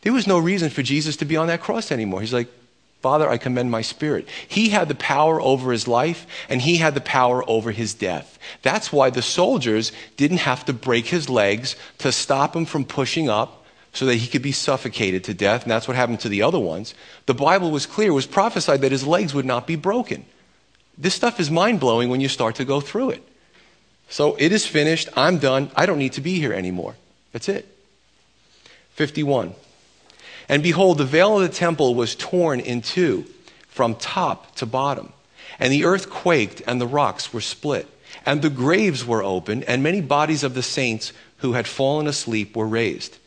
there 0.04 0.14
was 0.14 0.28
no 0.28 0.38
reason 0.38 0.70
for 0.70 0.84
Jesus 0.84 1.18
to 1.18 1.26
be 1.26 1.38
on 1.38 1.48
that 1.48 1.62
cross 1.62 1.92
anymore. 1.92 2.22
He's 2.22 2.34
like, 2.34 2.50
Father, 3.02 3.28
I 3.28 3.38
commend 3.38 3.70
my 3.70 3.82
spirit. 3.82 4.30
He 4.48 4.70
had 4.70 4.88
the 4.88 4.96
power 4.96 5.42
over 5.42 5.74
his 5.74 5.90
life, 5.90 6.26
and 6.48 6.62
he 6.62 6.78
had 6.78 6.94
the 6.94 7.02
power 7.02 7.44
over 7.50 7.72
his 7.72 7.94
death. 7.94 8.40
That's 8.62 8.94
why 8.94 9.10
the 9.10 9.22
soldiers 9.22 9.92
didn't 10.16 10.38
have 10.38 10.64
to 10.66 10.74
break 10.74 11.08
his 11.08 11.30
legs 11.30 11.76
to 11.98 12.14
stop 12.14 12.56
him 12.56 12.66
from 12.66 12.86
pushing 12.86 13.28
up 13.28 13.66
so 13.92 14.06
that 14.06 14.16
he 14.16 14.28
could 14.28 14.42
be 14.42 14.54
suffocated 14.54 15.26
to 15.26 15.34
death. 15.34 15.64
And 15.64 15.72
that's 15.72 15.88
what 15.88 15.98
happened 15.98 16.22
to 16.22 16.30
the 16.30 16.44
other 16.44 16.60
ones. 16.60 16.96
The 17.26 17.34
Bible 17.34 17.72
was 17.72 17.86
clear, 17.86 18.10
it 18.10 18.14
was 18.14 18.26
prophesied 18.26 18.82
that 18.82 18.92
his 18.92 19.06
legs 19.06 19.34
would 19.34 19.46
not 19.46 19.68
be 19.68 19.76
broken. 19.76 20.26
This 20.98 21.14
stuff 21.14 21.40
is 21.40 21.52
mind 21.52 21.80
blowing 21.80 22.10
when 22.10 22.22
you 22.22 22.30
start 22.30 22.56
to 22.56 22.66
go 22.66 22.80
through 22.80 23.12
it. 23.12 23.24
So 24.10 24.36
it 24.40 24.52
is 24.52 24.66
finished. 24.66 25.10
I'm 25.16 25.40
done. 25.40 25.72
I 25.76 25.86
don't 25.86 25.98
need 25.98 26.14
to 26.14 26.22
be 26.22 26.40
here 26.40 26.54
anymore. 26.54 26.96
That's 27.32 27.50
it. 27.50 27.68
51. 28.92 29.56
And 30.50 30.64
behold, 30.64 30.98
the 30.98 31.06
veil 31.06 31.40
of 31.40 31.48
the 31.48 31.56
temple 31.56 31.96
was 31.96 32.16
torn 32.16 32.60
in 32.60 32.82
two 32.82 33.26
from 33.68 33.96
top 33.96 34.56
to 34.56 34.66
bottom. 34.66 35.14
And 35.60 35.72
the 35.72 35.86
earth 35.86 36.10
quaked, 36.10 36.62
and 36.68 36.80
the 36.80 36.88
rocks 36.88 37.34
were 37.34 37.42
split. 37.42 37.88
And 38.26 38.42
the 38.42 38.50
graves 38.50 39.06
were 39.06 39.24
opened, 39.24 39.64
and 39.64 39.82
many 39.82 40.02
bodies 40.02 40.44
of 40.44 40.54
the 40.54 40.64
saints 40.64 41.14
who 41.38 41.54
had 41.54 41.68
fallen 41.68 42.08
asleep 42.08 42.56
were 42.56 42.68
raised, 42.68 43.18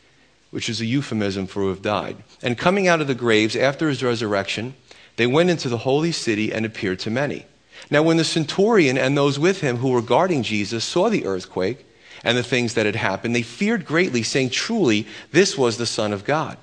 which 0.51 0.69
is 0.69 0.81
a 0.81 0.85
euphemism 0.85 1.47
for 1.47 1.61
who 1.61 1.69
have 1.69 1.81
died. 1.81 2.17
And 2.41 2.57
coming 2.57 2.87
out 2.87 3.01
of 3.01 3.07
the 3.07 3.15
graves 3.15 3.55
after 3.55 3.89
his 3.89 4.03
resurrection, 4.03 4.73
they 5.17 5.27
went 5.27 5.49
into 5.49 5.69
the 5.69 5.79
holy 5.79 6.11
city 6.11 6.51
and 6.53 6.65
appeared 6.65 6.99
to 6.99 7.11
many. 7.11 7.45
Now, 7.89 8.03
when 8.03 8.17
the 8.17 8.23
centurion 8.23 8.97
and 8.97 9.17
those 9.17 9.37
with 9.37 9.61
him 9.61 9.77
who 9.77 9.89
were 9.89 10.01
guarding 10.01 10.43
Jesus 10.43 10.83
saw 10.83 11.09
the 11.09 11.25
earthquake 11.25 11.85
and 12.23 12.37
the 12.37 12.43
things 12.43 12.73
that 12.73 12.85
had 12.85 12.95
happened, 12.95 13.35
they 13.35 13.43
feared 13.43 13.85
greatly, 13.85 14.23
saying, 14.23 14.49
Truly, 14.49 15.07
this 15.31 15.57
was 15.57 15.77
the 15.77 15.85
Son 15.85 16.11
of 16.11 16.25
God. 16.25 16.57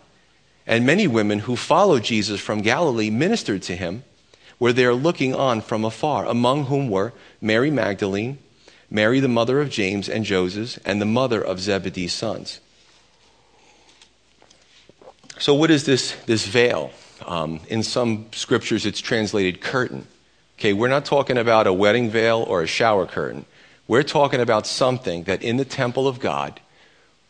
And 0.66 0.87
many 0.87 1.07
women 1.07 1.40
who 1.40 1.57
followed 1.57 2.05
Jesus 2.05 2.40
from 2.40 2.62
Galilee 2.62 3.11
ministered 3.11 3.62
to 3.64 3.77
him, 3.77 4.05
where 4.59 4.72
they 4.72 4.85
are 4.85 4.94
looking 4.94 5.35
on 5.35 5.61
from 5.61 5.85
afar, 5.85 6.24
among 6.27 6.66
whom 6.66 6.88
were 6.88 7.12
Mary 7.40 7.70
Magdalene, 7.70 8.38
Mary 8.90 9.20
the 9.20 9.29
mother 9.29 9.61
of 9.61 9.68
James 9.68 10.09
and 10.09 10.24
Joseph, 10.24 10.79
and 10.85 11.00
the 11.00 11.07
mother 11.07 11.42
of 11.42 11.61
Zebedee's 11.61 12.12
sons. 12.12 12.61
So, 15.38 15.55
what 15.55 15.70
is 15.70 15.85
this, 15.85 16.12
this 16.27 16.46
veil? 16.46 16.92
Um, 17.27 17.61
in 17.68 17.83
some 17.83 18.27
scriptures, 18.33 18.87
it's 18.87 19.00
translated 19.00 19.61
curtain. 19.61 20.07
Okay, 20.59 20.72
we're 20.72 20.88
not 20.88 21.05
talking 21.05 21.37
about 21.37 21.66
a 21.66 21.72
wedding 21.72 22.09
veil 22.09 22.44
or 22.46 22.62
a 22.62 22.66
shower 22.66 23.07
curtain. 23.07 23.44
We're 23.88 24.05
talking 24.05 24.40
about 24.40 24.66
something 24.66 25.24
that 25.24 25.42
in 25.42 25.57
the 25.57 25.64
temple 25.64 26.07
of 26.07 26.20
God 26.20 26.61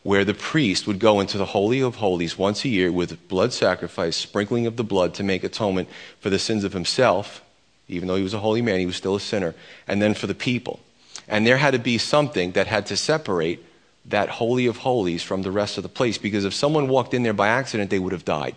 where 0.05 0.25
the 0.25 0.35
priest 0.35 0.87
would 0.87 0.99
go 1.01 1.19
into 1.19 1.39
the 1.39 1.47
Holy 1.47 1.81
of 1.81 1.97
Holies 1.97 2.39
once 2.39 2.65
a 2.65 2.69
year 2.69 2.93
with 2.93 3.27
blood 3.27 3.53
sacrifice, 3.55 4.17
sprinkling 4.17 4.67
of 4.67 4.77
the 4.77 4.85
blood 4.85 5.15
to 5.15 5.25
make 5.25 5.43
atonement 5.43 5.89
for 6.21 6.29
the 6.31 6.39
sins 6.39 6.63
of 6.63 6.75
himself, 6.75 7.43
even 7.89 8.07
though 8.07 8.17
he 8.17 8.23
was 8.23 8.35
a 8.35 8.39
holy 8.39 8.61
man, 8.61 8.79
he 8.79 8.87
was 8.87 8.97
still 8.97 9.17
a 9.17 9.21
sinner, 9.21 9.55
and 9.89 10.01
then 10.01 10.13
for 10.13 10.27
the 10.27 10.35
people. 10.35 10.79
And 11.27 11.47
there 11.47 11.57
had 11.57 11.73
to 11.73 11.79
be 11.79 11.97
something 11.97 12.53
that 12.53 12.67
had 12.67 12.85
to 12.87 12.99
separate 12.99 13.65
that 14.05 14.29
Holy 14.29 14.67
of 14.67 14.77
Holies 14.77 15.23
from 15.23 15.41
the 15.41 15.51
rest 15.51 15.79
of 15.79 15.83
the 15.83 15.89
place, 15.89 16.19
because 16.19 16.45
if 16.45 16.53
someone 16.53 16.89
walked 16.89 17.15
in 17.15 17.23
there 17.23 17.33
by 17.33 17.49
accident, 17.49 17.89
they 17.89 17.99
would 17.99 18.13
have 18.13 18.27
died. 18.27 18.55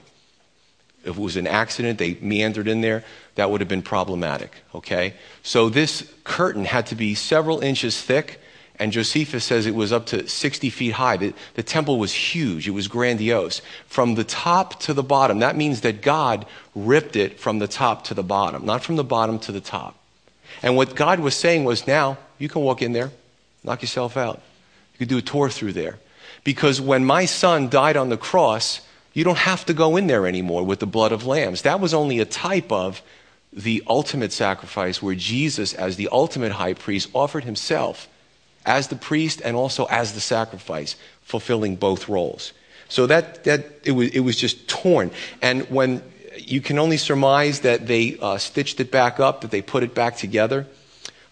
If 1.05 1.15
it 1.15 1.21
was 1.21 1.37
an 1.37 1.47
accident, 1.47 1.97
they 1.97 2.15
meandered 2.19 2.67
in 2.67 2.81
there, 2.81 3.05
that 3.35 3.49
would 3.49 3.61
have 3.61 3.69
been 3.69 3.81
problematic, 3.81 4.51
okay? 4.75 5.13
So 5.43 5.69
this 5.69 6.11
curtain 6.25 6.65
had 6.65 6.87
to 6.87 6.95
be 6.95 7.15
several 7.15 7.61
inches 7.61 8.01
thick 8.01 8.41
and 8.79 8.91
Josephus 8.91 9.43
says 9.43 9.65
it 9.65 9.73
was 9.75 9.91
up 9.91 10.05
to 10.07 10.27
60 10.27 10.69
feet 10.69 10.91
high. 10.91 11.17
The, 11.17 11.33
the, 11.55 11.63
temple 11.63 11.97
was 11.97 12.13
huge, 12.13 12.67
it 12.67 12.71
was 12.71 12.87
grandiose. 12.87 13.61
From 13.87 14.15
the 14.15 14.23
top 14.23 14.79
to 14.81 14.93
the 14.93 15.03
bottom, 15.03 15.39
that 15.39 15.55
means 15.55 15.81
that 15.81 16.01
God 16.01 16.45
ripped 16.75 17.15
it 17.15 17.39
from 17.39 17.59
the 17.59 17.67
top 17.67 18.03
to 18.05 18.13
the 18.13 18.23
bottom, 18.23 18.65
not 18.65 18.83
from 18.83 18.95
the 18.95 19.03
bottom 19.03 19.39
to 19.39 19.51
the 19.51 19.61
top. 19.61 19.95
And 20.61 20.75
what 20.75 20.95
God 20.95 21.19
was 21.19 21.35
saying 21.35 21.63
was 21.63 21.87
now, 21.87 22.17
you 22.37 22.49
can 22.49 22.61
walk 22.61 22.81
in 22.81 22.93
there, 22.93 23.11
knock 23.63 23.81
yourself 23.81 24.15
out. 24.15 24.41
You 24.93 24.99
could 24.99 25.09
do 25.09 25.17
a 25.17 25.21
tour 25.21 25.49
through 25.49 25.73
there. 25.73 25.97
Because 26.43 26.79
when 26.79 27.03
my 27.03 27.25
son 27.25 27.69
died 27.69 27.97
on 27.97 28.09
the 28.09 28.17
cross, 28.17 28.81
you 29.13 29.23
don't 29.23 29.37
have 29.39 29.65
to 29.65 29.73
go 29.73 29.97
in 29.97 30.07
there 30.07 30.27
anymore 30.27 30.63
with 30.63 30.79
the 30.79 30.87
blood 30.87 31.11
of 31.11 31.25
lambs. 31.25 31.63
That 31.63 31.79
was 31.79 31.93
only 31.93 32.19
a 32.19 32.25
type 32.25 32.71
of 32.71 33.01
the 33.51 33.83
ultimate 33.87 34.31
sacrifice 34.31 35.01
where 35.01 35.15
Jesus, 35.15 35.73
as 35.73 35.95
the 35.95 36.09
ultimate 36.11 36.51
high 36.51 36.73
priest, 36.73 37.09
offered 37.13 37.43
himself 37.43 38.07
as 38.67 38.89
the 38.89 38.95
priest 38.95 39.41
and 39.43 39.55
also 39.55 39.85
as 39.85 40.13
the 40.13 40.19
sacrifice, 40.19 40.95
fulfilling 41.21 41.75
both 41.75 42.07
roles. 42.07 42.53
So 42.89 43.07
that, 43.07 43.43
that 43.45 43.65
it, 43.83 43.91
was, 43.91 44.09
it 44.09 44.19
was 44.19 44.35
just 44.35 44.67
torn. 44.67 45.11
And 45.41 45.63
when 45.69 46.03
you 46.37 46.61
can 46.61 46.77
only 46.77 46.97
surmise 46.97 47.61
that 47.61 47.87
they 47.87 48.17
uh, 48.21 48.37
stitched 48.37 48.79
it 48.79 48.91
back 48.91 49.19
up, 49.19 49.41
that 49.41 49.51
they 49.51 49.61
put 49.61 49.83
it 49.83 49.95
back 49.95 50.17
together. 50.17 50.67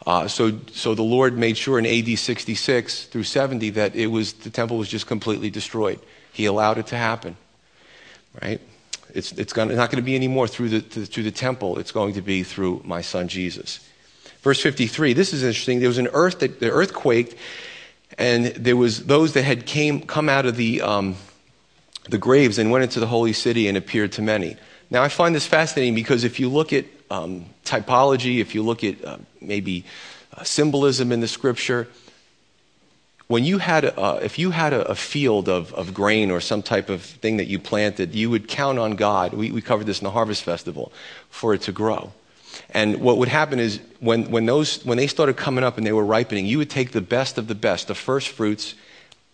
Uh, 0.05 0.27
so, 0.27 0.59
so 0.71 0.95
the 0.95 1.03
Lord 1.03 1.37
made 1.37 1.57
sure 1.57 1.79
in 1.79 1.85
AD 1.85 2.17
66 2.17 3.05
through 3.05 3.23
70 3.23 3.71
that 3.71 3.95
it 3.95 4.07
was, 4.07 4.33
the 4.33 4.49
temple 4.49 4.77
was 4.77 4.89
just 4.89 5.07
completely 5.07 5.49
destroyed. 5.49 5.99
He 6.31 6.45
allowed 6.45 6.77
it 6.77 6.87
to 6.87 6.97
happen, 6.97 7.37
right? 8.41 8.61
It's, 9.13 9.31
it's 9.33 9.53
gonna, 9.53 9.75
not 9.75 9.89
going 9.89 10.01
to 10.01 10.05
be 10.05 10.15
any 10.15 10.27
more 10.27 10.47
through 10.47 10.69
the, 10.69 10.81
through 10.81 11.23
the 11.23 11.31
temple. 11.31 11.79
It's 11.79 11.91
going 11.91 12.13
to 12.15 12.21
be 12.21 12.43
through 12.43 12.81
my 12.83 13.01
son 13.01 13.27
Jesus. 13.27 13.79
Verse 14.45 14.61
53, 14.61 15.13
this 15.13 15.33
is 15.33 15.41
interesting. 15.41 15.79
There 15.79 15.89
was 15.89 15.97
an 15.97 16.09
earth 16.13 16.37
that, 16.41 16.59
the 16.59 16.69
earth 16.69 16.93
quaked, 16.93 17.33
and 18.15 18.45
there 18.45 18.77
was 18.77 19.07
those 19.07 19.33
that 19.33 19.41
had 19.41 19.65
came, 19.65 20.01
come 20.01 20.29
out 20.29 20.45
of 20.45 20.55
the, 20.55 20.83
um, 20.83 21.15
the 22.11 22.19
graves 22.19 22.59
and 22.59 22.69
went 22.69 22.83
into 22.83 22.99
the 22.99 23.07
holy 23.07 23.33
city 23.33 23.67
and 23.67 23.75
appeared 23.75 24.11
to 24.11 24.21
many. 24.21 24.55
Now, 24.91 25.01
I 25.01 25.09
find 25.09 25.33
this 25.33 25.47
fascinating 25.47 25.95
because 25.95 26.23
if 26.23 26.39
you 26.39 26.47
look 26.47 26.73
at 26.73 26.85
um, 27.09 27.47
typology, 27.63 28.37
if 28.37 28.53
you 28.53 28.61
look 28.61 28.83
at 28.83 29.03
uh, 29.03 29.17
maybe 29.41 29.83
uh, 30.37 30.43
symbolism 30.43 31.11
in 31.11 31.21
the 31.21 31.27
scripture, 31.27 31.87
when 33.25 33.45
you 33.45 33.57
had 33.57 33.85
a, 33.85 33.99
uh, 33.99 34.19
if 34.21 34.37
you 34.37 34.51
had 34.51 34.73
a, 34.73 34.85
a 34.89 34.95
field 34.95 35.49
of, 35.49 35.73
of 35.73 35.91
grain 35.91 36.29
or 36.29 36.39
some 36.39 36.61
type 36.61 36.89
of 36.89 37.01
thing 37.01 37.37
that 37.37 37.47
you 37.47 37.57
planted, 37.57 38.13
you 38.13 38.29
would 38.29 38.47
count 38.47 38.77
on 38.77 38.95
God. 38.95 39.33
We, 39.33 39.49
we 39.51 39.63
covered 39.63 39.87
this 39.87 40.01
in 40.01 40.03
the 40.03 40.11
Harvest 40.11 40.43
Festival 40.43 40.91
for 41.31 41.55
it 41.55 41.61
to 41.61 41.71
grow. 41.71 42.11
And 42.69 43.01
what 43.01 43.17
would 43.17 43.27
happen 43.27 43.59
is 43.59 43.79
when, 43.99 44.31
when, 44.31 44.45
those, 44.45 44.83
when 44.85 44.97
they 44.97 45.07
started 45.07 45.37
coming 45.37 45.63
up 45.63 45.77
and 45.77 45.85
they 45.85 45.91
were 45.91 46.05
ripening, 46.05 46.45
you 46.45 46.57
would 46.57 46.69
take 46.69 46.91
the 46.91 47.01
best 47.01 47.37
of 47.37 47.47
the 47.47 47.55
best, 47.55 47.87
the 47.87 47.95
first 47.95 48.29
fruits, 48.29 48.75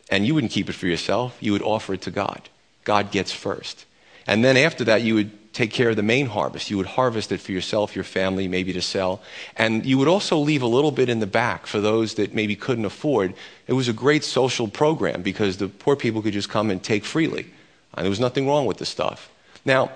and 0.09 0.25
you 0.25 0.33
wouldn't 0.33 0.51
keep 0.51 0.69
it 0.69 0.73
for 0.73 0.87
yourself. 0.87 1.37
You 1.39 1.51
would 1.53 1.61
offer 1.61 1.93
it 1.93 2.01
to 2.01 2.11
God. 2.11 2.49
God 2.83 3.11
gets 3.11 3.31
first. 3.31 3.85
And 4.27 4.43
then 4.43 4.57
after 4.57 4.83
that, 4.85 5.01
you 5.01 5.15
would 5.15 5.53
take 5.53 5.71
care 5.71 5.89
of 5.89 5.95
the 5.95 6.03
main 6.03 6.27
harvest. 6.27 6.69
You 6.69 6.77
would 6.77 6.85
harvest 6.85 7.31
it 7.31 7.39
for 7.39 7.51
yourself, 7.51 7.95
your 7.95 8.03
family, 8.03 8.47
maybe 8.47 8.71
to 8.73 8.81
sell. 8.81 9.21
And 9.57 9.85
you 9.85 9.97
would 9.97 10.07
also 10.07 10.37
leave 10.37 10.61
a 10.61 10.67
little 10.67 10.91
bit 10.91 11.09
in 11.09 11.19
the 11.19 11.27
back 11.27 11.67
for 11.67 11.81
those 11.81 12.15
that 12.15 12.33
maybe 12.33 12.55
couldn't 12.55 12.85
afford. 12.85 13.33
It 13.67 13.73
was 13.73 13.87
a 13.87 13.93
great 13.93 14.23
social 14.23 14.67
program 14.67 15.21
because 15.21 15.57
the 15.57 15.67
poor 15.67 15.95
people 15.95 16.21
could 16.21 16.33
just 16.33 16.49
come 16.49 16.69
and 16.69 16.81
take 16.81 17.03
freely. 17.03 17.47
And 17.93 18.05
there 18.05 18.09
was 18.09 18.19
nothing 18.19 18.47
wrong 18.47 18.65
with 18.65 18.77
the 18.77 18.85
stuff. 18.85 19.29
Now, 19.65 19.91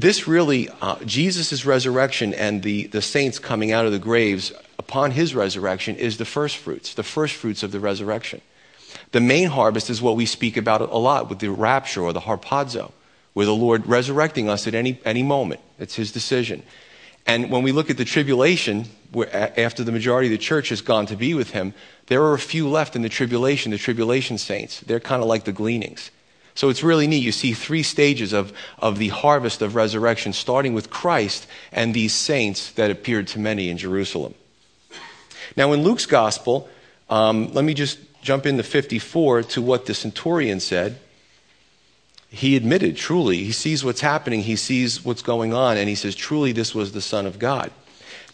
this 0.00 0.28
really, 0.28 0.68
uh, 0.80 0.96
Jesus' 1.04 1.64
resurrection 1.64 2.32
and 2.34 2.62
the, 2.62 2.86
the 2.86 3.02
saints 3.02 3.38
coming 3.38 3.72
out 3.72 3.86
of 3.86 3.92
the 3.92 3.98
graves 3.98 4.52
upon 4.78 5.10
his 5.10 5.34
resurrection 5.34 5.96
is 5.96 6.18
the 6.18 6.24
first 6.24 6.56
fruits, 6.56 6.94
the 6.94 7.02
first 7.02 7.34
fruits 7.34 7.62
of 7.62 7.72
the 7.72 7.80
resurrection. 7.80 8.40
The 9.12 9.20
main 9.20 9.48
harvest 9.48 9.90
is 9.90 10.00
what 10.00 10.16
we 10.16 10.26
speak 10.26 10.56
about 10.56 10.80
a 10.80 10.98
lot 10.98 11.28
with 11.28 11.40
the 11.40 11.50
rapture 11.50 12.02
or 12.02 12.12
the 12.12 12.20
harpazo 12.20 12.92
with 13.34 13.46
the 13.46 13.54
Lord 13.54 13.86
resurrecting 13.86 14.48
us 14.48 14.66
at 14.66 14.74
any, 14.74 15.00
any 15.04 15.22
moment. 15.22 15.60
It's 15.78 15.94
His 15.94 16.12
decision. 16.12 16.62
And 17.26 17.50
when 17.50 17.62
we 17.62 17.72
look 17.72 17.90
at 17.90 17.96
the 17.96 18.04
tribulation, 18.04 18.86
where, 19.12 19.60
after 19.60 19.84
the 19.84 19.92
majority 19.92 20.28
of 20.28 20.32
the 20.32 20.38
church 20.38 20.70
has 20.70 20.80
gone 20.80 21.06
to 21.06 21.16
be 21.16 21.34
with 21.34 21.50
Him, 21.50 21.74
there 22.06 22.22
are 22.22 22.34
a 22.34 22.38
few 22.38 22.68
left 22.68 22.96
in 22.96 23.02
the 23.02 23.08
tribulation, 23.08 23.70
the 23.70 23.78
tribulation 23.78 24.38
saints. 24.38 24.80
They're 24.80 25.00
kind 25.00 25.22
of 25.22 25.28
like 25.28 25.44
the 25.44 25.52
gleanings. 25.52 26.10
So 26.58 26.70
it's 26.70 26.82
really 26.82 27.06
neat. 27.06 27.22
You 27.22 27.30
see 27.30 27.52
three 27.52 27.84
stages 27.84 28.32
of, 28.32 28.52
of 28.80 28.98
the 28.98 29.10
harvest 29.10 29.62
of 29.62 29.76
resurrection, 29.76 30.32
starting 30.32 30.74
with 30.74 30.90
Christ 30.90 31.46
and 31.70 31.94
these 31.94 32.12
saints 32.12 32.72
that 32.72 32.90
appeared 32.90 33.28
to 33.28 33.38
many 33.38 33.68
in 33.68 33.78
Jerusalem. 33.78 34.34
Now, 35.56 35.72
in 35.72 35.84
Luke's 35.84 36.04
gospel, 36.04 36.68
um, 37.08 37.52
let 37.54 37.64
me 37.64 37.74
just 37.74 38.00
jump 38.22 38.44
into 38.44 38.64
54 38.64 39.44
to 39.44 39.62
what 39.62 39.86
the 39.86 39.94
centurion 39.94 40.58
said 40.58 40.98
he 42.28 42.56
admitted, 42.56 42.96
truly, 42.96 43.44
he 43.44 43.52
sees 43.52 43.84
what's 43.84 44.00
happening, 44.00 44.40
he 44.40 44.56
sees 44.56 45.04
what's 45.04 45.22
going 45.22 45.54
on, 45.54 45.76
and 45.76 45.88
he 45.88 45.94
says, 45.94 46.16
truly, 46.16 46.50
this 46.50 46.74
was 46.74 46.90
the 46.90 47.00
Son 47.00 47.24
of 47.24 47.38
God. 47.38 47.70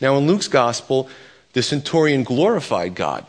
Now, 0.01 0.17
in 0.17 0.27
Luke's 0.27 0.49
gospel, 0.49 1.11
the 1.53 1.63
centurion 1.63 2.25
glorified 2.25 2.95
God 2.95 3.27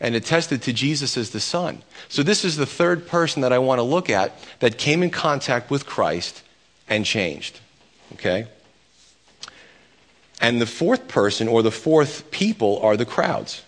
and 0.00 0.14
attested 0.14 0.62
to 0.62 0.72
Jesus 0.72 1.16
as 1.16 1.30
the 1.30 1.40
Son. 1.40 1.82
So, 2.08 2.22
this 2.22 2.44
is 2.44 2.56
the 2.56 2.66
third 2.66 3.08
person 3.08 3.42
that 3.42 3.52
I 3.52 3.58
want 3.58 3.78
to 3.78 3.82
look 3.82 4.10
at 4.10 4.32
that 4.60 4.78
came 4.78 5.02
in 5.02 5.10
contact 5.10 5.70
with 5.70 5.86
Christ 5.86 6.42
and 6.88 7.04
changed. 7.04 7.60
Okay? 8.14 8.46
And 10.40 10.60
the 10.60 10.66
fourth 10.66 11.08
person, 11.08 11.48
or 11.48 11.62
the 11.62 11.72
fourth 11.72 12.30
people, 12.30 12.78
are 12.80 12.96
the 12.96 13.04
crowds. 13.04 13.62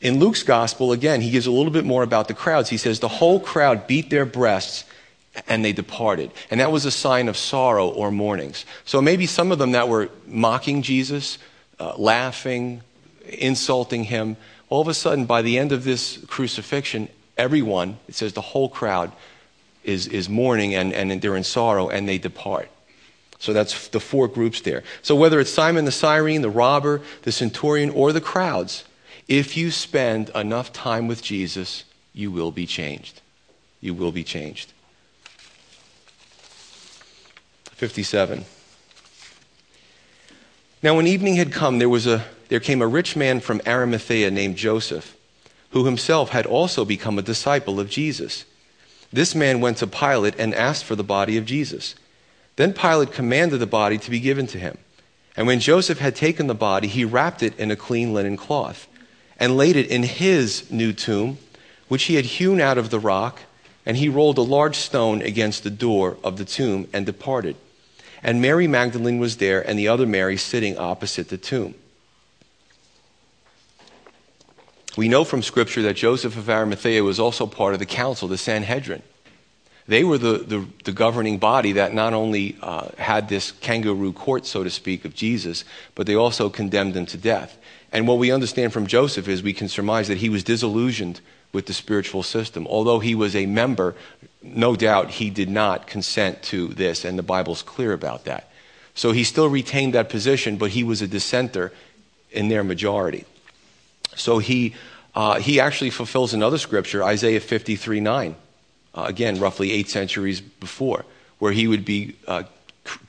In 0.00 0.18
Luke's 0.18 0.42
gospel, 0.42 0.92
again, 0.92 1.20
he 1.20 1.30
gives 1.30 1.46
a 1.46 1.50
little 1.50 1.72
bit 1.72 1.84
more 1.84 2.02
about 2.02 2.28
the 2.28 2.34
crowds. 2.34 2.68
He 2.68 2.76
says, 2.76 3.00
The 3.00 3.08
whole 3.08 3.40
crowd 3.40 3.86
beat 3.86 4.10
their 4.10 4.24
breasts 4.24 4.84
and 5.46 5.64
they 5.64 5.72
departed. 5.72 6.32
And 6.50 6.60
that 6.60 6.72
was 6.72 6.84
a 6.84 6.90
sign 6.90 7.28
of 7.28 7.36
sorrow 7.36 7.88
or 7.88 8.10
mournings. 8.10 8.64
So 8.84 9.00
maybe 9.00 9.26
some 9.26 9.52
of 9.52 9.58
them 9.58 9.72
that 9.72 9.88
were 9.88 10.10
mocking 10.26 10.82
Jesus, 10.82 11.38
uh, 11.78 11.94
laughing, 11.96 12.82
insulting 13.24 14.04
him, 14.04 14.36
all 14.68 14.80
of 14.80 14.88
a 14.88 14.94
sudden, 14.94 15.24
by 15.24 15.42
the 15.42 15.58
end 15.58 15.72
of 15.72 15.84
this 15.84 16.18
crucifixion, 16.26 17.08
everyone, 17.36 17.98
it 18.08 18.14
says 18.14 18.32
the 18.32 18.40
whole 18.40 18.68
crowd, 18.68 19.12
is, 19.84 20.06
is 20.06 20.28
mourning 20.28 20.74
and, 20.74 20.92
and 20.92 21.22
they're 21.22 21.36
in 21.36 21.44
sorrow 21.44 21.88
and 21.88 22.08
they 22.08 22.18
depart. 22.18 22.68
So 23.38 23.52
that's 23.52 23.88
the 23.88 24.00
four 24.00 24.28
groups 24.28 24.60
there. 24.60 24.82
So 25.00 25.14
whether 25.14 25.38
it's 25.40 25.50
Simon 25.50 25.84
the 25.84 25.92
Cyrene, 25.92 26.42
the 26.42 26.50
robber, 26.50 27.00
the 27.22 27.32
centurion, 27.32 27.90
or 27.90 28.12
the 28.12 28.20
crowds, 28.20 28.84
if 29.28 29.56
you 29.56 29.70
spend 29.70 30.30
enough 30.30 30.72
time 30.72 31.06
with 31.06 31.22
Jesus, 31.22 31.84
you 32.12 32.30
will 32.30 32.50
be 32.50 32.66
changed. 32.66 33.20
You 33.80 33.94
will 33.94 34.12
be 34.12 34.24
changed. 34.24 34.72
57. 37.72 38.44
Now, 40.82 40.96
when 40.96 41.06
evening 41.06 41.36
had 41.36 41.52
come, 41.52 41.78
there, 41.78 41.88
was 41.88 42.06
a, 42.06 42.24
there 42.48 42.60
came 42.60 42.82
a 42.82 42.86
rich 42.86 43.16
man 43.16 43.40
from 43.40 43.60
Arimathea 43.66 44.30
named 44.30 44.56
Joseph, 44.56 45.16
who 45.70 45.84
himself 45.84 46.30
had 46.30 46.46
also 46.46 46.84
become 46.84 47.18
a 47.18 47.22
disciple 47.22 47.78
of 47.78 47.90
Jesus. 47.90 48.44
This 49.12 49.34
man 49.34 49.60
went 49.60 49.78
to 49.78 49.86
Pilate 49.86 50.38
and 50.38 50.54
asked 50.54 50.84
for 50.84 50.96
the 50.96 51.04
body 51.04 51.36
of 51.36 51.46
Jesus. 51.46 51.94
Then 52.56 52.72
Pilate 52.72 53.12
commanded 53.12 53.58
the 53.58 53.66
body 53.66 53.98
to 53.98 54.10
be 54.10 54.20
given 54.20 54.46
to 54.48 54.58
him. 54.58 54.78
And 55.36 55.46
when 55.46 55.60
Joseph 55.60 55.98
had 55.98 56.16
taken 56.16 56.46
the 56.46 56.54
body, 56.54 56.88
he 56.88 57.04
wrapped 57.04 57.42
it 57.42 57.58
in 57.58 57.70
a 57.70 57.76
clean 57.76 58.12
linen 58.12 58.36
cloth 58.36 58.88
and 59.38 59.56
laid 59.56 59.76
it 59.76 59.86
in 59.86 60.02
his 60.02 60.68
new 60.70 60.92
tomb, 60.92 61.38
which 61.86 62.04
he 62.04 62.16
had 62.16 62.24
hewn 62.24 62.60
out 62.60 62.76
of 62.76 62.90
the 62.90 62.98
rock, 62.98 63.40
and 63.86 63.96
he 63.96 64.08
rolled 64.08 64.36
a 64.36 64.42
large 64.42 64.76
stone 64.76 65.22
against 65.22 65.62
the 65.62 65.70
door 65.70 66.16
of 66.24 66.36
the 66.36 66.44
tomb 66.44 66.88
and 66.92 67.06
departed. 67.06 67.56
And 68.22 68.42
Mary 68.42 68.66
Magdalene 68.66 69.20
was 69.20 69.36
there, 69.36 69.60
and 69.66 69.78
the 69.78 69.88
other 69.88 70.06
Mary 70.06 70.36
sitting 70.36 70.76
opposite 70.76 71.28
the 71.28 71.38
tomb. 71.38 71.74
We 74.98 75.06
know 75.06 75.22
from 75.22 75.44
Scripture 75.44 75.82
that 75.82 75.94
Joseph 75.94 76.36
of 76.36 76.50
Arimathea 76.50 77.04
was 77.04 77.20
also 77.20 77.46
part 77.46 77.72
of 77.72 77.78
the 77.78 77.86
council, 77.86 78.26
the 78.26 78.36
Sanhedrin. 78.36 79.04
They 79.86 80.02
were 80.02 80.18
the, 80.18 80.38
the, 80.38 80.66
the 80.82 80.90
governing 80.90 81.38
body 81.38 81.70
that 81.74 81.94
not 81.94 82.14
only 82.14 82.56
uh, 82.60 82.88
had 82.98 83.28
this 83.28 83.52
kangaroo 83.52 84.12
court, 84.12 84.44
so 84.44 84.64
to 84.64 84.70
speak, 84.70 85.04
of 85.04 85.14
Jesus, 85.14 85.62
but 85.94 86.08
they 86.08 86.16
also 86.16 86.50
condemned 86.50 86.96
him 86.96 87.06
to 87.06 87.16
death. 87.16 87.56
And 87.92 88.08
what 88.08 88.18
we 88.18 88.32
understand 88.32 88.72
from 88.72 88.88
Joseph 88.88 89.28
is 89.28 89.40
we 89.40 89.52
can 89.52 89.68
surmise 89.68 90.08
that 90.08 90.18
he 90.18 90.28
was 90.28 90.42
disillusioned 90.42 91.20
with 91.52 91.66
the 91.66 91.74
spiritual 91.74 92.24
system. 92.24 92.66
Although 92.66 92.98
he 92.98 93.14
was 93.14 93.36
a 93.36 93.46
member, 93.46 93.94
no 94.42 94.74
doubt 94.74 95.10
he 95.10 95.30
did 95.30 95.48
not 95.48 95.86
consent 95.86 96.42
to 96.50 96.66
this, 96.66 97.04
and 97.04 97.16
the 97.16 97.22
Bible's 97.22 97.62
clear 97.62 97.92
about 97.92 98.24
that. 98.24 98.50
So 98.96 99.12
he 99.12 99.22
still 99.22 99.48
retained 99.48 99.94
that 99.94 100.08
position, 100.08 100.56
but 100.56 100.72
he 100.72 100.82
was 100.82 101.02
a 101.02 101.06
dissenter 101.06 101.72
in 102.32 102.48
their 102.48 102.64
majority. 102.64 103.26
So 104.16 104.38
he, 104.38 104.74
uh, 105.14 105.40
he 105.40 105.60
actually 105.60 105.90
fulfills 105.90 106.34
another 106.34 106.58
scripture, 106.58 107.02
Isaiah 107.04 107.40
53 107.40 108.00
9, 108.00 108.36
uh, 108.94 109.04
again, 109.06 109.38
roughly 109.38 109.72
eight 109.72 109.88
centuries 109.88 110.40
before, 110.40 111.04
where 111.38 111.52
he 111.52 111.66
would 111.66 111.84
be 111.84 112.16
uh, 112.26 112.44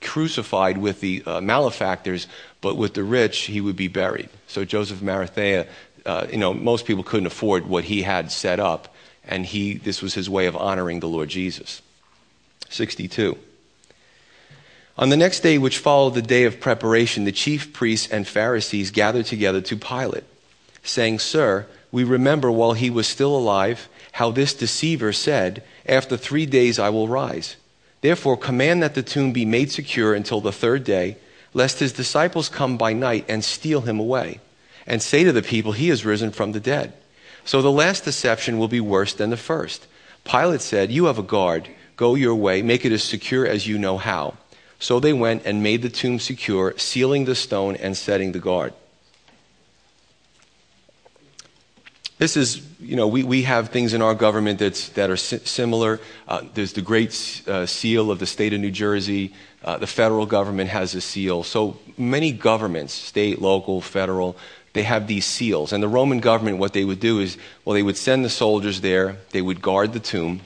crucified 0.02 0.78
with 0.78 1.02
the 1.02 1.24
uh, 1.26 1.42
malefactors, 1.42 2.28
but 2.62 2.76
with 2.76 2.94
the 2.94 3.04
rich 3.04 3.42
he 3.42 3.62
would 3.62 3.76
be 3.76 3.88
buried. 3.88 4.30
So 4.48 4.66
Joseph 4.66 5.02
of 5.02 5.08
Arimathea 5.08 5.68
uh, 6.06 6.28
you 6.32 6.38
know, 6.38 6.54
most 6.54 6.86
people 6.86 7.04
couldn't 7.04 7.28
afford 7.28 7.68
what 7.68 7.84
he 7.86 8.02
had 8.02 8.32
set 8.32 8.60
up, 8.60 8.94
and 9.24 9.46
he, 9.46 9.76
this 9.76 10.02
was 10.02 10.14
his 10.14 10.30
way 10.30 10.46
of 10.46 10.56
honoring 10.56 11.00
the 11.00 11.08
Lord 11.08 11.30
Jesus. 11.30 11.82
62. 12.70 13.38
On 14.98 15.10
the 15.10 15.18
next 15.18 15.42
day, 15.42 15.58
which 15.58 15.78
followed 15.78 16.14
the 16.14 16.22
day 16.22 16.44
of 16.44 16.60
preparation, 16.60 17.24
the 17.24 17.32
chief 17.32 17.74
priests 17.74 18.12
and 18.12 18.28
Pharisees 18.28 18.92
gathered 18.92 19.26
together 19.26 19.62
to 19.62 19.78
Pilate, 19.78 20.26
saying, 20.84 21.20
Sir, 21.20 21.66
we 21.92 22.04
remember 22.04 22.52
while 22.52 22.74
he 22.74 22.90
was 22.90 23.08
still 23.08 23.36
alive 23.36 23.88
how 24.14 24.32
this 24.32 24.54
deceiver 24.54 25.14
said, 25.14 25.64
After 25.86 26.18
three 26.18 26.46
days 26.46 26.80
I 26.80 26.90
will 26.90 27.08
rise. 27.08 27.56
Therefore, 28.02 28.38
command 28.38 28.82
that 28.82 28.96
the 28.96 29.04
tomb 29.04 29.34
be 29.34 29.46
made 29.46 29.72
secure 29.72 30.14
until 30.14 30.42
the 30.42 30.52
third 30.52 30.84
day, 30.84 31.18
lest 31.54 31.80
his 31.80 31.94
disciples 31.94 32.50
come 32.50 32.78
by 32.78 32.94
night 32.94 33.26
and 33.28 33.44
steal 33.44 33.82
him 33.82 34.00
away 34.00 34.40
and 34.90 35.02
say 35.02 35.24
to 35.24 35.32
the 35.32 35.42
people, 35.42 35.72
He 35.72 35.90
has 35.90 36.04
risen 36.04 36.32
from 36.32 36.52
the 36.52 36.60
dead. 36.60 36.94
So 37.46 37.62
the 37.62 37.72
last 37.72 38.04
deception 38.04 38.58
will 38.58 38.68
be 38.68 38.82
worse 38.82 39.14
than 39.14 39.30
the 39.30 39.38
first. 39.38 39.88
Pilate 40.24 40.62
said, 40.62 40.92
You 40.92 41.06
have 41.06 41.20
a 41.20 41.24
guard. 41.24 41.70
Go 41.96 42.16
your 42.16 42.36
way. 42.36 42.62
Make 42.62 42.86
it 42.86 42.92
as 42.92 43.04
secure 43.04 43.46
as 43.46 43.68
you 43.68 43.78
know 43.78 43.98
how. 43.98 44.36
So 44.80 45.00
they 45.00 45.14
went 45.14 45.46
and 45.46 45.62
made 45.62 45.82
the 45.82 45.90
tomb 45.90 46.20
secure, 46.20 46.74
sealing 46.78 47.26
the 47.26 47.36
stone 47.36 47.76
and 47.76 47.96
setting 47.96 48.32
the 48.32 48.40
guard. 48.40 48.74
This 52.20 52.36
is, 52.36 52.62
you 52.82 52.98
know, 52.98 53.08
we, 53.08 53.24
we 53.24 53.44
have 53.44 53.70
things 53.70 53.94
in 53.94 54.02
our 54.02 54.14
government 54.14 54.60
that's, 54.60 54.90
that 54.90 55.10
are 55.10 55.16
si- 55.16 55.40
similar. 55.46 56.02
Uh, 56.28 56.42
there's 56.54 56.74
the 56.74 56.82
great 56.82 57.42
uh, 57.48 57.66
seal 57.66 58.12
of 58.12 58.20
the 58.20 58.26
state 58.26 58.54
of 58.54 58.60
New 58.60 58.72
Jersey. 58.72 59.34
Uh, 59.64 59.78
the 59.78 59.88
federal 59.88 60.26
government 60.26 60.70
has 60.70 60.94
a 60.96 61.00
seal. 61.02 61.44
So 61.44 61.80
many 61.98 62.34
governments, 62.34 62.94
state, 62.94 63.42
local, 63.42 63.80
federal, 63.80 64.36
they 64.74 64.84
have 64.84 65.08
these 65.08 65.26
seals. 65.26 65.72
And 65.72 65.82
the 65.82 65.88
Roman 65.88 66.20
government, 66.20 66.58
what 66.58 66.74
they 66.74 66.84
would 66.84 67.00
do 67.00 67.22
is, 67.22 67.38
well, 67.64 67.74
they 67.74 67.84
would 67.84 67.98
send 67.98 68.26
the 68.26 68.30
soldiers 68.30 68.82
there, 68.82 69.16
they 69.32 69.42
would 69.42 69.62
guard 69.62 69.94
the 69.94 70.02
tomb, 70.02 70.42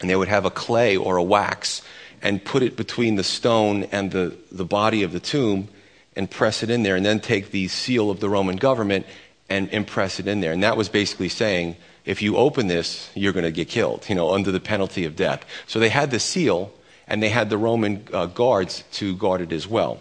and 0.00 0.10
they 0.10 0.16
would 0.16 0.28
have 0.28 0.44
a 0.44 0.50
clay 0.50 0.96
or 0.96 1.18
a 1.18 1.22
wax 1.22 1.82
and 2.20 2.44
put 2.44 2.64
it 2.64 2.76
between 2.76 3.14
the 3.14 3.22
stone 3.22 3.84
and 3.92 4.10
the, 4.10 4.36
the 4.50 4.64
body 4.64 5.04
of 5.04 5.12
the 5.12 5.20
tomb 5.20 5.68
and 6.16 6.28
press 6.28 6.64
it 6.64 6.70
in 6.70 6.82
there, 6.82 6.96
and 6.96 7.06
then 7.06 7.20
take 7.20 7.52
the 7.52 7.68
seal 7.68 8.10
of 8.10 8.18
the 8.18 8.28
Roman 8.28 8.56
government 8.56 9.06
and 9.48 9.68
impress 9.70 10.18
it 10.18 10.26
in 10.26 10.40
there. 10.40 10.52
And 10.52 10.62
that 10.62 10.76
was 10.76 10.88
basically 10.88 11.28
saying, 11.28 11.76
if 12.04 12.22
you 12.22 12.36
open 12.36 12.68
this, 12.68 13.10
you're 13.14 13.32
going 13.32 13.44
to 13.44 13.50
get 13.50 13.68
killed, 13.68 14.06
you 14.08 14.14
know, 14.14 14.32
under 14.32 14.52
the 14.52 14.60
penalty 14.60 15.04
of 15.04 15.16
death. 15.16 15.44
So 15.66 15.78
they 15.78 15.88
had 15.88 16.10
the 16.10 16.20
seal, 16.20 16.72
and 17.08 17.22
they 17.22 17.28
had 17.28 17.50
the 17.50 17.58
Roman 17.58 18.04
uh, 18.12 18.26
guards 18.26 18.84
to 18.92 19.16
guard 19.16 19.40
it 19.40 19.52
as 19.52 19.66
well. 19.66 20.00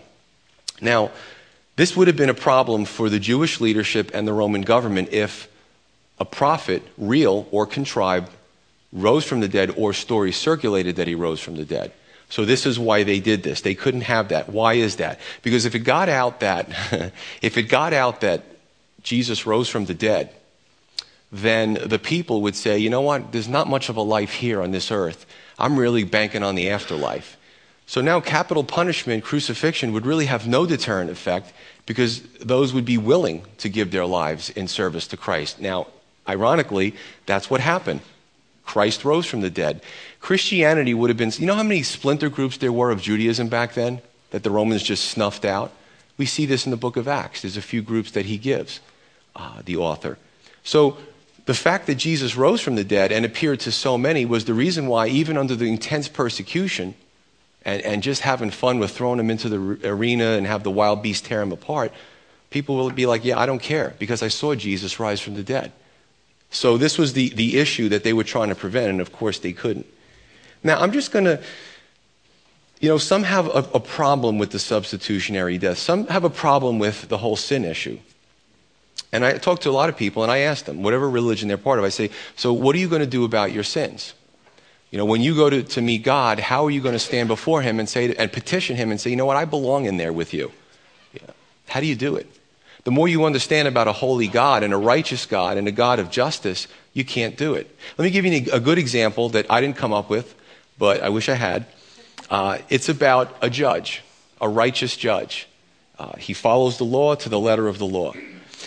Now, 0.81 1.11
this 1.75 1.95
would 1.95 2.07
have 2.07 2.15
been 2.15 2.29
a 2.29 2.35
problem 2.35 2.85
for 2.85 3.09
the 3.09 3.19
Jewish 3.19 3.59
leadership 3.59 4.11
and 4.13 4.27
the 4.27 4.33
Roman 4.33 4.61
government 4.61 5.09
if 5.11 5.47
a 6.19 6.25
prophet, 6.25 6.81
real 6.97 7.47
or 7.51 7.65
contrived, 7.65 8.31
rose 8.93 9.25
from 9.25 9.41
the 9.41 9.47
dead 9.47 9.73
or 9.75 9.91
stories 9.91 10.37
circulated 10.37 10.95
that 10.95 11.07
he 11.07 11.15
rose 11.15 11.41
from 11.41 11.55
the 11.55 11.65
dead. 11.65 11.91
So 12.29 12.45
this 12.45 12.65
is 12.65 12.79
why 12.79 13.03
they 13.03 13.19
did 13.19 13.43
this. 13.43 13.61
They 13.61 13.75
couldn't 13.75 14.01
have 14.01 14.29
that. 14.29 14.49
Why 14.49 14.73
is 14.73 14.95
that? 14.97 15.19
Because 15.41 15.65
if 15.65 15.75
it 15.75 15.79
got 15.79 16.09
out 16.09 16.39
that 16.39 16.69
if 17.41 17.57
it 17.57 17.63
got 17.63 17.93
out 17.93 18.21
that 18.21 18.43
Jesus 19.05 19.45
rose 19.45 19.69
from 19.69 19.85
the 19.85 19.93
dead, 19.93 20.31
then 21.31 21.75
the 21.85 21.99
people 21.99 22.41
would 22.41 22.55
say, 22.55 22.77
you 22.77 22.89
know 22.89 23.01
what, 23.01 23.31
there's 23.31 23.47
not 23.47 23.69
much 23.69 23.87
of 23.87 23.95
a 23.95 24.01
life 24.01 24.33
here 24.33 24.61
on 24.61 24.71
this 24.71 24.91
earth. 24.91 25.25
I'm 25.57 25.77
really 25.77 26.03
banking 26.03 26.43
on 26.43 26.55
the 26.55 26.69
afterlife. 26.69 27.37
So 27.87 28.01
now 28.01 28.19
capital 28.19 28.63
punishment, 28.63 29.23
crucifixion, 29.23 29.93
would 29.93 30.05
really 30.05 30.25
have 30.25 30.47
no 30.47 30.65
deterrent 30.65 31.11
effect 31.11 31.53
because 31.85 32.21
those 32.39 32.73
would 32.73 32.85
be 32.85 32.97
willing 32.97 33.43
to 33.59 33.69
give 33.69 33.91
their 33.91 34.07
lives 34.07 34.49
in 34.49 34.67
service 34.67 35.07
to 35.07 35.17
Christ. 35.17 35.61
Now, 35.61 35.87
ironically, 36.27 36.95
that's 37.27 37.49
what 37.49 37.61
happened. 37.61 38.01
Christ 38.65 39.05
rose 39.05 39.27
from 39.27 39.41
the 39.41 39.51
dead. 39.51 39.83
Christianity 40.19 40.95
would 40.95 41.11
have 41.11 41.17
been, 41.17 41.31
you 41.37 41.45
know 41.45 41.53
how 41.53 41.61
many 41.61 41.83
splinter 41.83 42.29
groups 42.29 42.57
there 42.57 42.73
were 42.73 42.89
of 42.89 43.01
Judaism 43.01 43.49
back 43.49 43.75
then 43.75 44.01
that 44.31 44.41
the 44.41 44.49
Romans 44.49 44.81
just 44.81 45.05
snuffed 45.05 45.45
out? 45.45 45.71
We 46.17 46.25
see 46.25 46.47
this 46.47 46.65
in 46.65 46.71
the 46.71 46.77
book 46.77 46.97
of 46.97 47.07
Acts. 47.07 47.43
There's 47.43 47.57
a 47.57 47.61
few 47.61 47.83
groups 47.83 48.11
that 48.11 48.25
he 48.25 48.39
gives 48.39 48.79
uh, 49.35 49.61
the 49.65 49.77
author. 49.77 50.17
So 50.63 50.97
the 51.45 51.53
fact 51.53 51.87
that 51.87 51.95
Jesus 51.95 52.35
rose 52.35 52.61
from 52.61 52.75
the 52.75 52.83
dead 52.83 53.11
and 53.11 53.25
appeared 53.25 53.59
to 53.61 53.71
so 53.71 53.97
many 53.97 54.25
was 54.25 54.45
the 54.45 54.53
reason 54.53 54.87
why, 54.87 55.07
even 55.07 55.37
under 55.37 55.55
the 55.55 55.65
intense 55.65 56.07
persecution 56.07 56.95
and, 57.63 57.81
and 57.83 58.03
just 58.03 58.21
having 58.21 58.49
fun 58.49 58.79
with 58.79 58.91
throwing 58.91 59.19
him 59.19 59.29
into 59.29 59.49
the 59.49 59.87
arena 59.87 60.31
and 60.31 60.47
have 60.47 60.63
the 60.63 60.71
wild 60.71 61.03
beast 61.03 61.25
tear 61.25 61.41
him 61.41 61.51
apart, 61.51 61.91
people 62.49 62.75
will 62.75 62.89
be 62.89 63.05
like, 63.05 63.23
Yeah, 63.23 63.39
I 63.39 63.45
don't 63.45 63.61
care 63.61 63.93
because 63.99 64.23
I 64.23 64.27
saw 64.27 64.55
Jesus 64.55 64.99
rise 64.99 65.21
from 65.21 65.35
the 65.35 65.43
dead. 65.43 65.71
So 66.49 66.77
this 66.77 66.97
was 66.97 67.13
the, 67.13 67.29
the 67.29 67.57
issue 67.57 67.89
that 67.89 68.03
they 68.03 68.13
were 68.13 68.23
trying 68.23 68.49
to 68.49 68.55
prevent, 68.55 68.89
and 68.89 69.01
of 69.01 69.11
course 69.11 69.39
they 69.39 69.51
couldn't. 69.51 69.85
Now, 70.63 70.79
I'm 70.79 70.91
just 70.91 71.11
going 71.11 71.25
to, 71.25 71.43
you 72.79 72.89
know, 72.89 72.97
some 72.97 73.23
have 73.23 73.47
a, 73.47 73.69
a 73.73 73.79
problem 73.79 74.37
with 74.37 74.51
the 74.51 74.59
substitutionary 74.59 75.57
death, 75.57 75.77
some 75.77 76.07
have 76.07 76.23
a 76.23 76.29
problem 76.29 76.79
with 76.79 77.09
the 77.09 77.17
whole 77.17 77.35
sin 77.35 77.65
issue. 77.65 77.99
And 79.15 79.23
I 79.23 79.37
talk 79.37 79.61
to 79.61 79.69
a 79.69 79.71
lot 79.71 79.87
of 79.87 79.95
people 79.95 80.23
and 80.23 80.31
I 80.31 80.39
ask 80.39 80.65
them, 80.65 80.83
whatever 80.83 81.09
religion 81.09 81.47
they're 81.47 81.57
part 81.57 81.79
of, 81.79 81.85
I 81.85 81.89
say, 81.89 82.09
so 82.35 82.51
what 82.51 82.75
are 82.75 82.79
you 82.79 82.89
going 82.89 82.99
to 82.99 83.07
do 83.07 83.23
about 83.23 83.53
your 83.53 83.63
sins? 83.63 84.13
You 84.91 84.97
know, 84.97 85.05
when 85.05 85.21
you 85.21 85.35
go 85.35 85.49
to, 85.49 85.63
to 85.63 85.81
meet 85.81 86.03
God, 86.03 86.37
how 86.37 86.65
are 86.65 86.69
you 86.69 86.81
going 86.81 86.93
to 86.95 86.99
stand 86.99 87.29
before 87.29 87.61
Him 87.61 87.79
and 87.79 87.87
say 87.87 88.13
and 88.13 88.31
petition 88.31 88.75
Him 88.75 88.91
and 88.91 88.99
say, 88.99 89.09
you 89.09 89.15
know 89.15 89.25
what, 89.25 89.37
I 89.37 89.45
belong 89.45 89.85
in 89.85 89.95
there 89.95 90.11
with 90.11 90.33
you? 90.33 90.51
Yeah. 91.13 91.31
How 91.69 91.79
do 91.79 91.85
you 91.85 91.95
do 91.95 92.17
it? 92.17 92.29
The 92.83 92.91
more 92.91 93.07
you 93.07 93.23
understand 93.23 93.69
about 93.69 93.87
a 93.87 93.93
holy 93.93 94.27
God 94.27 94.63
and 94.63 94.73
a 94.73 94.77
righteous 94.77 95.25
God 95.25 95.57
and 95.57 95.67
a 95.67 95.71
God 95.71 95.99
of 95.99 96.11
justice, 96.11 96.67
you 96.93 97.05
can't 97.05 97.37
do 97.37 97.53
it. 97.53 97.73
Let 97.97 98.03
me 98.03 98.11
give 98.11 98.25
you 98.25 98.51
a 98.51 98.59
good 98.59 98.77
example 98.77 99.29
that 99.29 99.49
I 99.49 99.61
didn't 99.61 99.77
come 99.77 99.93
up 99.93 100.09
with, 100.09 100.35
but 100.77 101.01
I 101.01 101.07
wish 101.07 101.29
I 101.29 101.35
had. 101.35 101.65
Uh, 102.29 102.57
it's 102.69 102.89
about 102.89 103.33
a 103.41 103.49
judge, 103.49 104.03
a 104.41 104.49
righteous 104.49 104.97
judge. 104.97 105.47
Uh, 105.97 106.17
he 106.17 106.33
follows 106.33 106.77
the 106.77 106.83
law 106.83 107.15
to 107.15 107.29
the 107.29 107.39
letter 107.39 107.69
of 107.69 107.79
the 107.79 107.85
law. 107.85 108.13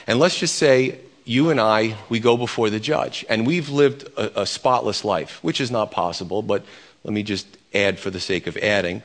And 0.09 0.19
let's 0.19 0.39
just 0.39 0.57
say 0.57 0.99
you 1.27 1.51
and 1.51 1.61
I, 1.61 1.95
we 2.09 2.19
go 2.19 2.39
before 2.39 2.71
the 2.71 2.81
judge, 2.81 3.27
and 3.29 3.47
we've 3.47 3.69
lived 3.69 4.05
a, 4.17 4.41
a, 4.41 4.47
spotless 4.47 5.05
life, 5.05 5.39
which 5.45 5.61
is 5.61 5.71
not 5.71 5.91
possible, 5.91 6.41
but 6.41 6.65
let 7.05 7.13
me 7.13 7.23
just 7.23 7.47
add 7.75 7.99
for 7.99 8.09
the 8.09 8.19
sake 8.19 8.47
of 8.47 8.57
adding. 8.57 9.03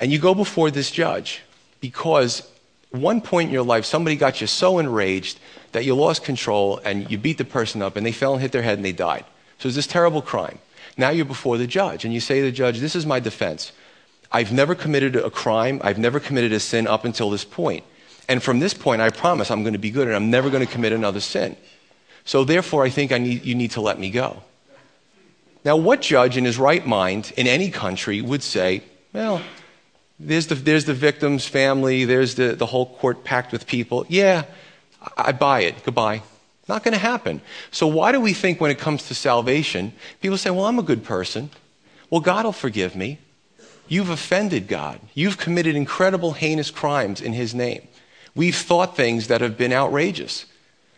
And 0.00 0.10
you 0.10 0.18
go 0.18 0.34
before 0.34 0.70
this 0.70 0.90
judge 0.90 1.42
because 1.82 2.50
one 2.90 3.20
point 3.20 3.48
in 3.48 3.52
your 3.52 3.62
life, 3.62 3.84
somebody 3.84 4.16
got 4.16 4.40
you 4.40 4.46
so 4.46 4.78
enraged 4.78 5.38
that 5.72 5.84
you 5.84 5.94
lost 5.94 6.24
control 6.24 6.80
and 6.82 7.10
you 7.10 7.18
beat 7.18 7.36
the 7.36 7.44
person 7.44 7.82
up 7.82 7.96
and 7.96 8.06
they 8.06 8.12
fell 8.12 8.32
and 8.32 8.40
hit 8.40 8.52
their 8.52 8.62
head 8.62 8.78
and 8.78 8.84
they 8.84 8.92
died. 8.92 9.26
So 9.58 9.68
it's 9.68 9.76
this 9.76 9.86
terrible 9.86 10.22
crime. 10.22 10.60
Now 10.96 11.10
you're 11.10 11.26
before 11.26 11.58
the 11.58 11.66
judge 11.66 12.06
and 12.06 12.14
you 12.14 12.20
say 12.20 12.40
to 12.40 12.46
the 12.46 12.52
judge, 12.52 12.78
This 12.78 12.96
is 12.96 13.04
my 13.04 13.20
defense. 13.20 13.72
I've 14.32 14.52
never 14.52 14.74
committed 14.74 15.14
a 15.14 15.30
crime, 15.30 15.78
I've 15.84 15.98
never 15.98 16.18
committed 16.18 16.52
a 16.52 16.60
sin 16.60 16.86
up 16.86 17.04
until 17.04 17.28
this 17.28 17.44
point. 17.44 17.84
And 18.28 18.42
from 18.42 18.60
this 18.60 18.74
point, 18.74 19.00
I 19.00 19.10
promise 19.10 19.50
I'm 19.50 19.62
going 19.62 19.72
to 19.72 19.78
be 19.78 19.90
good 19.90 20.06
and 20.06 20.14
I'm 20.14 20.30
never 20.30 20.50
going 20.50 20.64
to 20.64 20.70
commit 20.70 20.92
another 20.92 21.20
sin. 21.20 21.56
So 22.24 22.44
therefore, 22.44 22.84
I 22.84 22.90
think 22.90 23.10
I 23.10 23.18
need, 23.18 23.44
you 23.44 23.54
need 23.54 23.70
to 23.72 23.80
let 23.80 23.98
me 23.98 24.10
go. 24.10 24.42
Now, 25.64 25.76
what 25.76 26.02
judge 26.02 26.36
in 26.36 26.44
his 26.44 26.58
right 26.58 26.86
mind 26.86 27.32
in 27.36 27.46
any 27.46 27.70
country 27.70 28.20
would 28.20 28.42
say, 28.42 28.82
well, 29.12 29.42
there's 30.20 30.46
the, 30.48 30.54
there's 30.54 30.84
the 30.84 30.94
victim's 30.94 31.46
family, 31.46 32.04
there's 32.04 32.34
the, 32.34 32.54
the 32.54 32.66
whole 32.66 32.86
court 32.96 33.24
packed 33.24 33.50
with 33.50 33.66
people. 33.66 34.04
Yeah, 34.08 34.44
I 35.16 35.32
buy 35.32 35.60
it. 35.60 35.82
Goodbye. 35.84 36.22
Not 36.68 36.84
going 36.84 36.92
to 36.92 37.00
happen. 37.00 37.40
So, 37.70 37.86
why 37.86 38.12
do 38.12 38.20
we 38.20 38.34
think 38.34 38.60
when 38.60 38.70
it 38.70 38.78
comes 38.78 39.08
to 39.08 39.14
salvation, 39.14 39.94
people 40.20 40.36
say, 40.36 40.50
well, 40.50 40.66
I'm 40.66 40.78
a 40.78 40.82
good 40.82 41.02
person. 41.02 41.50
Well, 42.10 42.20
God 42.20 42.44
will 42.44 42.52
forgive 42.52 42.94
me. 42.94 43.18
You've 43.88 44.10
offended 44.10 44.68
God. 44.68 45.00
You've 45.14 45.38
committed 45.38 45.76
incredible, 45.76 46.32
heinous 46.32 46.70
crimes 46.70 47.22
in 47.22 47.32
His 47.32 47.54
name. 47.54 47.88
We've 48.38 48.54
thought 48.54 48.94
things 48.94 49.26
that 49.26 49.40
have 49.40 49.58
been 49.58 49.72
outrageous. 49.72 50.46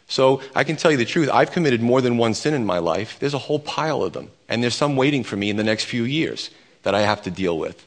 So 0.09 0.43
I 0.55 0.63
can 0.63 0.77
tell 0.77 0.91
you 0.91 0.99
the 0.99 1.07
truth. 1.07 1.31
I've 1.33 1.53
committed 1.53 1.81
more 1.81 2.03
than 2.03 2.19
one 2.19 2.35
sin 2.35 2.53
in 2.53 2.67
my 2.67 2.81
life. 2.81 3.19
There's 3.19 3.33
a 3.33 3.39
whole 3.39 3.59
pile 3.59 4.03
of 4.03 4.13
them. 4.13 4.31
And 4.47 4.63
there's 4.63 4.75
some 4.75 4.95
waiting 4.95 5.25
for 5.25 5.37
me 5.37 5.49
in 5.49 5.57
the 5.57 5.65
next 5.65 5.85
few 5.85 6.05
years 6.05 6.51
that 6.83 6.95
I 6.95 7.01
have 7.01 7.23
to 7.23 7.31
deal 7.31 7.59
with. 7.59 7.83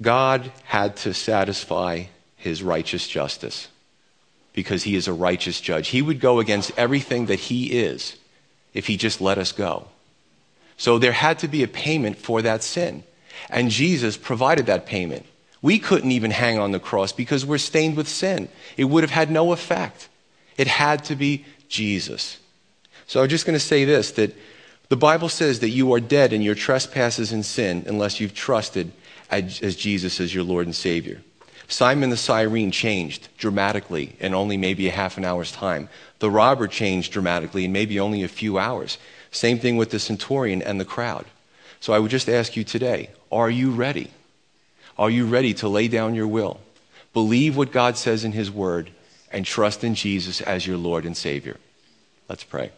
God 0.00 0.50
had 0.64 0.96
to 0.96 1.14
satisfy 1.14 2.06
his 2.36 2.60
righteous 2.60 3.06
justice 3.06 3.68
because 4.52 4.82
he 4.82 4.96
is 4.96 5.06
a 5.06 5.12
righteous 5.12 5.60
judge. 5.60 5.90
He 5.90 6.02
would 6.02 6.18
go 6.18 6.40
against 6.40 6.72
everything 6.76 7.26
that 7.26 7.38
he 7.38 7.66
is 7.66 8.16
if 8.74 8.88
he 8.88 8.96
just 8.96 9.20
let 9.20 9.38
us 9.38 9.52
go. 9.52 9.86
So 10.76 10.98
there 10.98 11.12
had 11.12 11.38
to 11.38 11.46
be 11.46 11.62
a 11.62 11.68
payment 11.68 12.18
for 12.18 12.42
that 12.42 12.64
sin. 12.64 13.04
And 13.48 13.70
Jesus 13.70 14.16
provided 14.16 14.66
that 14.66 14.86
payment. 14.86 15.24
We 15.60 15.78
couldn't 15.78 16.12
even 16.12 16.30
hang 16.30 16.58
on 16.58 16.72
the 16.72 16.80
cross 16.80 17.12
because 17.12 17.44
we're 17.44 17.58
stained 17.58 17.96
with 17.96 18.08
sin. 18.08 18.48
It 18.76 18.84
would 18.84 19.02
have 19.02 19.10
had 19.10 19.30
no 19.30 19.52
effect. 19.52 20.08
It 20.56 20.68
had 20.68 21.04
to 21.04 21.16
be 21.16 21.44
Jesus. 21.68 22.38
So 23.06 23.22
I'm 23.22 23.28
just 23.28 23.46
going 23.46 23.58
to 23.58 23.64
say 23.64 23.84
this 23.84 24.12
that 24.12 24.36
the 24.88 24.96
Bible 24.96 25.28
says 25.28 25.60
that 25.60 25.70
you 25.70 25.92
are 25.92 26.00
dead 26.00 26.32
in 26.32 26.42
your 26.42 26.54
trespasses 26.54 27.32
and 27.32 27.44
sin 27.44 27.84
unless 27.86 28.20
you've 28.20 28.34
trusted 28.34 28.92
as, 29.30 29.76
Jesus 29.76 30.20
as 30.20 30.34
your 30.34 30.44
Lord 30.44 30.66
and 30.66 30.74
Savior. 30.74 31.20
Simon 31.66 32.08
the 32.08 32.16
Cyrene 32.16 32.70
changed 32.70 33.28
dramatically 33.36 34.16
in 34.20 34.32
only 34.32 34.56
maybe 34.56 34.88
a 34.88 34.92
half 34.92 35.18
an 35.18 35.24
hour's 35.24 35.52
time. 35.52 35.90
The 36.18 36.30
robber 36.30 36.66
changed 36.66 37.12
dramatically 37.12 37.66
in 37.66 37.72
maybe 37.72 38.00
only 38.00 38.22
a 38.22 38.28
few 38.28 38.58
hours. 38.58 38.96
Same 39.30 39.58
thing 39.58 39.76
with 39.76 39.90
the 39.90 39.98
centurion 39.98 40.62
and 40.62 40.80
the 40.80 40.86
crowd. 40.86 41.26
So 41.80 41.92
I 41.92 41.98
would 41.98 42.10
just 42.10 42.28
ask 42.28 42.56
you 42.56 42.64
today 42.64 43.10
are 43.30 43.50
you 43.50 43.70
ready? 43.70 44.10
Are 44.98 45.10
you 45.10 45.26
ready 45.26 45.54
to 45.54 45.68
lay 45.68 45.86
down 45.86 46.14
your 46.14 46.26
will? 46.26 46.60
Believe 47.12 47.56
what 47.56 47.70
God 47.70 47.96
says 47.96 48.24
in 48.24 48.32
His 48.32 48.50
Word 48.50 48.90
and 49.30 49.46
trust 49.46 49.84
in 49.84 49.94
Jesus 49.94 50.40
as 50.40 50.66
your 50.66 50.76
Lord 50.76 51.04
and 51.04 51.16
Savior. 51.16 51.58
Let's 52.28 52.44
pray. 52.44 52.72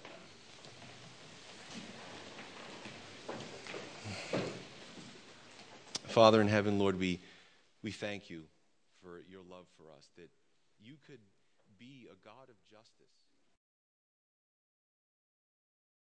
Father 6.09 6.41
in 6.41 6.49
heaven, 6.49 6.79
Lord, 6.79 6.99
we, 6.99 7.21
we 7.83 7.93
thank 7.93 8.29
you 8.29 8.43